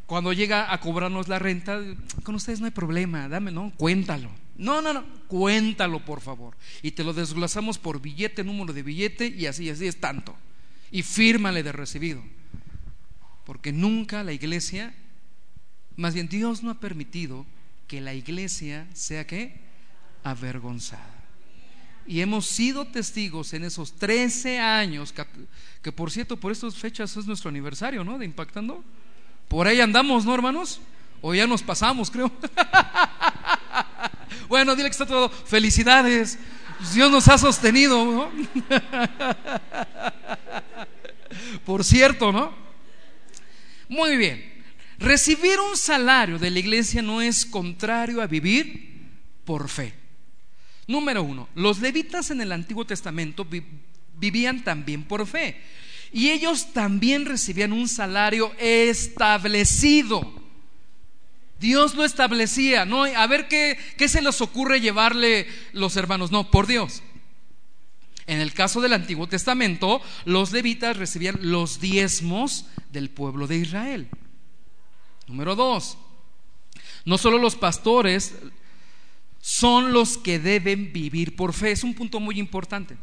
Cuando 0.07 0.33
llega 0.33 0.73
a 0.73 0.81
cobrarnos 0.81 1.29
la 1.29 1.39
renta, 1.39 1.81
con 2.23 2.35
ustedes 2.35 2.61
no 2.61 2.67
hay 2.67 2.73
problema, 2.73 3.29
dame, 3.29 3.53
no, 3.53 3.73
cuéntalo. 3.77 4.31
No, 4.61 4.83
no, 4.83 4.93
no, 4.93 5.07
cuéntalo 5.27 6.05
por 6.05 6.21
favor. 6.21 6.55
Y 6.83 6.91
te 6.91 7.03
lo 7.03 7.15
desglosamos 7.15 7.79
por 7.79 8.03
billete, 8.03 8.45
número 8.45 8.75
de 8.75 8.83
billete 8.83 9.27
y 9.27 9.47
así, 9.47 9.71
así 9.71 9.87
es 9.87 9.99
tanto. 9.99 10.37
Y 10.91 11.03
fírmale 11.03 11.63
de 11.63 11.73
recibido. 11.73 12.23
Porque 13.47 13.73
nunca 13.73 14.23
la 14.23 14.35
iglesia, 14.35 14.95
más 15.97 16.13
bien 16.13 16.29
Dios 16.29 16.63
no 16.63 16.71
ha 16.71 16.79
permitido 16.79 17.47
que 17.89 18.03
la 18.03 18.13
iglesia 18.13 18.87
sea 18.93 19.27
que 19.27 19.59
avergonzada. 20.23 21.17
y 22.07 22.21
hemos 22.21 22.45
sido 22.45 22.87
testigos 22.87 23.55
en 23.55 23.65
esos 23.65 23.93
13 23.95 24.59
años, 24.59 25.15
que 25.81 25.93
por 25.93 26.11
cierto, 26.11 26.37
por 26.37 26.53
estas 26.53 26.75
fechas 26.75 27.17
es 27.17 27.27
nuestro 27.27 27.49
aniversario, 27.49 28.05
¿no? 28.05 28.19
De 28.19 28.27
Impactando. 28.27 28.85
Por 29.49 29.67
ahí 29.67 29.81
andamos, 29.81 30.27
¿no, 30.27 30.35
hermanos? 30.35 30.81
O 31.21 31.35
ya 31.35 31.47
nos 31.47 31.63
pasamos, 31.63 32.11
creo. 32.11 32.33
bueno, 34.49 34.75
dile 34.75 34.89
que 34.89 34.93
está 34.93 35.07
todo. 35.07 35.29
Felicidades. 35.29 36.39
Dios 36.95 37.11
nos 37.11 37.29
ha 37.29 37.37
sostenido, 37.37 38.05
¿no? 38.05 38.31
por 41.65 41.85
cierto, 41.85 42.33
¿no? 42.33 42.55
Muy 43.89 44.17
bien. 44.17 44.51
Recibir 44.99 45.61
un 45.61 45.77
salario 45.77 46.39
de 46.39 46.51
la 46.51 46.59
iglesia 46.59 47.03
no 47.03 47.23
es 47.23 47.45
contrario 47.45 48.23
a 48.23 48.27
vivir 48.27 49.09
por 49.45 49.69
fe. 49.69 49.95
Número 50.87 51.23
uno, 51.23 51.49
los 51.55 51.81
levitas 51.81 52.31
en 52.31 52.41
el 52.41 52.53
Antiguo 52.53 52.85
Testamento 52.85 53.47
vivían 54.17 54.65
también 54.65 55.05
por 55.05 55.27
fe. 55.27 55.61
Y 56.13 56.31
ellos 56.31 56.73
también 56.73 57.27
recibían 57.27 57.73
un 57.73 57.89
salario 57.89 58.53
establecido. 58.59 60.40
Dios 61.61 61.95
lo 61.95 62.05
establecía, 62.07 62.87
¿no? 62.87 63.05
A 63.05 63.27
ver 63.27 63.47
qué, 63.47 64.09
se 64.09 64.23
les 64.23 64.41
ocurre 64.41 64.81
llevarle 64.81 65.47
los 65.73 65.95
hermanos. 65.97 66.33
No, 66.33 66.51
por 66.51 66.67
Dios. 66.67 67.03
En 68.27 68.41
el 68.41 68.55
caso 68.55 68.81
del 68.81 68.95
Antiguo 68.95 69.29
Testamento, 69.29 70.01
los 70.25 70.53
levitas 70.53 70.97
recibían 70.97 71.39
los 71.43 71.79
diezmos 71.79 72.67
del 72.91 73.11
pueblo 73.11 73.47
de 73.47 73.59
Israel. 73.59 74.09
Número 75.27 75.55
dos, 75.55 75.99
no 77.05 77.19
solo 77.19 77.37
los 77.37 77.57
pastores 77.57 78.35
son 79.43 79.93
los 79.93 80.17
que 80.17 80.39
deben 80.39 80.95
vivir 80.95 81.37
por 81.37 81.53
fe. 81.53 81.73
Es 81.73 81.85
un 81.85 81.95
punto 81.95 82.21
muy 82.21 82.39
importante. 82.39 82.97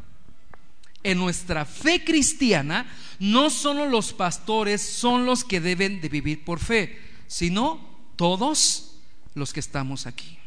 En 1.04 1.20
nuestra 1.20 1.64
fe 1.66 2.04
cristiana, 2.04 2.92
no 3.20 3.52
solo 3.52 3.86
los 3.86 4.14
pastores 4.14 4.82
son 4.82 5.28
los 5.28 5.44
que 5.44 5.62
deben 5.62 6.02
de 6.02 6.10
vivir 6.10 6.44
por 6.44 6.60
fe, 6.60 7.00
sino 7.28 7.97
todos 8.18 9.00
los 9.34 9.54
que 9.54 9.62
estamos 9.62 10.06
aquí. 10.06 10.38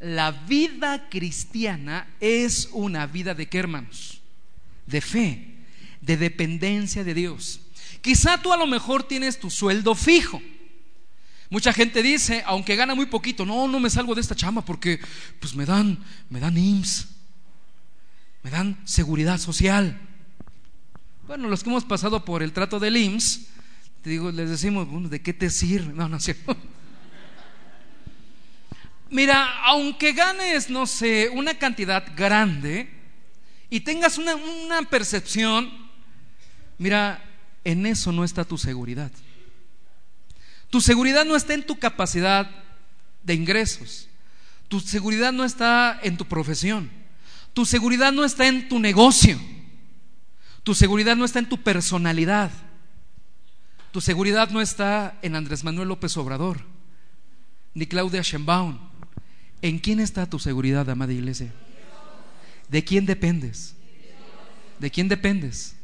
La 0.00 0.30
vida 0.30 1.08
cristiana 1.10 2.08
es 2.20 2.70
una 2.72 3.06
vida 3.06 3.34
de 3.34 3.48
qué, 3.48 3.58
hermanos? 3.58 4.22
De 4.86 5.00
fe, 5.00 5.56
de 6.00 6.16
dependencia 6.16 7.04
de 7.04 7.14
Dios. 7.14 7.60
Quizá 8.00 8.40
tú 8.40 8.52
a 8.52 8.56
lo 8.56 8.66
mejor 8.66 9.02
tienes 9.02 9.38
tu 9.38 9.50
sueldo 9.50 9.94
fijo. 9.94 10.40
Mucha 11.50 11.72
gente 11.72 12.02
dice, 12.02 12.42
aunque 12.46 12.76
gana 12.76 12.94
muy 12.94 13.06
poquito, 13.06 13.44
no, 13.44 13.66
no 13.66 13.80
me 13.80 13.90
salgo 13.90 14.14
de 14.14 14.20
esta 14.20 14.36
chamba 14.36 14.62
porque 14.62 15.00
pues 15.40 15.54
me 15.54 15.64
dan, 15.64 15.98
me 16.28 16.40
dan 16.40 16.56
IMSS, 16.56 17.08
me 18.42 18.50
dan 18.50 18.78
seguridad 18.84 19.38
social. 19.38 19.98
Bueno, 21.26 21.48
los 21.48 21.62
que 21.62 21.70
hemos 21.70 21.84
pasado 21.84 22.24
por 22.24 22.42
el 22.42 22.52
trato 22.52 22.78
del 22.78 22.96
IMSS, 22.96 23.48
te 24.02 24.10
digo, 24.10 24.30
les 24.30 24.48
decimos, 24.50 24.88
bueno, 24.88 25.08
¿de 25.08 25.20
qué 25.20 25.32
te 25.32 25.50
sirve? 25.50 25.92
No, 25.92 26.08
no 26.08 26.20
cierto. 26.20 26.56
Mira, 29.10 29.62
aunque 29.64 30.12
ganes, 30.12 30.68
no 30.68 30.86
sé, 30.86 31.30
una 31.32 31.54
cantidad 31.54 32.04
grande 32.14 32.90
y 33.70 33.80
tengas 33.80 34.18
una 34.18 34.82
percepción, 34.82 35.70
mira, 36.76 37.24
en 37.64 37.86
eso 37.86 38.12
no 38.12 38.24
está 38.24 38.44
tu 38.44 38.58
seguridad. 38.58 39.10
Tu 40.70 40.80
seguridad 40.80 41.24
no 41.24 41.36
está 41.36 41.54
en 41.54 41.66
tu 41.66 41.78
capacidad 41.78 42.50
de 43.22 43.34
ingresos. 43.34 44.08
Tu 44.68 44.80
seguridad 44.80 45.32
no 45.32 45.44
está 45.44 45.98
en 46.02 46.16
tu 46.16 46.26
profesión. 46.26 46.90
Tu 47.54 47.64
seguridad 47.64 48.12
no 48.12 48.24
está 48.24 48.46
en 48.46 48.68
tu 48.68 48.78
negocio. 48.78 49.38
Tu 50.62 50.74
seguridad 50.74 51.16
no 51.16 51.24
está 51.24 51.38
en 51.38 51.48
tu 51.48 51.62
personalidad. 51.62 52.50
Tu 53.92 54.00
seguridad 54.00 54.50
no 54.50 54.60
está 54.60 55.18
en 55.22 55.34
Andrés 55.34 55.64
Manuel 55.64 55.88
López 55.88 56.16
Obrador, 56.16 56.60
ni 57.74 57.86
Claudia 57.86 58.22
Sheinbaum. 58.22 58.78
¿En 59.62 59.78
quién 59.78 59.98
está 59.98 60.26
tu 60.26 60.38
seguridad, 60.38 60.88
amada 60.88 61.12
iglesia? 61.12 61.52
¿De 62.68 62.84
quién 62.84 63.06
dependes? 63.06 63.74
¿De 64.78 64.90
quién 64.90 65.08
dependes? 65.08 65.74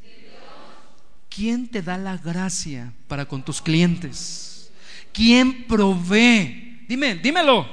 ¿Quién 1.29 1.67
te 1.67 1.83
da 1.83 1.99
la 1.99 2.17
gracia 2.17 2.93
para 3.09 3.27
con 3.27 3.43
tus 3.43 3.61
clientes? 3.61 4.71
¿Quién 5.13 5.67
provee? 5.67 6.85
Dime, 6.89 7.17
dímelo. 7.17 7.67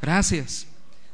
Gracias. 0.00 0.66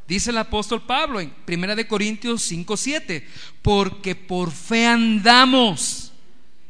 Dice 0.06 0.30
el 0.30 0.38
apóstol 0.38 0.82
Pablo 0.82 1.20
en 1.20 1.32
1 1.48 1.76
de 1.76 1.86
Corintios 1.86 2.42
5, 2.42 2.76
7, 2.76 3.26
porque 3.62 4.14
por 4.14 4.50
fe 4.50 4.86
andamos. 4.86 6.11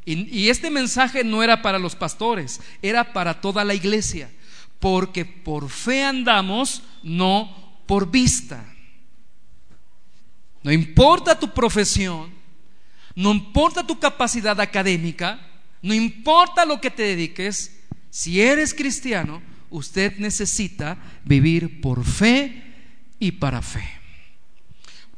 Y, 0.05 0.49
este 0.49 0.71
mensaje 0.71 1.23
no 1.23 1.43
era 1.43 1.63
para 1.63 1.79
los 1.79 1.95
pastores, 1.95 2.61
era 2.83 3.13
para 3.13 3.41
toda 3.41 3.65
la 3.65 3.75
iglesia. 3.75 4.31
Porque 4.81 5.25
por 5.25 5.71
fe 5.71 6.03
andamos, 6.03 6.83
no 7.03 7.81
por 7.87 8.11
vista. 8.11 8.65
No 10.63 10.73
importa 10.73 11.39
tu 11.39 11.53
profesión, 11.53 12.33
no 13.15 13.33
importa 13.33 13.87
tu 13.87 13.99
capacidad 13.99 14.61
académica, 14.61 15.41
no 15.83 15.95
importa 15.95 16.65
lo 16.65 16.81
que 16.81 16.91
te 16.91 17.03
dediques, 17.03 17.81
si 18.11 18.41
eres 18.41 18.75
cristiano, 18.75 19.43
usted 19.71 20.19
necesita 20.19 20.99
vivir 21.25 21.81
por 21.81 22.05
fe 22.05 22.63
y 23.19 23.33
para 23.33 23.63
fe. 23.63 24.02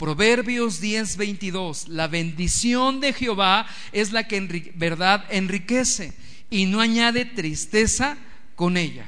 Proverbios 0.04 0.82
10:22, 0.82 1.88
la 1.88 2.08
bendición 2.08 3.00
de 3.00 3.14
Jehová 3.14 3.66
es 3.90 4.12
la 4.12 4.28
que 4.28 4.36
en 4.36 4.72
verdad 4.74 5.24
enriquece 5.30 6.12
y 6.50 6.66
no 6.66 6.82
añade 6.82 7.24
tristeza 7.24 8.18
con 8.54 8.76
ella. 8.76 9.06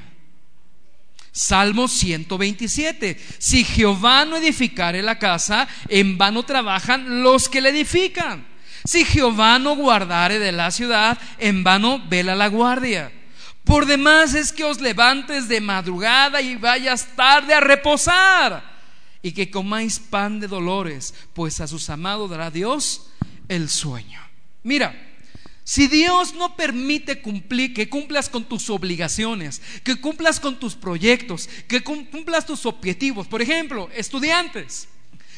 Salmo 1.31 1.87
127, 1.87 3.15
si 3.37 3.63
Jehová 3.63 4.25
no 4.25 4.37
edificare 4.37 5.03
la 5.03 5.19
casa, 5.19 5.67
en 5.87 6.17
vano 6.17 6.41
trabajan 6.41 7.21
los 7.21 7.47
que 7.47 7.61
la 7.61 7.69
edifican. 7.69 8.47
Si 8.83 9.05
Jehová 9.05 9.59
no 9.59 9.75
guardare 9.75 10.39
de 10.39 10.51
la 10.51 10.71
ciudad, 10.71 11.19
en 11.37 11.63
vano 11.63 12.01
vela 12.09 12.33
la 12.33 12.47
guardia. 12.47 13.11
Por 13.63 13.85
demás 13.85 14.33
es 14.33 14.51
que 14.51 14.63
os 14.63 14.81
levantes 14.81 15.47
de 15.47 15.61
madrugada 15.61 16.41
y 16.41 16.55
vayas 16.55 17.15
tarde 17.15 17.53
a 17.53 17.59
reposar 17.59 18.76
y 19.21 19.31
que 19.31 19.49
comáis 19.49 19.99
pan 19.99 20.39
de 20.39 20.47
dolores, 20.47 21.13
pues 21.33 21.61
a 21.61 21.67
sus 21.67 21.89
amados 21.89 22.29
dará 22.29 22.51
Dios 22.51 23.09
el 23.47 23.69
sueño. 23.69 24.21
Mira, 24.63 24.95
si 25.63 25.87
Dios 25.87 26.33
no 26.33 26.55
permite 26.55 27.21
cumplir, 27.21 27.73
que 27.73 27.89
cumplas 27.89 28.29
con 28.29 28.45
tus 28.45 28.69
obligaciones, 28.69 29.61
que 29.83 29.99
cumplas 29.99 30.39
con 30.39 30.59
tus 30.59 30.75
proyectos, 30.75 31.49
que 31.67 31.83
cumplas 31.83 32.45
tus 32.45 32.65
objetivos, 32.65 33.27
por 33.27 33.41
ejemplo, 33.41 33.89
estudiantes, 33.93 34.87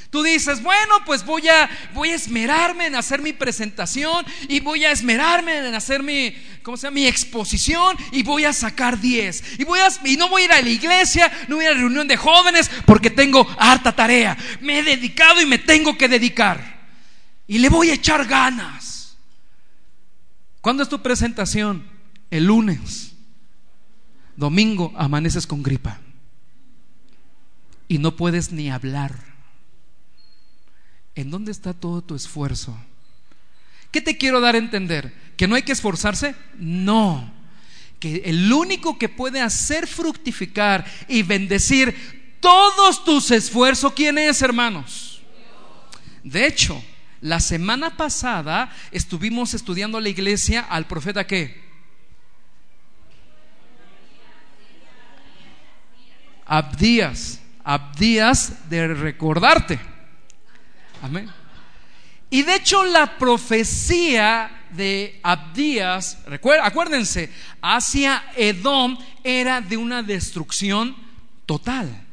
Tú 0.09 0.23
dices, 0.23 0.63
bueno, 0.63 0.95
pues 1.05 1.23
voy 1.23 1.47
a, 1.47 1.69
voy 1.93 2.09
a 2.09 2.15
esmerarme 2.15 2.87
en 2.87 2.95
hacer 2.95 3.21
mi 3.21 3.31
presentación 3.31 4.25
y 4.47 4.59
voy 4.59 4.83
a 4.83 4.91
esmerarme 4.91 5.59
en 5.59 5.75
hacer 5.75 6.01
mi, 6.01 6.35
¿cómo 6.63 6.77
se 6.77 6.87
llama? 6.87 6.95
mi 6.95 7.05
exposición 7.05 7.95
y 8.11 8.23
voy 8.23 8.45
a 8.45 8.53
sacar 8.53 8.99
10. 8.99 9.59
Y, 9.59 9.65
voy 9.65 9.79
a, 9.79 9.87
y 10.05 10.17
no 10.17 10.27
voy 10.27 10.41
a 10.41 10.45
ir 10.45 10.51
a 10.53 10.61
la 10.61 10.69
iglesia, 10.69 11.31
no 11.47 11.57
voy 11.57 11.65
a 11.65 11.67
ir 11.67 11.71
a 11.73 11.75
la 11.75 11.81
reunión 11.81 12.07
de 12.07 12.17
jóvenes 12.17 12.71
porque 12.87 13.11
tengo 13.11 13.47
harta 13.59 13.95
tarea. 13.95 14.35
Me 14.61 14.79
he 14.79 14.83
dedicado 14.83 15.41
y 15.41 15.45
me 15.45 15.59
tengo 15.59 15.95
que 15.95 16.09
dedicar. 16.09 16.79
Y 17.45 17.59
le 17.59 17.69
voy 17.69 17.91
a 17.91 17.93
echar 17.93 18.25
ganas. 18.25 19.15
¿Cuándo 20.61 20.81
es 20.81 20.89
tu 20.89 21.03
presentación? 21.03 21.87
El 22.31 22.45
lunes. 22.45 23.13
Domingo 24.35 24.91
amaneces 24.97 25.45
con 25.45 25.61
gripa. 25.61 25.99
Y 27.87 27.99
no 27.99 28.15
puedes 28.15 28.51
ni 28.51 28.71
hablar. 28.71 29.28
¿En 31.19 31.29
dónde 31.29 31.51
está 31.51 31.73
todo 31.73 32.01
tu 32.01 32.15
esfuerzo? 32.15 32.77
¿Qué 33.91 33.99
te 33.99 34.17
quiero 34.17 34.39
dar 34.39 34.55
a 34.55 34.57
entender? 34.57 35.13
¿Que 35.35 35.49
no 35.49 35.55
hay 35.55 35.63
que 35.63 35.73
esforzarse? 35.73 36.33
No. 36.55 37.29
Que 37.99 38.21
el 38.23 38.53
único 38.53 38.97
que 38.97 39.09
puede 39.09 39.41
hacer 39.41 39.85
fructificar 39.85 40.85
y 41.09 41.23
bendecir 41.23 42.37
todos 42.39 43.03
tus 43.03 43.31
esfuerzos, 43.31 43.91
¿quién 43.91 44.17
es, 44.17 44.41
hermanos? 44.41 45.21
De 46.23 46.47
hecho, 46.47 46.81
la 47.19 47.41
semana 47.41 47.97
pasada 47.97 48.73
estuvimos 48.89 49.53
estudiando 49.53 49.99
la 49.99 50.07
iglesia 50.07 50.61
al 50.61 50.87
profeta 50.87 51.27
qué? 51.27 51.61
Abdías, 56.45 57.41
Abdías 57.65 58.69
de 58.69 58.93
recordarte. 58.93 59.88
Amén. 61.01 61.29
Y 62.29 62.43
de 62.43 62.55
hecho 62.55 62.83
la 62.83 63.17
profecía 63.17 64.51
de 64.71 65.19
Abdías, 65.23 66.19
acuérdense, 66.61 67.31
hacia 67.61 68.23
Edom 68.35 68.97
era 69.23 69.61
de 69.61 69.77
una 69.77 70.03
destrucción 70.03 70.95
total, 71.45 72.05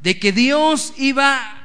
de 0.00 0.18
que 0.18 0.32
Dios 0.32 0.94
iba 0.96 1.60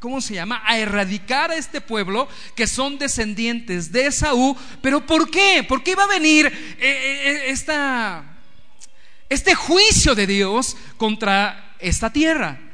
¿cómo 0.00 0.20
se 0.20 0.34
llama? 0.34 0.62
A 0.64 0.78
erradicar 0.78 1.50
a 1.50 1.56
este 1.56 1.80
pueblo 1.80 2.28
que 2.54 2.66
son 2.66 2.98
descendientes 2.98 3.90
de 3.90 4.06
Esaú. 4.06 4.56
¿Pero 4.80 5.04
por 5.04 5.28
qué? 5.30 5.64
¿Por 5.66 5.82
qué 5.82 5.92
iba 5.92 6.04
a 6.04 6.08
venir 6.08 6.46
eh, 6.46 6.78
eh, 6.78 7.42
esta, 7.48 8.24
este 9.28 9.54
juicio 9.56 10.14
de 10.14 10.26
Dios 10.26 10.76
contra 10.96 11.74
esta 11.80 12.12
tierra? 12.12 12.67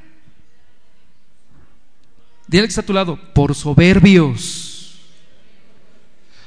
Dile 2.55 2.69
que 2.69 2.71
está 2.71 2.83
a 2.83 2.87
tu 2.87 2.93
lado, 2.93 3.19
por 3.35 3.53
soberbios 3.57 4.75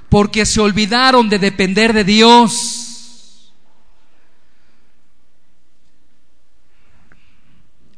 porque 0.09 0.45
se 0.45 0.59
olvidaron 0.59 1.29
de 1.29 1.39
depender 1.39 1.93
de 1.93 2.03
Dios. 2.03 3.53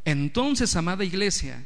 Entonces, 0.05 0.75
amada 0.75 1.03
iglesia, 1.03 1.63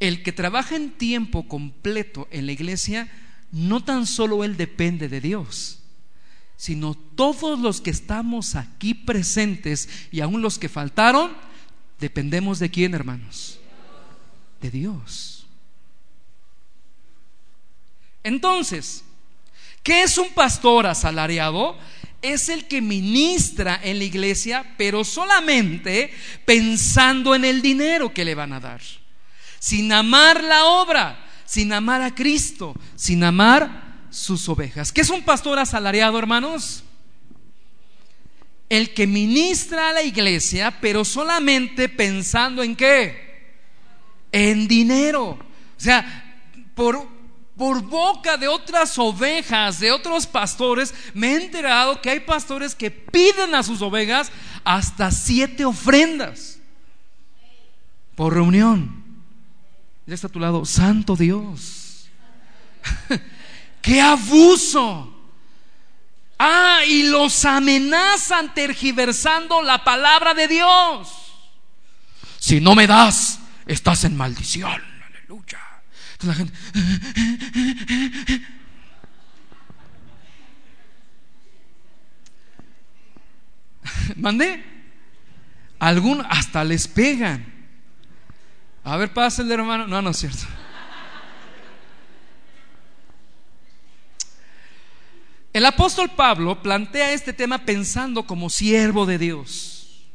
el 0.00 0.24
que 0.24 0.32
trabaja 0.32 0.74
en 0.74 0.90
tiempo 0.90 1.46
completo 1.46 2.26
en 2.32 2.46
la 2.46 2.52
iglesia, 2.52 3.08
no 3.52 3.84
tan 3.84 4.06
solo 4.06 4.42
él 4.42 4.56
depende 4.56 5.08
de 5.08 5.20
Dios, 5.20 5.82
sino 6.56 6.94
todos 6.94 7.60
los 7.60 7.80
que 7.80 7.90
estamos 7.90 8.56
aquí 8.56 8.92
presentes 8.92 9.88
y 10.10 10.20
aún 10.20 10.42
los 10.42 10.58
que 10.58 10.68
faltaron, 10.68 11.30
dependemos 12.00 12.58
de 12.58 12.70
quién, 12.72 12.92
hermanos? 12.94 13.60
Dios. 14.70 15.46
Entonces, 18.22 19.04
¿qué 19.82 20.02
es 20.02 20.18
un 20.18 20.30
pastor 20.30 20.86
asalariado? 20.86 21.78
Es 22.22 22.48
el 22.48 22.66
que 22.66 22.80
ministra 22.82 23.78
en 23.82 23.98
la 23.98 24.04
iglesia, 24.04 24.74
pero 24.76 25.04
solamente 25.04 26.12
pensando 26.44 27.36
en 27.36 27.44
el 27.44 27.62
dinero 27.62 28.12
que 28.12 28.24
le 28.24 28.34
van 28.34 28.52
a 28.52 28.58
dar, 28.58 28.80
sin 29.60 29.92
amar 29.92 30.42
la 30.42 30.64
obra, 30.64 31.24
sin 31.44 31.72
amar 31.72 32.02
a 32.02 32.14
Cristo, 32.14 32.74
sin 32.96 33.22
amar 33.22 34.08
sus 34.10 34.48
ovejas. 34.48 34.90
¿Qué 34.90 35.02
es 35.02 35.10
un 35.10 35.22
pastor 35.22 35.60
asalariado, 35.60 36.18
hermanos? 36.18 36.82
El 38.68 38.92
que 38.92 39.06
ministra 39.06 39.90
a 39.90 39.92
la 39.92 40.02
iglesia, 40.02 40.80
pero 40.80 41.04
solamente 41.04 41.88
pensando 41.88 42.64
en 42.64 42.74
qué? 42.74 43.25
En 44.38 44.68
dinero. 44.68 45.30
O 45.30 45.38
sea, 45.78 46.04
por 46.74 47.16
por 47.56 47.80
boca 47.80 48.36
de 48.36 48.48
otras 48.48 48.98
ovejas, 48.98 49.80
de 49.80 49.90
otros 49.90 50.26
pastores, 50.26 50.92
me 51.14 51.28
he 51.28 51.44
enterado 51.44 52.02
que 52.02 52.10
hay 52.10 52.20
pastores 52.20 52.74
que 52.74 52.90
piden 52.90 53.54
a 53.54 53.62
sus 53.62 53.80
ovejas 53.80 54.30
hasta 54.62 55.10
siete 55.10 55.64
ofrendas 55.64 56.58
por 58.14 58.34
reunión. 58.34 59.04
Ya 60.06 60.14
está 60.14 60.26
a 60.26 60.30
tu 60.30 60.38
lado, 60.38 60.66
Santo 60.66 61.16
Dios. 61.16 62.08
¡Qué 63.80 64.02
abuso! 64.02 65.14
Ah, 66.38 66.80
y 66.86 67.04
los 67.04 67.42
amenazan 67.46 68.52
tergiversando 68.52 69.62
la 69.62 69.82
palabra 69.82 70.34
de 70.34 70.46
Dios. 70.46 71.08
Si 72.38 72.60
no 72.60 72.74
me 72.74 72.86
das, 72.86 73.40
estás 73.66 74.04
en 74.04 74.16
maldición. 74.16 74.80
Aleluya. 75.04 75.60
Entonces 76.12 76.28
la 76.28 76.34
gente... 76.34 76.52
¿Mandé? 84.16 84.64
Algún 85.78 86.24
hasta 86.28 86.64
les 86.64 86.88
pegan. 86.88 87.44
A 88.84 88.96
ver, 88.96 89.10
el 89.38 89.52
hermano. 89.52 89.86
No, 89.86 90.00
no 90.00 90.10
es 90.10 90.16
cierto. 90.16 90.44
El 95.52 95.64
apóstol 95.64 96.10
Pablo 96.10 96.62
plantea 96.62 97.12
este 97.12 97.32
tema 97.32 97.64
pensando 97.64 98.26
como 98.26 98.50
siervo 98.50 99.06
de 99.06 99.18
Dios. 99.18 100.06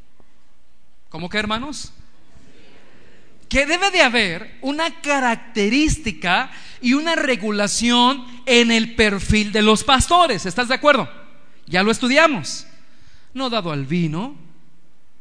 ¿Cómo 1.09 1.29
que, 1.29 1.39
hermanos? 1.39 1.91
Que 3.51 3.65
debe 3.65 3.91
de 3.91 4.01
haber 4.01 4.57
una 4.61 5.01
característica 5.01 6.49
y 6.79 6.93
una 6.93 7.15
regulación 7.17 8.25
en 8.45 8.71
el 8.71 8.95
perfil 8.95 9.51
de 9.51 9.61
los 9.61 9.83
pastores. 9.83 10.45
¿Estás 10.45 10.69
de 10.69 10.75
acuerdo? 10.75 11.11
Ya 11.67 11.83
lo 11.83 11.91
estudiamos. 11.91 12.65
No 13.33 13.49
dado 13.49 13.73
al 13.73 13.85
vino. 13.85 14.37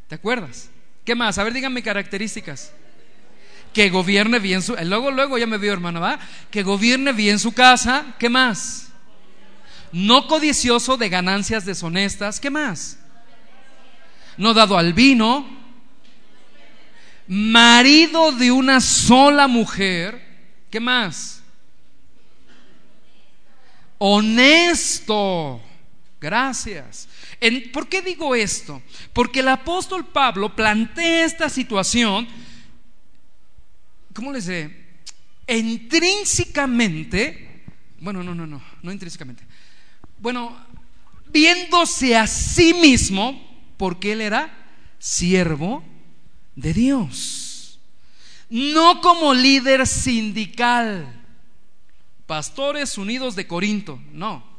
¿Te 0.07 0.15
acuerdas? 0.15 0.71
¿Qué 1.05 1.17
más? 1.17 1.39
A 1.39 1.43
ver, 1.43 1.53
díganme 1.53 1.83
características. 1.83 2.73
Que 3.73 3.91
gobierne 3.91 4.39
bien 4.39 4.63
su... 4.63 4.77
Luego, 4.77 5.11
luego 5.11 5.37
ya 5.37 5.49
me 5.49 5.59
vio, 5.59 5.73
hermano, 5.73 6.01
¿va? 6.01 6.21
Que 6.53 6.63
gobierne 6.63 7.13
bien 7.13 7.41
su 7.41 7.51
casa. 7.51 8.15
¿Qué 8.17 8.29
más? 8.29 8.93
No 9.91 10.29
codicioso 10.29 10.97
de 10.97 11.09
ganancias 11.09 11.65
deshonestas. 11.65 12.39
¿Qué 12.39 12.51
más? 12.51 12.97
No 14.37 14.55
dado 14.55 14.79
al 14.79 14.93
vino 14.95 15.60
marido 17.31 18.33
de 18.33 18.51
una 18.51 18.81
sola 18.81 19.47
mujer, 19.47 20.21
¿qué 20.69 20.81
más? 20.81 21.45
Honesto. 23.99 25.63
Gracias. 26.21 27.09
¿Por 27.73 27.89
qué 27.89 28.03
digo 28.03 28.35
esto? 28.35 28.83
Porque 29.13 29.39
el 29.41 29.49
apóstol 29.49 30.07
Pablo 30.07 30.57
plantea 30.57 31.25
esta 31.25 31.49
situación, 31.49 32.27
¿cómo 34.13 34.33
les 34.33 34.47
sé? 34.47 34.89
Intrínsecamente, 35.47 37.63
bueno, 38.01 38.25
no, 38.25 38.35
no, 38.35 38.45
no, 38.45 38.61
no 38.83 38.91
intrínsecamente. 38.91 39.45
Bueno, 40.19 40.57
viéndose 41.29 42.17
a 42.17 42.27
sí 42.27 42.75
mismo, 42.75 43.41
porque 43.77 44.15
él 44.15 44.21
era 44.21 44.53
siervo 44.99 45.85
de 46.61 46.75
Dios. 46.75 47.79
No 48.49 49.01
como 49.01 49.33
líder 49.33 49.87
sindical, 49.87 51.07
pastores 52.27 52.99
unidos 52.99 53.37
de 53.37 53.47
Corinto, 53.47 54.01
no. 54.13 54.51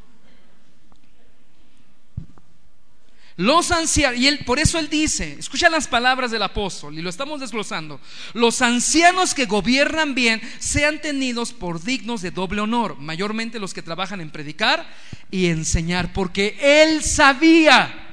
Los 3.37 3.71
ancianos, 3.71 4.19
y 4.19 4.27
él, 4.27 4.39
por 4.45 4.59
eso 4.59 4.77
él 4.77 4.89
dice, 4.89 5.35
escucha 5.39 5.69
las 5.69 5.87
palabras 5.87 6.31
del 6.31 6.43
apóstol, 6.43 6.97
y 6.97 7.01
lo 7.01 7.09
estamos 7.09 7.39
desglosando, 7.39 7.99
los 8.33 8.61
ancianos 8.61 9.33
que 9.33 9.45
gobiernan 9.45 10.13
bien 10.13 10.41
sean 10.59 11.01
tenidos 11.01 11.51
por 11.51 11.81
dignos 11.81 12.21
de 12.21 12.31
doble 12.31 12.61
honor, 12.61 12.97
mayormente 12.97 13.59
los 13.59 13.73
que 13.73 13.81
trabajan 13.81 14.21
en 14.21 14.31
predicar 14.31 14.87
y 15.31 15.47
enseñar, 15.47 16.13
porque 16.13 16.57
él 16.61 17.03
sabía 17.03 18.10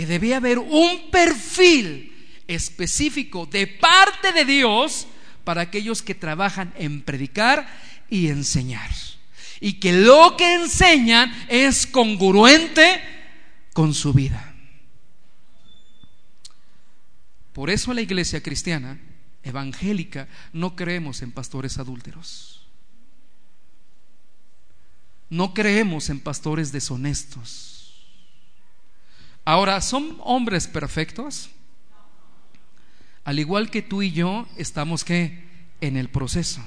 que 0.00 0.06
debía 0.06 0.38
haber 0.38 0.58
un 0.58 1.10
perfil 1.10 2.10
específico 2.48 3.44
de 3.44 3.66
parte 3.66 4.32
de 4.32 4.46
Dios 4.46 5.06
para 5.44 5.60
aquellos 5.60 6.00
que 6.00 6.14
trabajan 6.14 6.72
en 6.78 7.02
predicar 7.02 7.68
y 8.08 8.28
enseñar. 8.28 8.90
Y 9.60 9.74
que 9.74 9.92
lo 9.92 10.38
que 10.38 10.54
enseñan 10.54 11.30
es 11.50 11.86
congruente 11.86 13.02
con 13.74 13.92
su 13.92 14.14
vida. 14.14 14.54
Por 17.52 17.68
eso 17.68 17.92
la 17.92 18.00
iglesia 18.00 18.42
cristiana 18.42 18.98
evangélica 19.42 20.28
no 20.54 20.76
creemos 20.76 21.20
en 21.20 21.30
pastores 21.30 21.76
adúlteros. 21.76 22.66
No 25.28 25.52
creemos 25.52 26.08
en 26.08 26.20
pastores 26.20 26.72
deshonestos 26.72 27.79
Ahora, 29.50 29.80
¿son 29.80 30.16
hombres 30.20 30.68
perfectos? 30.68 31.50
Al 33.24 33.40
igual 33.40 33.68
que 33.68 33.82
tú 33.82 34.00
y 34.00 34.12
yo, 34.12 34.46
estamos 34.56 35.02
que 35.02 35.42
en 35.80 35.96
el 35.96 36.08
proceso. 36.08 36.60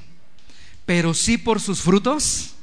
Pero 0.86 1.14
sí 1.14 1.38
por 1.38 1.62
sus 1.62 1.80
frutos 1.80 2.56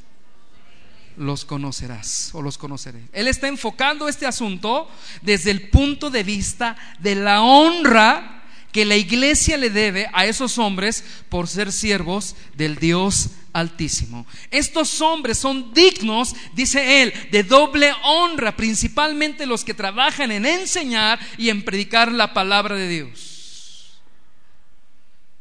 los 1.16 1.46
conocerás 1.46 2.34
o 2.34 2.42
los 2.42 2.58
conoceré. 2.58 3.00
Él 3.14 3.28
está 3.28 3.48
enfocando 3.48 4.10
este 4.10 4.26
asunto 4.26 4.90
desde 5.22 5.52
el 5.52 5.70
punto 5.70 6.10
de 6.10 6.22
vista 6.22 6.76
de 6.98 7.14
la 7.14 7.40
honra 7.40 8.39
que 8.72 8.84
la 8.84 8.96
iglesia 8.96 9.56
le 9.56 9.70
debe 9.70 10.08
a 10.12 10.26
esos 10.26 10.58
hombres 10.58 11.04
por 11.28 11.48
ser 11.48 11.72
siervos 11.72 12.36
del 12.54 12.76
Dios 12.76 13.30
Altísimo. 13.52 14.26
Estos 14.52 15.00
hombres 15.00 15.38
son 15.38 15.74
dignos, 15.74 16.36
dice 16.54 17.02
él, 17.02 17.12
de 17.32 17.42
doble 17.42 17.92
honra, 18.04 18.56
principalmente 18.56 19.44
los 19.44 19.64
que 19.64 19.74
trabajan 19.74 20.30
en 20.30 20.46
enseñar 20.46 21.18
y 21.36 21.48
en 21.48 21.64
predicar 21.64 22.12
la 22.12 22.32
palabra 22.32 22.76
de 22.76 22.88
Dios. 22.88 24.00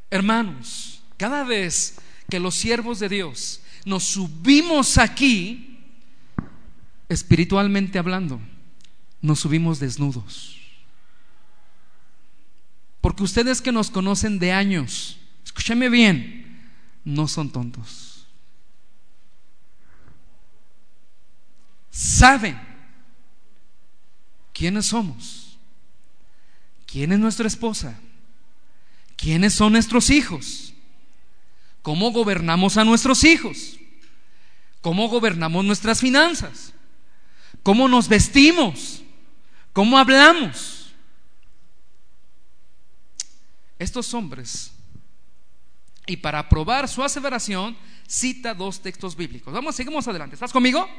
Hermanos, 0.10 1.04
cada 1.18 1.44
vez 1.44 1.98
que 2.30 2.40
los 2.40 2.56
siervos 2.56 3.00
de 3.00 3.10
Dios 3.10 3.62
nos 3.86 4.06
subimos 4.06 4.98
aquí, 4.98 5.78
espiritualmente 7.10 8.00
hablando, 8.00 8.42
nos 9.22 9.40
subimos 9.40 9.80
desnudos 9.80 10.59
Porque 13.02 13.24
ustedes 13.24 13.62
que 13.62 13.72
nos 13.72 13.90
conocen 13.90 14.40
de 14.40 14.52
años, 14.52 15.20
escúchame 15.44 15.90
bien, 15.90 16.62
no 17.06 17.28
son 17.28 17.50
tontos. 17.50 18.28
Saben 21.90 22.60
quiénes 24.54 24.88
somos, 24.88 25.58
quién 26.86 27.12
es 27.14 27.20
nuestra 27.20 27.48
esposa, 27.48 28.00
quiénes 29.16 29.54
son 29.54 29.74
nuestros 29.74 30.10
hijos, 30.10 30.74
cómo 31.82 32.12
gobernamos 32.12 32.78
a 32.78 32.84
nuestros 32.84 33.24
hijos, 33.24 33.80
cómo 34.82 35.08
gobernamos 35.08 35.64
nuestras 35.64 36.02
finanzas, 36.02 36.74
cómo 37.64 37.88
nos 37.88 38.10
vestimos, 38.10 39.04
cómo 39.72 39.98
hablamos 39.98 40.79
estos 43.80 44.14
hombres, 44.14 44.72
y 46.06 46.18
para 46.18 46.50
probar 46.50 46.88
su 46.88 47.04
aseveración, 47.04 47.78
cita 48.08 48.54
dos 48.54 48.82
textos 48.82 49.16
bíblicos. 49.16 49.54
Vamos, 49.54 49.76
seguimos 49.76 50.08
adelante. 50.08 50.34
¿Estás 50.34 50.52
conmigo? 50.52 50.90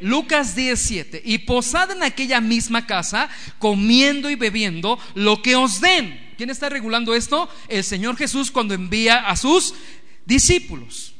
Lucas 0.00 0.56
17. 0.56 1.20
Y 1.24 1.38
posad 1.38 1.90
en 1.90 2.02
aquella 2.02 2.40
misma 2.40 2.86
casa, 2.86 3.28
comiendo 3.58 4.30
y 4.30 4.36
bebiendo 4.36 4.98
lo 5.14 5.42
que 5.42 5.56
os 5.56 5.80
den. 5.80 6.32
¿Quién 6.38 6.48
está 6.48 6.70
regulando 6.70 7.14
esto? 7.14 7.50
El 7.68 7.84
Señor 7.84 8.16
Jesús 8.16 8.50
cuando 8.50 8.72
envía 8.72 9.28
a 9.28 9.36
sus 9.36 9.74
discípulos. 10.24 11.14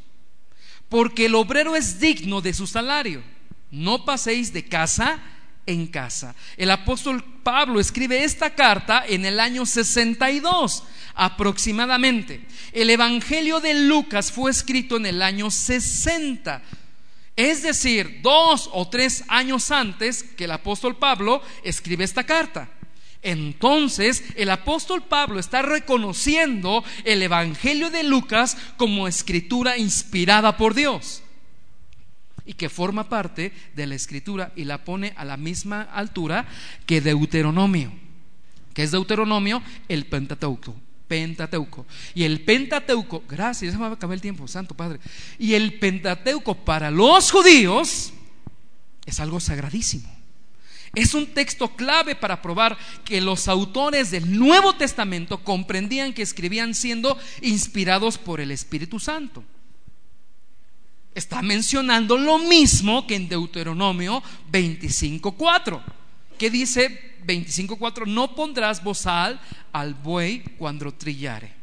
Porque 0.88 1.26
el 1.26 1.34
obrero 1.34 1.76
es 1.76 2.00
digno 2.00 2.40
de 2.40 2.54
su 2.54 2.66
salario. 2.66 3.22
No 3.70 4.06
paséis 4.06 4.52
de 4.54 4.64
casa 4.64 5.20
en 5.66 5.86
casa. 5.86 6.34
El 6.56 6.70
apóstol 6.70 7.24
Pablo 7.42 7.80
escribe 7.80 8.24
esta 8.24 8.54
carta 8.54 9.04
en 9.06 9.24
el 9.24 9.40
año 9.40 9.66
62 9.66 10.84
aproximadamente. 11.14 12.46
El 12.72 12.90
Evangelio 12.90 13.60
de 13.60 13.74
Lucas 13.74 14.32
fue 14.32 14.50
escrito 14.50 14.96
en 14.96 15.06
el 15.06 15.22
año 15.22 15.50
60. 15.50 16.62
Es 17.36 17.62
decir, 17.62 18.20
dos 18.22 18.68
o 18.72 18.88
tres 18.88 19.24
años 19.28 19.70
antes 19.70 20.22
que 20.22 20.44
el 20.44 20.52
apóstol 20.52 20.96
Pablo 20.96 21.42
escribe 21.64 22.04
esta 22.04 22.24
carta. 22.24 22.68
Entonces, 23.22 24.24
el 24.36 24.50
apóstol 24.50 25.02
Pablo 25.02 25.38
está 25.38 25.62
reconociendo 25.62 26.82
el 27.04 27.22
Evangelio 27.22 27.90
de 27.90 28.02
Lucas 28.02 28.56
como 28.76 29.06
escritura 29.06 29.76
inspirada 29.76 30.56
por 30.56 30.74
Dios 30.74 31.22
y 32.50 32.54
que 32.54 32.68
forma 32.68 33.08
parte 33.08 33.52
de 33.76 33.86
la 33.86 33.94
escritura 33.94 34.52
y 34.56 34.64
la 34.64 34.82
pone 34.84 35.12
a 35.16 35.24
la 35.24 35.36
misma 35.36 35.82
altura 35.82 36.48
que 36.84 37.00
Deuteronomio. 37.00 37.92
que 38.74 38.82
es 38.82 38.90
Deuteronomio? 38.90 39.62
El 39.86 40.06
Pentateuco. 40.06 40.74
Pentateuco. 41.06 41.86
Y 42.12 42.24
el 42.24 42.40
Pentateuco, 42.40 43.22
gracias, 43.28 43.72
ya 43.72 43.78
me 43.78 43.84
va 43.84 43.90
a 43.92 43.94
acabar 43.94 44.14
el 44.14 44.20
tiempo, 44.20 44.48
Santo 44.48 44.74
Padre. 44.74 44.98
Y 45.38 45.54
el 45.54 45.78
Pentateuco 45.78 46.56
para 46.56 46.90
los 46.90 47.30
judíos 47.30 48.12
es 49.06 49.20
algo 49.20 49.38
sagradísimo. 49.38 50.12
Es 50.96 51.14
un 51.14 51.28
texto 51.28 51.68
clave 51.76 52.16
para 52.16 52.42
probar 52.42 52.76
que 53.04 53.20
los 53.20 53.46
autores 53.46 54.10
del 54.10 54.36
Nuevo 54.36 54.74
Testamento 54.74 55.44
comprendían 55.44 56.12
que 56.12 56.22
escribían 56.22 56.74
siendo 56.74 57.16
inspirados 57.42 58.18
por 58.18 58.40
el 58.40 58.50
Espíritu 58.50 58.98
Santo 58.98 59.44
está 61.14 61.42
mencionando 61.42 62.16
lo 62.16 62.38
mismo 62.38 63.06
que 63.06 63.16
en 63.16 63.28
Deuteronomio 63.28 64.22
25.4, 64.50 65.82
que 66.38 66.50
dice 66.50 67.18
25.4, 67.26 68.06
no 68.06 68.34
pondrás 68.34 68.82
bozal 68.82 69.40
al 69.72 69.94
buey 69.94 70.40
cuando 70.58 70.92
trillare. 70.92 71.54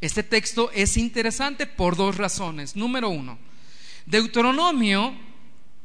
Este 0.00 0.22
texto 0.22 0.70
es 0.72 0.96
interesante 0.96 1.66
por 1.66 1.96
dos 1.96 2.16
razones. 2.16 2.76
Número 2.76 3.08
uno, 3.08 3.38
Deuteronomio 4.06 5.14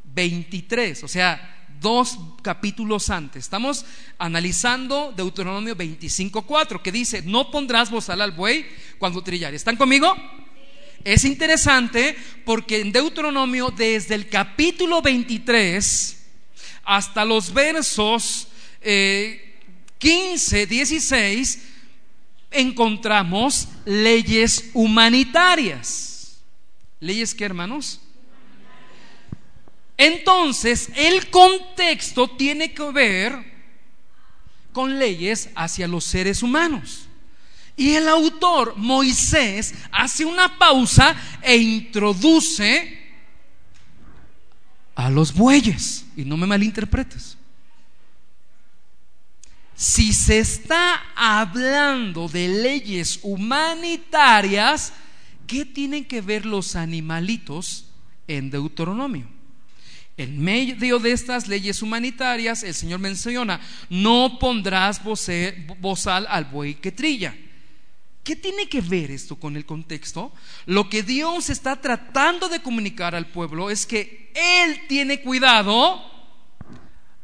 23, 0.04 1.04
o 1.04 1.08
sea, 1.08 1.66
dos 1.82 2.20
capítulos 2.44 3.10
antes. 3.10 3.44
Estamos 3.44 3.86
analizando 4.20 5.12
Deuteronomio 5.16 5.76
25.4, 5.76 6.82
que 6.82 6.92
dice, 6.92 7.24
no 7.24 7.50
pondrás 7.50 7.90
bozal 7.90 8.22
al 8.22 8.32
buey 8.32 8.66
cuando 9.00 9.24
trillare. 9.24 9.56
¿Están 9.56 9.76
conmigo? 9.76 10.16
Es 11.04 11.26
interesante 11.26 12.16
porque 12.46 12.80
en 12.80 12.92
Deuteronomio, 12.92 13.70
desde 13.70 14.16
el 14.16 14.30
capítulo 14.30 15.02
23 15.02 16.20
hasta 16.86 17.26
los 17.26 17.54
versos 17.54 18.48
15, 18.80 20.62
eh, 20.62 20.66
16, 20.66 21.60
encontramos 22.52 23.68
leyes 23.86 24.70
humanitarias. 24.74 26.42
¿Leyes 27.00 27.36
qué, 27.36 27.46
hermanos? 27.46 28.00
Entonces, 29.98 30.90
el 30.96 31.30
contexto 31.30 32.30
tiene 32.30 32.74
que 32.74 32.92
ver 32.92 33.54
con 34.72 34.98
leyes 34.98 35.50
hacia 35.56 35.88
los 35.88 36.04
seres 36.04 36.42
humanos. 36.42 37.03
Y 37.76 37.96
el 37.96 38.08
autor, 38.08 38.76
Moisés, 38.78 39.74
hace 39.92 40.26
una 40.26 40.58
pausa 40.58 41.16
e 41.42 41.58
introduce 41.58 43.02
a 44.96 45.10
los 45.10 45.34
bueyes. 45.34 46.06
Y 46.16 46.24
no 46.24 46.38
me 46.38 46.46
malinterpretes. 46.46 47.38
Si 49.76 50.14
se 50.14 50.40
está 50.40 51.02
hablando 51.16 52.28
de 52.28 52.48
leyes 52.48 53.20
humanitarias, 53.24 54.94
¿qué 55.48 55.66
tienen 55.66 56.06
que 56.06 56.22
ver 56.22 56.46
los 56.46 56.76
animalitos 56.76 57.86
en 58.28 58.52
Deuteronomio? 58.52 59.28
En 60.16 60.40
medio 60.40 61.00
de 61.00 61.12
estas 61.12 61.48
leyes 61.48 61.82
humanitarias, 61.82 62.62
el 62.62 62.76
Señor 62.76 63.00
menciona, 63.00 63.60
no 63.90 64.38
pondrás 64.40 65.02
bozal 65.04 66.28
al 66.30 66.46
buey 66.46 66.76
que 66.76 66.92
trilla. 66.92 67.36
¿Qué 68.24 68.38
tiene 68.38 68.70
que 68.70 68.80
ver 68.80 69.12
esto 69.12 69.36
con 69.36 69.58
el 69.58 69.66
contexto? 69.66 70.32
Lo 70.66 70.90
que 70.90 71.04
Dios 71.04 71.50
está 71.50 71.82
tratando 71.82 72.48
de 72.48 72.62
comunicar 72.62 73.16
al 73.16 73.28
pueblo 73.28 73.70
es 73.70 73.86
que 73.86 74.32
Él 74.34 74.82
tiene 74.88 75.22
cuidado 75.22 76.02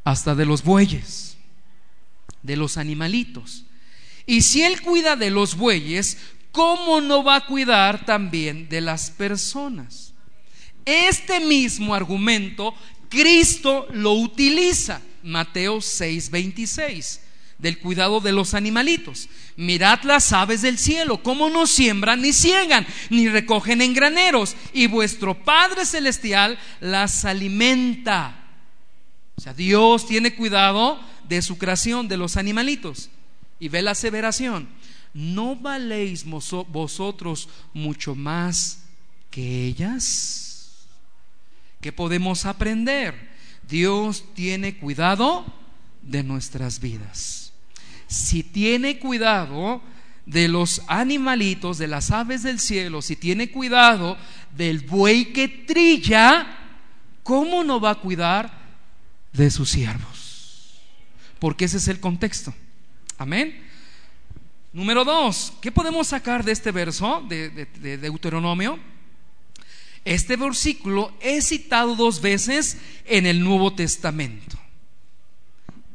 hasta 0.03 0.35
de 0.35 0.45
los 0.45 0.63
bueyes, 0.63 1.37
de 2.43 2.57
los 2.57 2.77
animalitos. 2.77 3.65
Y 4.25 4.41
si 4.41 4.61
Él 4.61 4.81
cuida 4.81 5.15
de 5.15 5.29
los 5.29 5.55
bueyes, 5.55 6.17
¿cómo 6.51 6.99
no 6.99 7.23
va 7.23 7.37
a 7.37 7.45
cuidar 7.45 8.05
también 8.05 8.67
de 8.67 8.81
las 8.81 9.09
personas? 9.09 10.13
Este 10.83 11.39
mismo 11.39 11.95
argumento 11.95 12.73
Cristo 13.09 13.87
lo 13.91 14.13
utiliza. 14.13 15.01
Mateo 15.23 15.77
6:26 15.77 17.28
del 17.59 17.77
cuidado 17.77 18.21
de 18.21 18.31
los 18.31 18.53
animalitos. 18.53 19.29
Mirad 19.57 20.01
las 20.03 20.31
aves 20.31 20.61
del 20.61 20.77
cielo, 20.77 21.21
cómo 21.21 21.49
no 21.49 21.67
siembran 21.67 22.21
ni 22.21 22.33
ciegan, 22.33 22.87
ni 23.09 23.27
recogen 23.27 23.81
en 23.81 23.93
graneros, 23.93 24.55
y 24.73 24.87
vuestro 24.87 25.43
Padre 25.43 25.85
Celestial 25.85 26.57
las 26.79 27.25
alimenta. 27.25 28.43
O 29.35 29.41
sea, 29.41 29.53
Dios 29.53 30.07
tiene 30.07 30.33
cuidado 30.33 30.99
de 31.27 31.41
su 31.41 31.57
creación, 31.57 32.07
de 32.07 32.17
los 32.17 32.37
animalitos. 32.37 33.09
Y 33.59 33.67
ve 33.67 33.81
la 33.81 33.91
aseveración, 33.91 34.69
¿no 35.13 35.55
valéis 35.57 36.25
vosotros 36.25 37.49
mucho 37.73 38.15
más 38.15 38.83
que 39.29 39.65
ellas? 39.65 40.85
¿Qué 41.81 41.91
podemos 41.91 42.45
aprender? 42.45 43.29
Dios 43.67 44.23
tiene 44.33 44.77
cuidado 44.77 45.45
de 46.01 46.23
nuestras 46.23 46.79
vidas 46.79 47.48
si 48.09 48.41
tiene 48.43 48.97
cuidado 48.97 49.81
de 50.25 50.47
los 50.47 50.81
animalitos, 50.87 51.77
de 51.77 51.87
las 51.87 52.11
aves 52.11 52.43
del 52.43 52.59
cielo, 52.59 53.01
si 53.01 53.15
tiene 53.15 53.51
cuidado 53.51 54.17
del 54.55 54.81
buey 54.81 55.31
que 55.31 55.47
trilla, 55.47 56.57
¿cómo 57.23 57.63
no 57.63 57.79
va 57.79 57.91
a 57.91 57.99
cuidar 57.99 58.51
de 59.31 59.51
sus 59.51 59.69
siervos? 59.69 60.81
Porque 61.37 61.65
ese 61.65 61.77
es 61.77 61.87
el 61.87 61.99
contexto. 61.99 62.53
Amén. 63.17 63.63
Número 64.73 65.05
dos, 65.05 65.53
¿qué 65.61 65.71
podemos 65.71 66.07
sacar 66.07 66.43
de 66.43 66.51
este 66.51 66.71
verso 66.71 67.23
de, 67.29 67.49
de 67.49 67.97
Deuteronomio? 67.97 68.79
Este 70.03 70.35
versículo 70.35 71.13
es 71.21 71.49
citado 71.49 71.95
dos 71.95 72.21
veces 72.21 72.77
en 73.05 73.27
el 73.27 73.43
Nuevo 73.43 73.73
Testamento. 73.73 74.57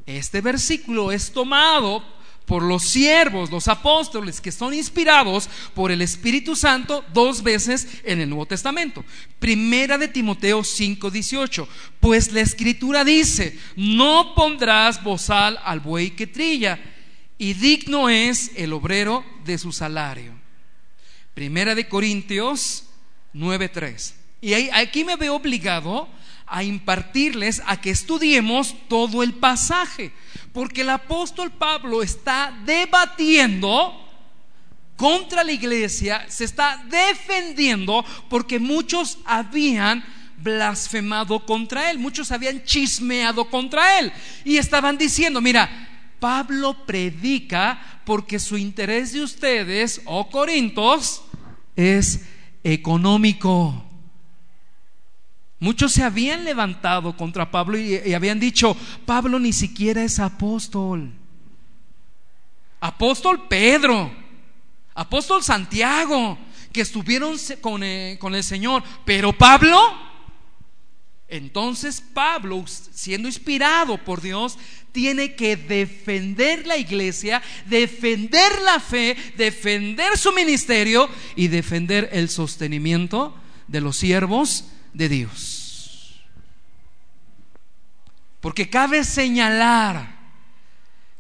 Este 0.07 0.41
versículo 0.41 1.13
es 1.13 1.33
tomado 1.33 2.05
por 2.47 2.63
los 2.63 2.83
siervos, 2.83 3.51
los 3.51 3.69
apóstoles, 3.69 4.41
que 4.41 4.53
son 4.53 4.75
inspirados 4.75 5.49
por 5.75 5.91
el 5.91 6.03
Espíritu 6.03 6.55
Santo 6.55 7.05
dos 7.15 7.43
veces 7.43 7.89
en 8.05 8.21
el 8.21 8.29
Nuevo 8.29 8.47
Testamento. 8.47 9.05
Primera 9.39 9.97
de 9.97 10.09
Timoteo 10.09 10.63
5:18, 10.63 11.67
pues 12.01 12.33
la 12.33 12.43
escritura 12.43 13.05
dice, 13.05 13.59
no 13.77 14.35
pondrás 14.35 15.03
bozal 15.03 15.59
al 15.65 15.81
buey 15.81 16.11
que 16.11 16.27
trilla, 16.27 16.79
y 17.39 17.55
digno 17.55 18.09
es 18.09 18.51
el 18.57 18.73
obrero 18.73 19.25
de 19.45 19.57
su 19.57 19.73
salario. 19.73 20.33
Primera 21.33 21.75
de 21.75 21.89
Corintios 21.89 22.85
9:3. 23.33 24.15
Y 24.43 24.53
aquí 24.53 25.05
me 25.05 25.17
veo 25.17 25.37
obligado 25.37 26.09
a 26.47 26.63
impartirles 26.63 27.63
a 27.67 27.81
que 27.81 27.91
estudiemos 27.91 28.75
todo 28.89 29.23
el 29.23 29.35
pasaje, 29.35 30.13
porque 30.53 30.83
el 30.83 30.91
apóstol 30.91 31.51
Pablo 31.51 32.03
está 32.03 32.57
debatiendo 32.65 34.01
contra 34.97 35.43
la 35.43 35.53
iglesia, 35.53 36.25
se 36.29 36.45
está 36.45 36.85
defendiendo 36.89 38.05
porque 38.29 38.59
muchos 38.59 39.19
habían 39.25 40.05
blasfemado 40.39 41.45
contra 41.45 41.91
él, 41.91 41.99
muchos 41.99 42.31
habían 42.31 42.63
chismeado 42.65 43.49
contra 43.51 43.99
él 43.99 44.13
y 44.45 44.57
estaban 44.57 44.99
diciendo, 44.99 45.41
mira, 45.41 45.89
Pablo 46.21 46.87
predica 46.87 48.01
porque 48.05 48.39
su 48.39 48.57
interés 48.57 49.13
de 49.13 49.23
ustedes, 49.23 50.03
oh 50.05 50.31
Corintos, 50.31 51.23
es 51.77 52.27
económico. 52.63 53.94
Muchos 55.65 55.95
se 55.95 56.03
habían 56.03 56.45
levantado 56.45 57.17
contra 57.17 57.51
Pablo 57.51 57.79
y, 57.79 58.13
habían 58.13 58.39
dicho, 58.39 58.77
Pablo 59.07 59.39
ni 59.39 59.51
siquiera 59.51 60.05
es 60.05 60.19
apóstol. 60.19 61.11
Apóstol 62.81 63.49
Pedro, 63.49 64.13
apóstol 64.95 65.43
Santiago, 65.43 66.37
que 66.71 66.83
estuvieron 66.83 67.39
con, 67.63 67.83
eh, 67.83 68.19
con 68.21 68.35
el 68.35 68.45
Señor, 68.45 68.83
pero 69.07 69.33
Pablo, 69.33 69.81
entonces 71.29 72.03
Pablo, 72.13 72.63
siendo 72.67 73.27
inspirado 73.27 73.97
por 73.97 74.21
Dios, 74.21 74.59
tiene 74.93 75.35
que 75.35 75.57
defender 75.57 76.67
la 76.67 76.77
iglesia, 76.77 77.41
defender 77.65 78.61
la 78.67 78.81
fe, 78.81 79.17
defender 79.39 80.19
su 80.19 80.31
ministerio 80.33 81.09
y 81.37 81.49
defender 81.49 82.11
el 82.13 82.29
sostenimiento 82.29 83.35
de 83.67 83.81
los 83.81 83.97
siervos 83.97 84.67
de 84.95 85.09
Dios. 85.09 85.54
Porque 88.45 88.69
cabe 88.69 89.05
señalar 89.05 90.19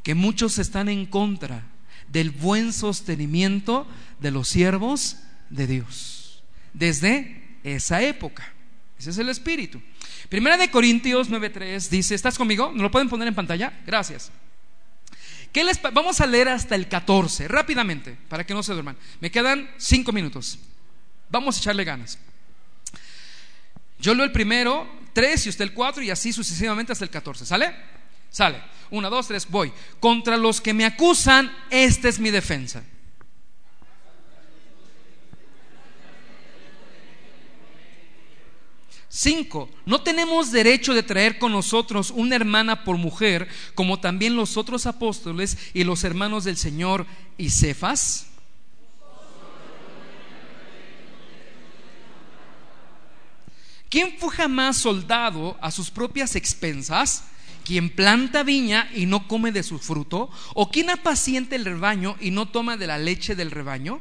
que 0.02 0.14
muchos 0.14 0.58
están 0.58 0.90
en 0.90 1.06
contra 1.06 1.62
del 2.06 2.30
buen 2.30 2.70
sostenimiento 2.70 3.86
de 4.20 4.30
los 4.30 4.46
siervos 4.46 5.16
de 5.48 5.66
Dios 5.66 6.42
desde 6.74 7.56
esa 7.64 8.02
época. 8.02 8.52
Ese 8.98 9.08
es 9.08 9.16
el 9.16 9.30
espíritu. 9.30 9.80
Primera 10.28 10.58
de 10.58 10.70
Corintios 10.70 11.30
9:3 11.30 11.88
dice, 11.88 12.14
¿estás 12.14 12.36
conmigo? 12.36 12.70
¿No 12.74 12.82
lo 12.82 12.90
pueden 12.90 13.08
poner 13.08 13.26
en 13.26 13.34
pantalla? 13.34 13.80
Gracias. 13.86 14.30
¿Qué 15.50 15.64
les 15.64 15.80
Vamos 15.80 16.20
a 16.20 16.26
leer 16.26 16.50
hasta 16.50 16.74
el 16.74 16.88
14, 16.88 17.48
rápidamente, 17.48 18.18
para 18.28 18.44
que 18.44 18.52
no 18.52 18.62
se 18.62 18.74
duerman. 18.74 18.98
Me 19.20 19.30
quedan 19.30 19.70
5 19.78 20.12
minutos. 20.12 20.58
Vamos 21.30 21.56
a 21.56 21.60
echarle 21.60 21.84
ganas. 21.84 22.18
Yo 23.98 24.14
leo 24.14 24.26
el 24.26 24.32
primero, 24.32 25.03
3 25.14 25.46
y 25.46 25.48
usted 25.48 25.64
el 25.64 25.72
4 25.72 26.02
y 26.02 26.10
así 26.10 26.32
sucesivamente 26.32 26.92
hasta 26.92 27.04
el 27.04 27.10
14. 27.10 27.46
¿Sale? 27.46 27.74
Sale. 28.28 28.60
1, 28.90 29.10
2, 29.10 29.28
3, 29.28 29.48
voy. 29.48 29.72
Contra 30.00 30.36
los 30.36 30.60
que 30.60 30.74
me 30.74 30.84
acusan, 30.84 31.50
esta 31.70 32.08
es 32.08 32.18
mi 32.18 32.30
defensa. 32.30 32.82
5. 39.08 39.70
No 39.86 40.02
tenemos 40.02 40.50
derecho 40.50 40.92
de 40.92 41.04
traer 41.04 41.38
con 41.38 41.52
nosotros 41.52 42.10
una 42.10 42.34
hermana 42.34 42.82
por 42.82 42.98
mujer, 42.98 43.46
como 43.76 44.00
también 44.00 44.34
los 44.34 44.56
otros 44.56 44.86
apóstoles 44.86 45.56
y 45.72 45.84
los 45.84 46.02
hermanos 46.02 46.42
del 46.42 46.56
Señor 46.56 47.06
y 47.38 47.50
Cefas. 47.50 48.33
¿Quién 53.94 54.16
fue 54.18 54.34
jamás 54.34 54.78
soldado 54.78 55.56
a 55.60 55.70
sus 55.70 55.88
propias 55.88 56.34
expensas? 56.34 57.28
¿Quién 57.64 57.90
planta 57.90 58.42
viña 58.42 58.90
y 58.92 59.06
no 59.06 59.28
come 59.28 59.52
de 59.52 59.62
su 59.62 59.78
fruto? 59.78 60.30
¿O 60.54 60.68
quién 60.68 60.90
apacienta 60.90 61.54
el 61.54 61.64
rebaño 61.64 62.16
y 62.18 62.32
no 62.32 62.48
toma 62.48 62.76
de 62.76 62.88
la 62.88 62.98
leche 62.98 63.36
del 63.36 63.52
rebaño? 63.52 64.00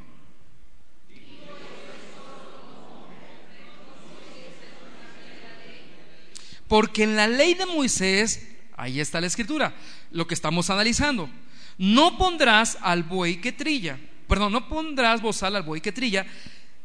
Porque 6.67 7.03
en 7.03 7.15
la 7.15 7.27
ley 7.27 7.53
de 7.53 7.67
Moisés, 7.67 8.49
ahí 8.75 8.99
está 8.99 9.21
la 9.21 9.27
escritura, 9.27 9.75
lo 10.09 10.25
que 10.25 10.33
estamos 10.33 10.71
analizando. 10.71 11.29
No 11.77 12.17
pondrás 12.17 12.79
al 12.81 13.03
buey 13.03 13.39
que 13.39 13.51
trilla, 13.51 13.99
perdón, 14.27 14.53
no 14.53 14.67
pondrás 14.67 15.21
bozal 15.21 15.55
al 15.55 15.61
buey 15.61 15.81
que 15.81 15.91
trilla. 15.91 16.25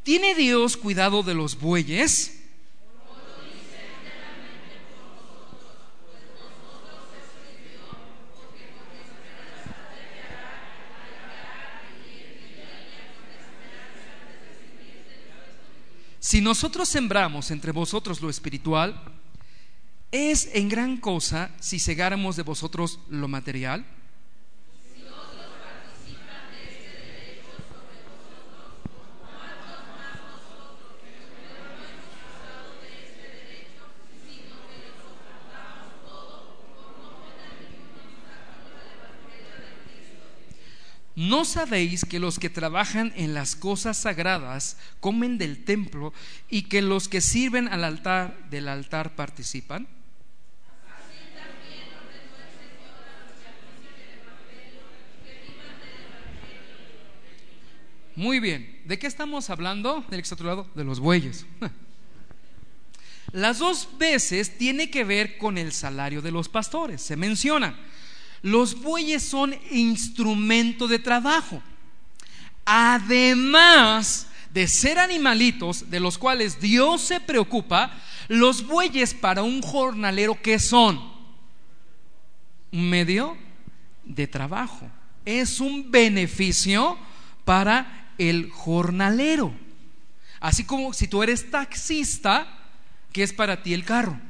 ¿Tiene 0.03 0.35
Dios 0.35 0.77
cuidado 0.77 1.23
de 1.23 1.33
los 1.33 1.59
bueyes? 1.59 2.38
Si 16.21 16.41
nosotros 16.41 16.89
sembramos 16.89 17.51
entre 17.51 17.73
vosotros 17.73 18.21
lo 18.21 18.31
espiritual, 18.31 19.19
¿Es 20.11 20.49
en 20.55 20.71
gran 20.71 20.97
cosa 20.97 21.51
si 21.61 21.79
cegáramos 21.79 22.37
de 22.37 22.43
vosotros 22.43 22.99
lo 23.11 23.29
material? 23.29 23.85
¿No 41.19 41.45
sabéis 41.45 42.05
que 42.05 42.21
los 42.21 42.39
que 42.39 42.49
trabajan 42.49 43.13
en 43.17 43.35
las 43.35 43.57
cosas 43.57 43.97
sagradas 43.97 44.77
comen 45.01 45.37
del 45.37 45.65
templo 45.65 46.13
y 46.49 46.69
que 46.69 46.81
los 46.81 47.09
que 47.09 47.21
sirven 47.21 47.67
al 47.67 47.83
altar 47.83 48.49
del 48.51 48.69
altar 48.69 49.17
participan? 49.17 49.89
Muy 58.15 58.39
bien, 58.39 58.81
¿de 58.85 59.01
qué 59.01 59.09
estamos 59.09 59.51
hablando 59.51 60.05
del 60.11 60.23
lado? 60.45 60.71
De 60.77 60.85
los 60.85 61.01
bueyes. 61.01 61.47
Las 63.33 63.59
dos 63.59 63.89
veces 63.99 64.57
tiene 64.57 64.89
que 64.89 65.03
ver 65.03 65.37
con 65.37 65.59
el 65.59 65.73
salario 65.73 66.23
de 66.23 66.31
los 66.31 66.49
pastores. 66.49 67.03
Se 67.03 67.17
menciona, 67.17 67.77
los 68.43 68.81
bueyes 68.81 69.23
son 69.23 69.55
instrumento 69.71 70.89
de 70.89 70.99
trabajo. 70.99 71.63
Además 72.65 74.29
de 74.53 74.69
ser 74.69 74.99
animalitos 74.99 75.91
de 75.91 76.01
los 76.01 76.19
cuales 76.19 76.61
Dios 76.61 77.03
se 77.03 77.21
preocupa, 77.21 77.93
los 78.29 78.67
bueyes 78.67 79.15
para 79.15 79.43
un 79.43 79.63
jornalero, 79.63 80.41
¿qué 80.41 80.59
son? 80.59 81.01
Un 82.73 82.91
medio 82.91 83.37
de 84.05 84.27
trabajo. 84.27 84.91
Es 85.25 85.61
un 85.61 85.91
beneficio 85.91 86.99
para 87.45 88.13
el 88.19 88.51
jornalero. 88.51 89.53
Así 90.41 90.65
como 90.65 90.93
si 90.93 91.09
tú 91.09 91.23
eres 91.23 91.51
taxista, 91.51 92.47
¿qué 93.13 93.23
es 93.23 93.33
para 93.33 93.63
ti 93.63 93.75
el 93.75 93.85
carro? 93.85 94.21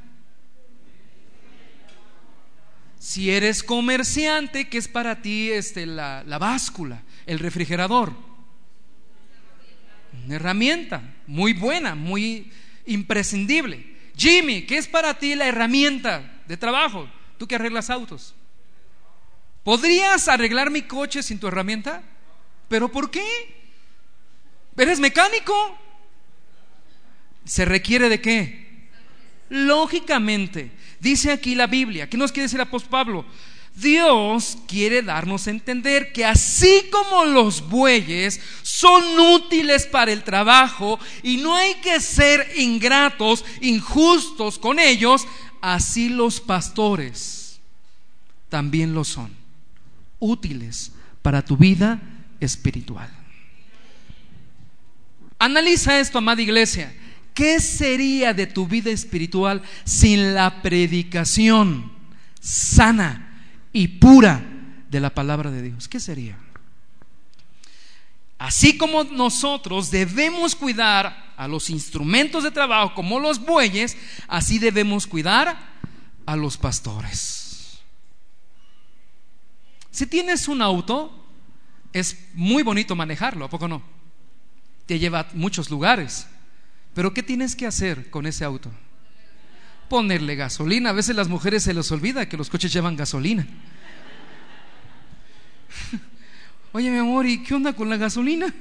Si 2.99 3.31
eres 3.31 3.63
comerciante, 3.63 4.69
¿qué 4.69 4.79
es 4.79 4.89
para 4.89 5.23
ti 5.23 5.51
este, 5.51 5.87
la, 5.87 6.25
la 6.27 6.39
báscula, 6.39 7.03
el 7.27 7.39
refrigerador? 7.39 8.13
Una 10.25 10.35
herramienta 10.35 11.03
muy 11.27 11.53
buena, 11.53 11.95
muy 11.95 12.51
imprescindible. 12.87 13.97
Jimmy, 14.17 14.63
¿qué 14.63 14.79
es 14.79 14.89
para 14.89 15.15
ti 15.15 15.35
la 15.35 15.47
herramienta 15.47 16.43
de 16.47 16.57
trabajo? 16.57 17.09
Tú 17.39 17.47
que 17.47 17.55
arreglas 17.55 17.89
autos. 17.89 18.35
¿Podrías 19.63 20.29
arreglar 20.29 20.71
mi 20.71 20.83
coche 20.83 21.23
sin 21.23 21.39
tu 21.39 21.47
herramienta? 21.47 22.03
¿Pero 22.69 22.91
por 22.91 23.11
qué? 23.11 23.25
¿Eres 24.77 24.99
mecánico? 24.99 25.79
¿Se 27.45 27.65
requiere 27.65 28.09
de 28.09 28.21
qué? 28.21 28.68
Lógicamente, 29.49 30.71
dice 31.01 31.33
aquí 31.33 31.55
la 31.55 31.67
Biblia, 31.67 32.09
¿qué 32.09 32.17
nos 32.17 32.33
quiere 32.33 32.45
decir 32.45 32.61
apóstol 32.61 32.91
Pablo? 32.91 33.27
Dios 33.75 34.59
quiere 34.67 35.03
darnos 35.03 35.47
a 35.47 35.51
entender 35.51 36.13
que 36.13 36.25
así 36.25 36.89
como 36.91 37.25
los 37.25 37.69
bueyes 37.69 38.41
son 38.63 39.03
útiles 39.19 39.87
para 39.87 40.11
el 40.11 40.25
trabajo 40.25 40.99
y 41.23 41.37
no 41.37 41.55
hay 41.55 41.75
que 41.77 42.01
ser 42.01 42.55
ingratos, 42.57 43.45
injustos 43.61 44.59
con 44.59 44.81
ellos, 44.81 45.27
así 45.61 46.09
los 46.09 46.41
pastores 46.41 47.39
también 48.49 48.95
lo 48.95 49.05
son, 49.05 49.31
útiles 50.19 50.93
para 51.23 51.45
tu 51.45 51.57
vida 51.57 52.01
espiritual. 52.41 53.11
Analiza 55.39 56.01
esto, 56.01 56.19
amada 56.19 56.43
iglesia. 56.43 56.93
¿Qué 57.39 57.61
sería 57.61 58.35
de 58.35 58.49
tu 58.49 58.67
vida 58.67 58.91
espiritual 58.91 59.63
sin 59.85 60.35
la 60.35 60.61
predicación 60.61 61.93
sana 62.41 63.45
y 63.73 63.87
pura 63.87 64.45
de 64.91 64.99
la 64.99 65.11
palabra 65.11 65.53
de 65.53 65.63
Dios? 65.63 65.87
¿Qué 65.87 66.01
sería? 66.01 66.37
Así 68.39 68.77
como 68.77 69.05
nosotros 69.05 69.93
debemos 69.93 70.57
cuidar 70.57 71.33
a 71.37 71.47
los 71.47 71.71
instrumentos 71.71 72.43
de 72.43 72.51
trabajo 72.51 72.93
como 72.97 73.21
los 73.21 73.39
bueyes, 73.39 73.97
así 74.27 74.59
debemos 74.59 75.07
cuidar 75.07 75.57
a 76.27 76.35
los 76.35 76.57
pastores. 76.57 77.79
Si 79.93 80.09
tienes 80.09 80.49
un 80.49 80.61
auto, 80.61 81.25
es 81.93 82.19
muy 82.35 82.65
bonito 82.65 82.97
manejarlo, 82.97 83.45
¿a 83.45 83.49
poco 83.49 83.69
no? 83.69 83.81
Te 84.87 84.99
lleva 84.99 85.21
a 85.21 85.29
muchos 85.35 85.71
lugares. 85.71 86.27
Pero 86.99 87.15
¿qué 87.15 87.23
tienes 87.23 87.55
que 87.55 87.65
hacer 87.65 88.11
con 88.11 88.27
ese 88.27 88.45
auto? 88.45 88.73
Ponerle 89.89 90.35
gasolina. 90.35 90.91
A 90.91 90.93
veces 90.93 91.15
las 91.15 91.29
mujeres 91.29 91.63
se 91.63 91.73
les 91.73 91.93
olvida 91.93 92.29
que 92.29 92.37
los 92.37 92.51
coches 92.51 92.73
llevan 92.73 92.97
gasolina. 92.97 93.47
Oye, 96.73 96.91
mi 96.91 96.99
amor, 96.99 97.25
¿y 97.25 97.41
qué 97.45 97.55
onda 97.55 97.73
con 97.73 97.89
la 97.89 97.97
gasolina? 97.99 98.53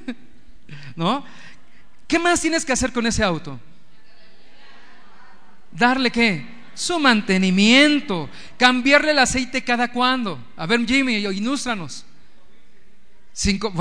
¿No? 0.94 1.24
¿Qué 2.06 2.20
más 2.20 2.40
tienes 2.40 2.64
que 2.64 2.70
hacer 2.70 2.92
con 2.92 3.08
ese 3.08 3.24
auto? 3.24 3.58
Darle 5.72 6.12
qué? 6.12 6.46
Su 6.74 7.00
mantenimiento. 7.00 8.30
Cambiarle 8.56 9.10
el 9.10 9.18
aceite 9.18 9.64
cada 9.64 9.90
cuando. 9.90 10.38
A 10.56 10.64
ver, 10.64 10.86
Jimmy, 10.86 11.16
ilústranos. 11.16 12.04
Cinco, 13.32 13.74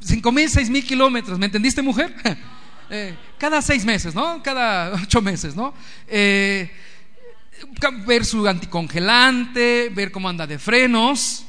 cinco 0.00 0.32
mil, 0.32 0.50
seis 0.50 0.68
mil 0.68 0.84
kilómetros. 0.84 1.38
¿Me 1.38 1.46
entendiste, 1.46 1.80
mujer? 1.80 2.14
Eh, 2.90 3.14
cada 3.36 3.60
seis 3.60 3.84
meses, 3.84 4.14
¿no? 4.14 4.42
Cada 4.42 4.92
ocho 5.02 5.20
meses, 5.20 5.54
¿no? 5.54 5.74
Eh, 6.06 6.70
ver 8.06 8.24
su 8.24 8.46
anticongelante, 8.46 9.90
ver 9.94 10.10
cómo 10.10 10.28
anda 10.28 10.46
de 10.46 10.58
frenos, 10.58 11.44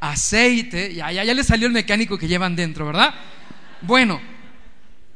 aceite, 0.00 0.94
ya, 0.94 1.10
ya, 1.12 1.24
ya 1.24 1.34
le 1.34 1.44
salió 1.44 1.66
el 1.66 1.72
mecánico 1.72 2.18
que 2.18 2.28
llevan 2.28 2.56
dentro, 2.56 2.86
¿verdad? 2.86 3.14
Bueno, 3.80 4.20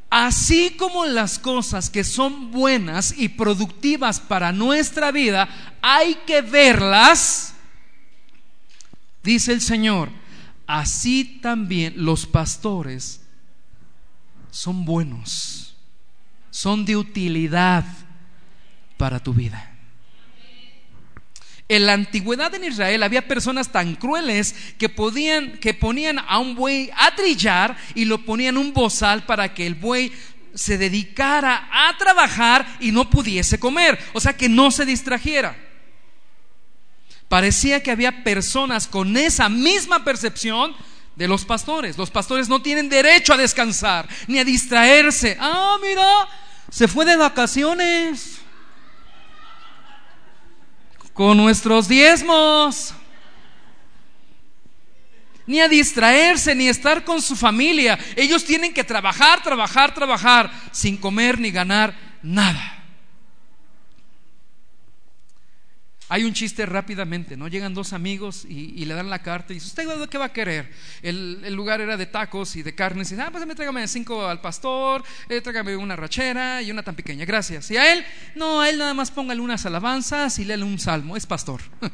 así 0.09 0.75
como 0.77 1.05
las 1.05 1.37
cosas 1.37 1.89
que 1.89 2.03
son 2.03 2.51
buenas 2.51 3.13
y 3.17 3.29
productivas 3.29 4.19
para 4.19 4.51
nuestra 4.51 5.11
vida, 5.11 5.47
hay 5.81 6.15
que 6.25 6.41
verlas, 6.41 7.53
dice 9.23 9.53
el 9.53 9.61
Señor, 9.61 10.09
así 10.65 11.39
también 11.41 11.93
los 11.97 12.25
pastores 12.25 13.20
son 14.51 14.85
buenos, 14.85 15.75
son 16.51 16.85
de 16.85 16.97
utilidad 16.97 17.85
para 18.97 19.19
tu 19.19 19.33
vida. 19.33 19.69
En 21.67 21.85
la 21.85 21.93
antigüedad 21.93 22.53
en 22.53 22.65
Israel 22.65 23.01
había 23.01 23.27
personas 23.27 23.71
tan 23.71 23.95
crueles 23.95 24.53
que 24.77 24.89
podían 24.89 25.57
que 25.59 25.73
ponían 25.73 26.19
a 26.19 26.37
un 26.37 26.53
buey 26.53 26.91
a 26.97 27.15
trillar 27.15 27.77
y 27.95 28.03
lo 28.03 28.25
ponían 28.25 28.57
un 28.57 28.73
bozal 28.73 29.25
para 29.25 29.53
que 29.53 29.65
el 29.65 29.75
buey 29.75 30.11
se 30.53 30.77
dedicara 30.77 31.69
a 31.71 31.97
trabajar 31.97 32.67
y 32.81 32.91
no 32.91 33.09
pudiese 33.09 33.57
comer, 33.57 33.97
o 34.11 34.19
sea 34.19 34.35
que 34.35 34.49
no 34.49 34.69
se 34.69 34.85
distrajera. 34.85 35.55
Parecía 37.29 37.81
que 37.81 37.91
había 37.91 38.25
personas 38.25 38.87
con 38.87 39.15
esa 39.15 39.47
misma 39.47 40.03
percepción 40.03 40.75
de 41.15 41.27
los 41.27 41.45
pastores. 41.45 41.97
Los 41.97 42.09
pastores 42.09 42.49
no 42.49 42.61
tienen 42.61 42.89
derecho 42.89 43.33
a 43.33 43.37
descansar 43.37 44.07
ni 44.27 44.39
a 44.39 44.45
distraerse. 44.45 45.37
Ah, 45.39 45.77
mira, 45.81 46.05
se 46.69 46.87
fue 46.87 47.05
de 47.05 47.17
vacaciones 47.17 48.41
con 51.13 51.37
nuestros 51.37 51.87
diezmos. 51.87 52.93
Ni 55.45 55.59
a 55.59 55.67
distraerse, 55.67 56.55
ni 56.55 56.67
a 56.67 56.71
estar 56.71 57.03
con 57.03 57.21
su 57.21 57.35
familia. 57.35 57.99
Ellos 58.15 58.45
tienen 58.45 58.73
que 58.73 58.83
trabajar, 58.83 59.43
trabajar, 59.43 59.93
trabajar, 59.93 60.51
sin 60.71 60.97
comer 60.97 61.39
ni 61.39 61.51
ganar 61.51 61.93
nada. 62.21 62.80
Hay 66.13 66.25
un 66.25 66.33
chiste 66.33 66.65
rápidamente, 66.65 67.37
¿no? 67.37 67.47
Llegan 67.47 67.73
dos 67.73 67.93
amigos 67.93 68.43
y, 68.43 68.83
le 68.83 68.93
dan 68.93 69.09
la 69.09 69.23
carta 69.23 69.53
y 69.53 69.55
dice, 69.55 69.67
¿usted 69.67 70.09
qué 70.09 70.17
va 70.17 70.25
a 70.25 70.33
querer? 70.33 70.69
El, 71.01 71.55
lugar 71.55 71.79
era 71.79 71.95
de 71.95 72.05
tacos 72.05 72.57
y 72.57 72.63
de 72.63 72.75
carnes. 72.75 73.09
Y 73.09 73.15
dice, 73.15 73.25
ah, 73.25 73.29
pues 73.31 73.45
me 73.45 73.55
tráigame 73.55 73.87
cinco 73.87 74.27
al 74.27 74.41
pastor, 74.41 75.05
eh, 75.29 75.39
tráigame 75.39 75.77
una 75.77 75.95
rachera 75.95 76.61
y 76.61 76.69
una 76.69 76.83
tan 76.83 76.95
pequeña, 76.95 77.23
gracias. 77.23 77.71
Y 77.71 77.77
a 77.77 77.93
él, 77.93 78.03
no, 78.35 78.59
a 78.59 78.69
él 78.69 78.77
nada 78.77 78.93
más 78.93 79.09
póngale 79.09 79.39
unas 79.39 79.65
alabanzas 79.65 80.37
y 80.37 80.43
léale 80.43 80.65
un 80.65 80.79
salmo, 80.79 81.15
es 81.15 81.25
pastor. 81.25 81.61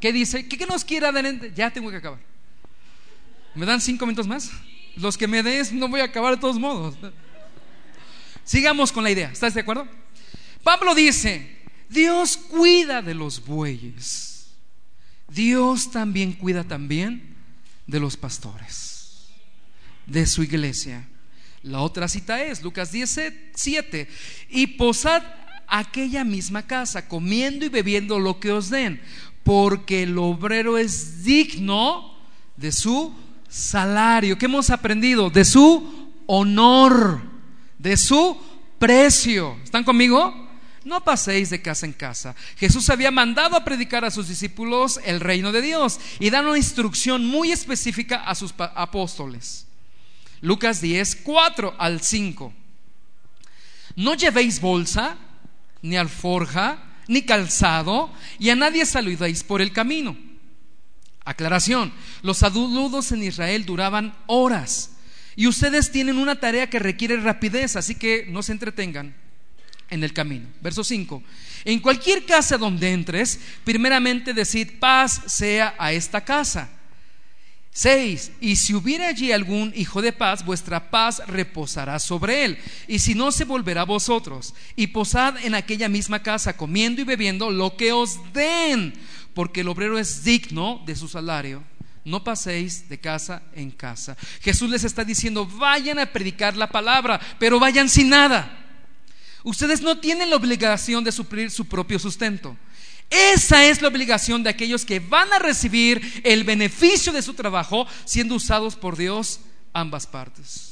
¿Qué 0.00 0.12
dice? 0.12 0.46
¿Qué, 0.48 0.64
nos 0.64 0.84
quiere 0.84 1.08
adelante? 1.08 1.50
Ya 1.56 1.72
tengo 1.72 1.90
que 1.90 1.96
acabar. 1.96 2.20
¿Me 3.56 3.66
dan 3.66 3.80
cinco 3.80 4.06
minutos 4.06 4.28
más? 4.28 4.52
Los 4.96 5.16
que 5.16 5.28
me 5.28 5.42
des 5.42 5.72
no 5.72 5.88
voy 5.88 6.00
a 6.00 6.04
acabar 6.04 6.34
de 6.34 6.40
todos 6.40 6.58
modos. 6.58 6.96
Sigamos 8.44 8.92
con 8.92 9.04
la 9.04 9.10
idea. 9.10 9.30
¿Estás 9.30 9.54
de 9.54 9.60
acuerdo? 9.60 9.86
Pablo 10.62 10.94
dice, 10.94 11.58
Dios 11.88 12.36
cuida 12.36 13.02
de 13.02 13.14
los 13.14 13.44
bueyes. 13.44 14.30
Dios 15.28 15.90
también 15.90 16.32
cuida 16.32 16.64
también 16.64 17.36
de 17.86 18.00
los 18.00 18.16
pastores, 18.16 19.28
de 20.06 20.26
su 20.26 20.42
iglesia. 20.42 21.08
La 21.62 21.80
otra 21.80 22.08
cita 22.08 22.42
es 22.42 22.62
Lucas 22.62 22.90
17, 22.90 24.08
y 24.48 24.66
posad 24.66 25.22
aquella 25.66 26.24
misma 26.24 26.66
casa, 26.66 27.06
comiendo 27.08 27.64
y 27.66 27.68
bebiendo 27.68 28.18
lo 28.18 28.40
que 28.40 28.50
os 28.50 28.70
den, 28.70 29.00
porque 29.44 30.02
el 30.02 30.18
obrero 30.18 30.78
es 30.78 31.22
digno 31.22 32.16
de 32.56 32.72
su 32.72 33.14
salario. 33.50 34.38
¿Qué 34.38 34.46
hemos 34.46 34.70
aprendido? 34.70 35.28
De 35.28 35.44
su 35.44 36.12
honor, 36.26 37.20
de 37.76 37.96
su 37.96 38.40
precio. 38.78 39.58
¿Están 39.62 39.84
conmigo? 39.84 40.48
No 40.84 41.04
paséis 41.04 41.50
de 41.50 41.60
casa 41.60 41.84
en 41.84 41.92
casa. 41.92 42.34
Jesús 42.56 42.88
había 42.88 43.10
mandado 43.10 43.56
a 43.56 43.64
predicar 43.64 44.04
a 44.04 44.10
sus 44.10 44.28
discípulos 44.28 44.98
el 45.04 45.20
reino 45.20 45.52
de 45.52 45.60
Dios 45.60 46.00
y 46.18 46.30
dar 46.30 46.46
una 46.46 46.56
instrucción 46.56 47.26
muy 47.26 47.52
específica 47.52 48.24
a 48.24 48.34
sus 48.34 48.54
apóstoles. 48.56 49.66
Lucas 50.40 50.80
10, 50.80 51.16
4 51.16 51.74
al 51.76 52.00
5. 52.00 52.54
No 53.96 54.14
llevéis 54.14 54.60
bolsa, 54.60 55.18
ni 55.82 55.96
alforja, 55.96 56.82
ni 57.08 57.22
calzado, 57.22 58.10
y 58.38 58.48
a 58.48 58.56
nadie 58.56 58.86
saludéis 58.86 59.42
por 59.42 59.60
el 59.60 59.72
camino 59.72 60.29
Aclaración, 61.30 61.92
los 62.22 62.38
saludos 62.38 63.12
en 63.12 63.22
Israel 63.22 63.64
duraban 63.64 64.16
horas 64.26 64.96
y 65.36 65.46
ustedes 65.46 65.92
tienen 65.92 66.18
una 66.18 66.40
tarea 66.40 66.68
que 66.68 66.80
requiere 66.80 67.16
rapidez, 67.18 67.76
así 67.76 67.94
que 67.94 68.26
no 68.28 68.42
se 68.42 68.50
entretengan 68.50 69.14
en 69.90 70.02
el 70.02 70.12
camino. 70.12 70.48
Verso 70.60 70.82
5. 70.82 71.22
En 71.66 71.78
cualquier 71.78 72.26
casa 72.26 72.58
donde 72.58 72.92
entres, 72.92 73.38
primeramente 73.62 74.34
decid 74.34 74.80
paz 74.80 75.22
sea 75.28 75.76
a 75.78 75.92
esta 75.92 76.24
casa. 76.24 76.68
6. 77.72 78.32
Y 78.40 78.56
si 78.56 78.74
hubiera 78.74 79.06
allí 79.06 79.30
algún 79.30 79.72
hijo 79.76 80.02
de 80.02 80.12
paz, 80.12 80.44
vuestra 80.44 80.90
paz 80.90 81.22
reposará 81.28 82.00
sobre 82.00 82.44
él. 82.44 82.58
Y 82.88 82.98
si 82.98 83.14
no, 83.14 83.30
se 83.30 83.44
volverá 83.44 83.82
a 83.82 83.84
vosotros. 83.84 84.52
Y 84.74 84.88
posad 84.88 85.36
en 85.44 85.54
aquella 85.54 85.88
misma 85.88 86.24
casa, 86.24 86.56
comiendo 86.56 87.00
y 87.00 87.04
bebiendo 87.04 87.52
lo 87.52 87.76
que 87.76 87.92
os 87.92 88.18
den 88.32 88.92
porque 89.40 89.62
el 89.62 89.68
obrero 89.68 89.98
es 89.98 90.22
digno 90.22 90.82
de 90.84 90.94
su 90.94 91.08
salario. 91.08 91.64
No 92.04 92.22
paséis 92.22 92.90
de 92.90 93.00
casa 93.00 93.40
en 93.54 93.70
casa. 93.70 94.14
Jesús 94.42 94.68
les 94.68 94.84
está 94.84 95.02
diciendo, 95.02 95.46
vayan 95.46 95.98
a 95.98 96.04
predicar 96.04 96.58
la 96.58 96.68
palabra, 96.68 97.18
pero 97.38 97.58
vayan 97.58 97.88
sin 97.88 98.10
nada. 98.10 98.54
Ustedes 99.42 99.80
no 99.80 99.96
tienen 99.96 100.28
la 100.28 100.36
obligación 100.36 101.02
de 101.04 101.10
suplir 101.10 101.50
su 101.50 101.64
propio 101.64 101.98
sustento. 101.98 102.54
Esa 103.08 103.64
es 103.64 103.80
la 103.80 103.88
obligación 103.88 104.42
de 104.42 104.50
aquellos 104.50 104.84
que 104.84 105.00
van 105.00 105.32
a 105.32 105.38
recibir 105.38 106.20
el 106.22 106.44
beneficio 106.44 107.10
de 107.10 107.22
su 107.22 107.32
trabajo 107.32 107.86
siendo 108.04 108.34
usados 108.34 108.76
por 108.76 108.94
Dios 108.94 109.40
ambas 109.72 110.06
partes. 110.06 110.69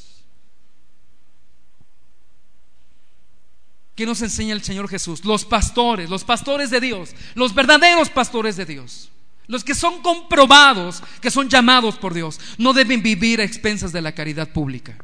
¿Qué 3.98 4.06
nos 4.06 4.22
enseña 4.22 4.54
el 4.54 4.62
Señor 4.62 4.88
Jesús? 4.88 5.24
Los 5.24 5.44
pastores, 5.44 6.08
los 6.08 6.22
pastores 6.22 6.70
de 6.70 6.80
Dios, 6.80 7.16
los 7.34 7.52
verdaderos 7.52 8.10
pastores 8.10 8.56
de 8.56 8.64
Dios, 8.64 9.10
los 9.48 9.64
que 9.64 9.74
son 9.74 10.02
comprobados, 10.02 11.02
que 11.20 11.32
son 11.32 11.48
llamados 11.48 11.98
por 11.98 12.14
Dios, 12.14 12.38
no 12.58 12.72
deben 12.72 13.02
vivir 13.02 13.40
a 13.40 13.44
expensas 13.44 13.90
de 13.90 14.00
la 14.00 14.12
caridad 14.12 14.52
pública. 14.52 14.96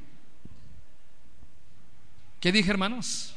¿Qué 2.39 2.53
dije, 2.53 2.71
hermanos? 2.71 3.35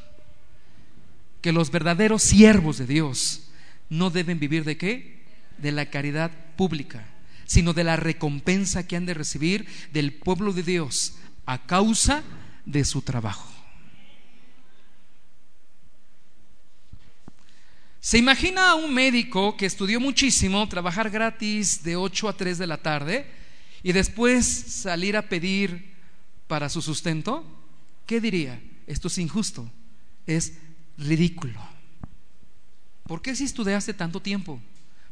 que 1.41 1.51
los 1.51 1.71
verdaderos 1.71 2.21
siervos 2.21 2.77
de 2.77 2.85
Dios 2.85 3.49
no 3.89 4.11
deben 4.11 4.37
vivir 4.37 4.63
de 4.63 4.77
qué? 4.77 5.23
De 5.57 5.71
la 5.71 5.87
caridad 5.87 6.29
pública, 6.55 7.03
sino 7.45 7.73
de 7.73 7.83
la 7.83 7.95
recompensa 7.95 8.85
que 8.85 8.95
han 8.95 9.07
de 9.07 9.15
recibir 9.15 9.65
del 9.91 10.13
pueblo 10.13 10.53
de 10.53 10.61
Dios 10.61 11.15
a 11.47 11.65
causa 11.65 12.21
de 12.63 12.85
su 12.85 13.01
trabajo. 13.01 13.56
¿Se 17.99 18.17
imagina 18.17 18.71
a 18.71 18.75
un 18.75 18.93
médico 18.93 19.57
que 19.57 19.65
estudió 19.65 19.99
muchísimo, 19.99 20.67
trabajar 20.69 21.09
gratis 21.09 21.83
de 21.83 21.95
8 21.95 22.29
a 22.29 22.33
3 22.37 22.57
de 22.57 22.67
la 22.67 22.77
tarde 22.77 23.29
y 23.83 23.91
después 23.91 24.45
salir 24.45 25.17
a 25.17 25.27
pedir 25.27 25.93
para 26.47 26.69
su 26.69 26.81
sustento? 26.81 27.43
¿Qué 28.05 28.21
diría? 28.21 28.61
Esto 28.85 29.07
es 29.07 29.17
injusto, 29.17 29.69
es 30.25 30.53
ridículo. 30.97 31.59
¿Por 33.03 33.21
qué 33.21 33.35
si 33.35 33.43
estudiaste 33.43 33.93
tanto 33.93 34.21
tiempo? 34.21 34.61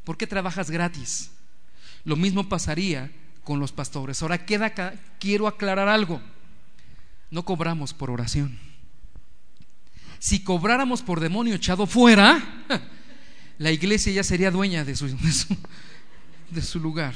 ¿Por 0.03 0.17
qué 0.17 0.27
trabajas 0.27 0.69
gratis? 0.69 1.31
Lo 2.03 2.15
mismo 2.15 2.47
pasaría 2.47 3.11
con 3.43 3.59
los 3.59 3.71
pastores. 3.71 4.21
Ahora 4.21 4.45
queda 4.45 4.73
quiero 5.19 5.47
aclarar 5.47 5.87
algo. 5.87 6.21
No 7.31 7.43
cobramos 7.43 7.93
por 7.93 8.11
oración. 8.11 8.57
Si 10.19 10.43
cobráramos 10.43 11.01
por 11.01 11.19
demonio 11.19 11.55
echado 11.55 11.87
fuera, 11.87 12.65
la 13.57 13.71
iglesia 13.71 14.11
ya 14.11 14.23
sería 14.23 14.51
dueña 14.51 14.83
de 14.85 14.95
su, 14.95 15.07
de 16.49 16.61
su, 16.61 16.79
lugar. 16.79 17.13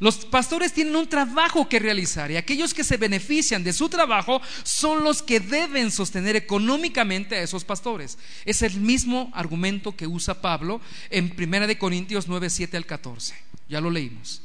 Los 0.00 0.16
pastores 0.24 0.72
tienen 0.72 0.96
un 0.96 1.08
trabajo 1.08 1.68
que 1.68 1.78
realizar 1.78 2.30
y 2.30 2.36
aquellos 2.36 2.74
que 2.74 2.82
se 2.82 2.96
benefician 2.96 3.62
de 3.62 3.72
su 3.72 3.88
trabajo 3.88 4.42
son 4.64 5.04
los 5.04 5.22
que 5.22 5.38
deben 5.38 5.90
sostener 5.92 6.34
económicamente 6.34 7.36
a 7.36 7.42
esos 7.42 7.64
pastores. 7.64 8.18
Es 8.44 8.62
el 8.62 8.80
mismo 8.80 9.30
argumento 9.32 9.94
que 9.94 10.08
usa 10.08 10.40
Pablo 10.40 10.80
en 11.10 11.32
1 11.38 11.66
de 11.66 11.78
Corintios 11.78 12.26
9, 12.26 12.50
7 12.50 12.76
al 12.76 12.86
14. 12.86 13.34
Ya 13.68 13.80
lo 13.80 13.90
leímos. 13.90 14.42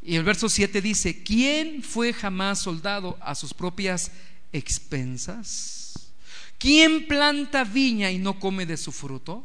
Y 0.00 0.14
el 0.14 0.22
verso 0.22 0.48
7 0.48 0.80
dice, 0.80 1.22
¿quién 1.22 1.82
fue 1.82 2.12
jamás 2.12 2.60
soldado 2.60 3.18
a 3.20 3.34
sus 3.34 3.52
propias 3.52 4.12
expensas? 4.52 5.77
¿Quién 6.58 7.06
planta 7.06 7.64
viña 7.64 8.10
y 8.10 8.18
no 8.18 8.38
come 8.38 8.66
de 8.66 8.76
su 8.76 8.90
fruto? 8.90 9.44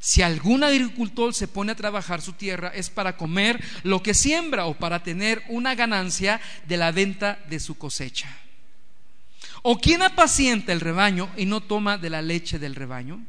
Si 0.00 0.22
algún 0.22 0.62
agricultor 0.62 1.34
se 1.34 1.48
pone 1.48 1.72
a 1.72 1.76
trabajar 1.76 2.20
su 2.20 2.32
tierra 2.32 2.68
es 2.68 2.90
para 2.90 3.16
comer 3.16 3.62
lo 3.82 4.02
que 4.02 4.14
siembra 4.14 4.66
o 4.66 4.74
para 4.74 5.02
tener 5.02 5.42
una 5.48 5.74
ganancia 5.74 6.40
de 6.66 6.76
la 6.76 6.92
venta 6.92 7.38
de 7.48 7.60
su 7.60 7.78
cosecha. 7.78 8.28
¿O 9.62 9.78
quién 9.78 10.02
apacienta 10.02 10.72
el 10.72 10.80
rebaño 10.80 11.30
y 11.36 11.46
no 11.46 11.60
toma 11.60 11.98
de 11.98 12.10
la 12.10 12.22
leche 12.22 12.58
del 12.58 12.74
rebaño? 12.74 13.20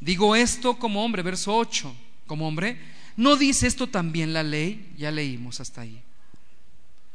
Digo 0.00 0.34
esto 0.34 0.78
como 0.78 1.04
hombre, 1.04 1.22
verso 1.22 1.54
8, 1.54 1.94
como 2.26 2.48
hombre, 2.48 2.80
¿no 3.16 3.36
dice 3.36 3.66
esto 3.66 3.86
también 3.86 4.32
la 4.32 4.42
ley? 4.42 4.94
Ya 4.96 5.10
leímos 5.10 5.60
hasta 5.60 5.82
ahí. 5.82 6.02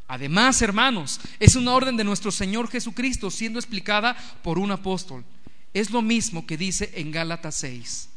Además, 0.08 0.62
hermanos, 0.62 1.20
es 1.40 1.56
una 1.56 1.74
orden 1.74 1.98
de 1.98 2.04
nuestro 2.04 2.32
Señor 2.32 2.70
Jesucristo 2.70 3.32
siendo 3.32 3.60
explicada 3.60 4.16
por 4.44 4.60
un 4.60 4.72
apóstol. 4.72 5.26
Es 5.74 5.90
lo 5.90 6.02
mismo 6.02 6.46
que 6.46 6.58
dice 6.58 6.92
en 6.96 7.12
Gálatas 7.12 7.56
6. 7.56 8.10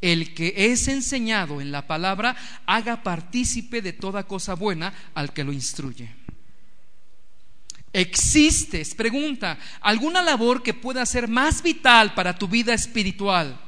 El 0.00 0.32
que 0.32 0.54
es 0.56 0.88
enseñado 0.88 1.60
en 1.60 1.70
la 1.70 1.86
palabra 1.86 2.36
haga 2.66 3.02
partícipe 3.02 3.82
de 3.82 3.92
toda 3.92 4.24
cosa 4.24 4.54
buena 4.54 4.94
al 5.14 5.32
que 5.32 5.44
lo 5.44 5.52
instruye. 5.52 6.14
¿Existe, 7.92 8.84
pregunta, 8.96 9.58
alguna 9.80 10.22
labor 10.22 10.62
que 10.62 10.74
pueda 10.74 11.04
ser 11.04 11.28
más 11.28 11.62
vital 11.62 12.14
para 12.14 12.38
tu 12.38 12.46
vida 12.46 12.72
espiritual 12.72 13.67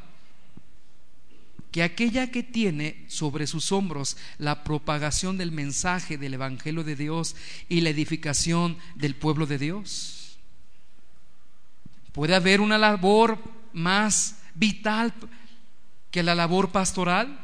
que 1.70 1.82
aquella 1.82 2.30
que 2.30 2.42
tiene 2.42 3.04
sobre 3.08 3.46
sus 3.46 3.72
hombros 3.72 4.16
la 4.38 4.64
propagación 4.64 5.36
del 5.36 5.52
mensaje 5.52 6.18
del 6.18 6.34
Evangelio 6.34 6.84
de 6.84 6.96
Dios 6.96 7.36
y 7.68 7.80
la 7.80 7.90
edificación 7.90 8.76
del 8.96 9.14
pueblo 9.14 9.46
de 9.46 9.58
Dios. 9.58 10.38
¿Puede 12.12 12.34
haber 12.34 12.60
una 12.60 12.78
labor 12.78 13.38
más 13.72 14.38
vital 14.54 15.14
que 16.10 16.22
la 16.22 16.34
labor 16.34 16.70
pastoral? 16.70 17.38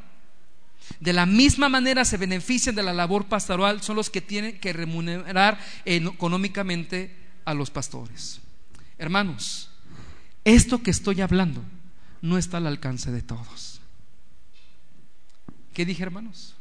De 1.00 1.12
la 1.12 1.26
misma 1.26 1.68
manera 1.68 2.04
se 2.04 2.16
benefician 2.16 2.74
de 2.74 2.82
la 2.82 2.92
labor 2.92 3.26
pastoral 3.26 3.82
son 3.82 3.96
los 3.96 4.10
que 4.10 4.20
tienen 4.20 4.58
que 4.58 4.72
remunerar 4.72 5.58
económicamente 5.84 7.14
a 7.44 7.54
los 7.54 7.70
pastores. 7.70 8.40
Hermanos, 8.98 9.70
esto 10.44 10.82
que 10.82 10.90
estoy 10.90 11.20
hablando 11.20 11.62
no 12.22 12.38
está 12.38 12.56
al 12.56 12.66
alcance 12.66 13.10
de 13.10 13.22
todos. 13.22 13.65
¿Qué 15.76 15.84
dije, 15.84 16.02
hermanos? 16.02 16.55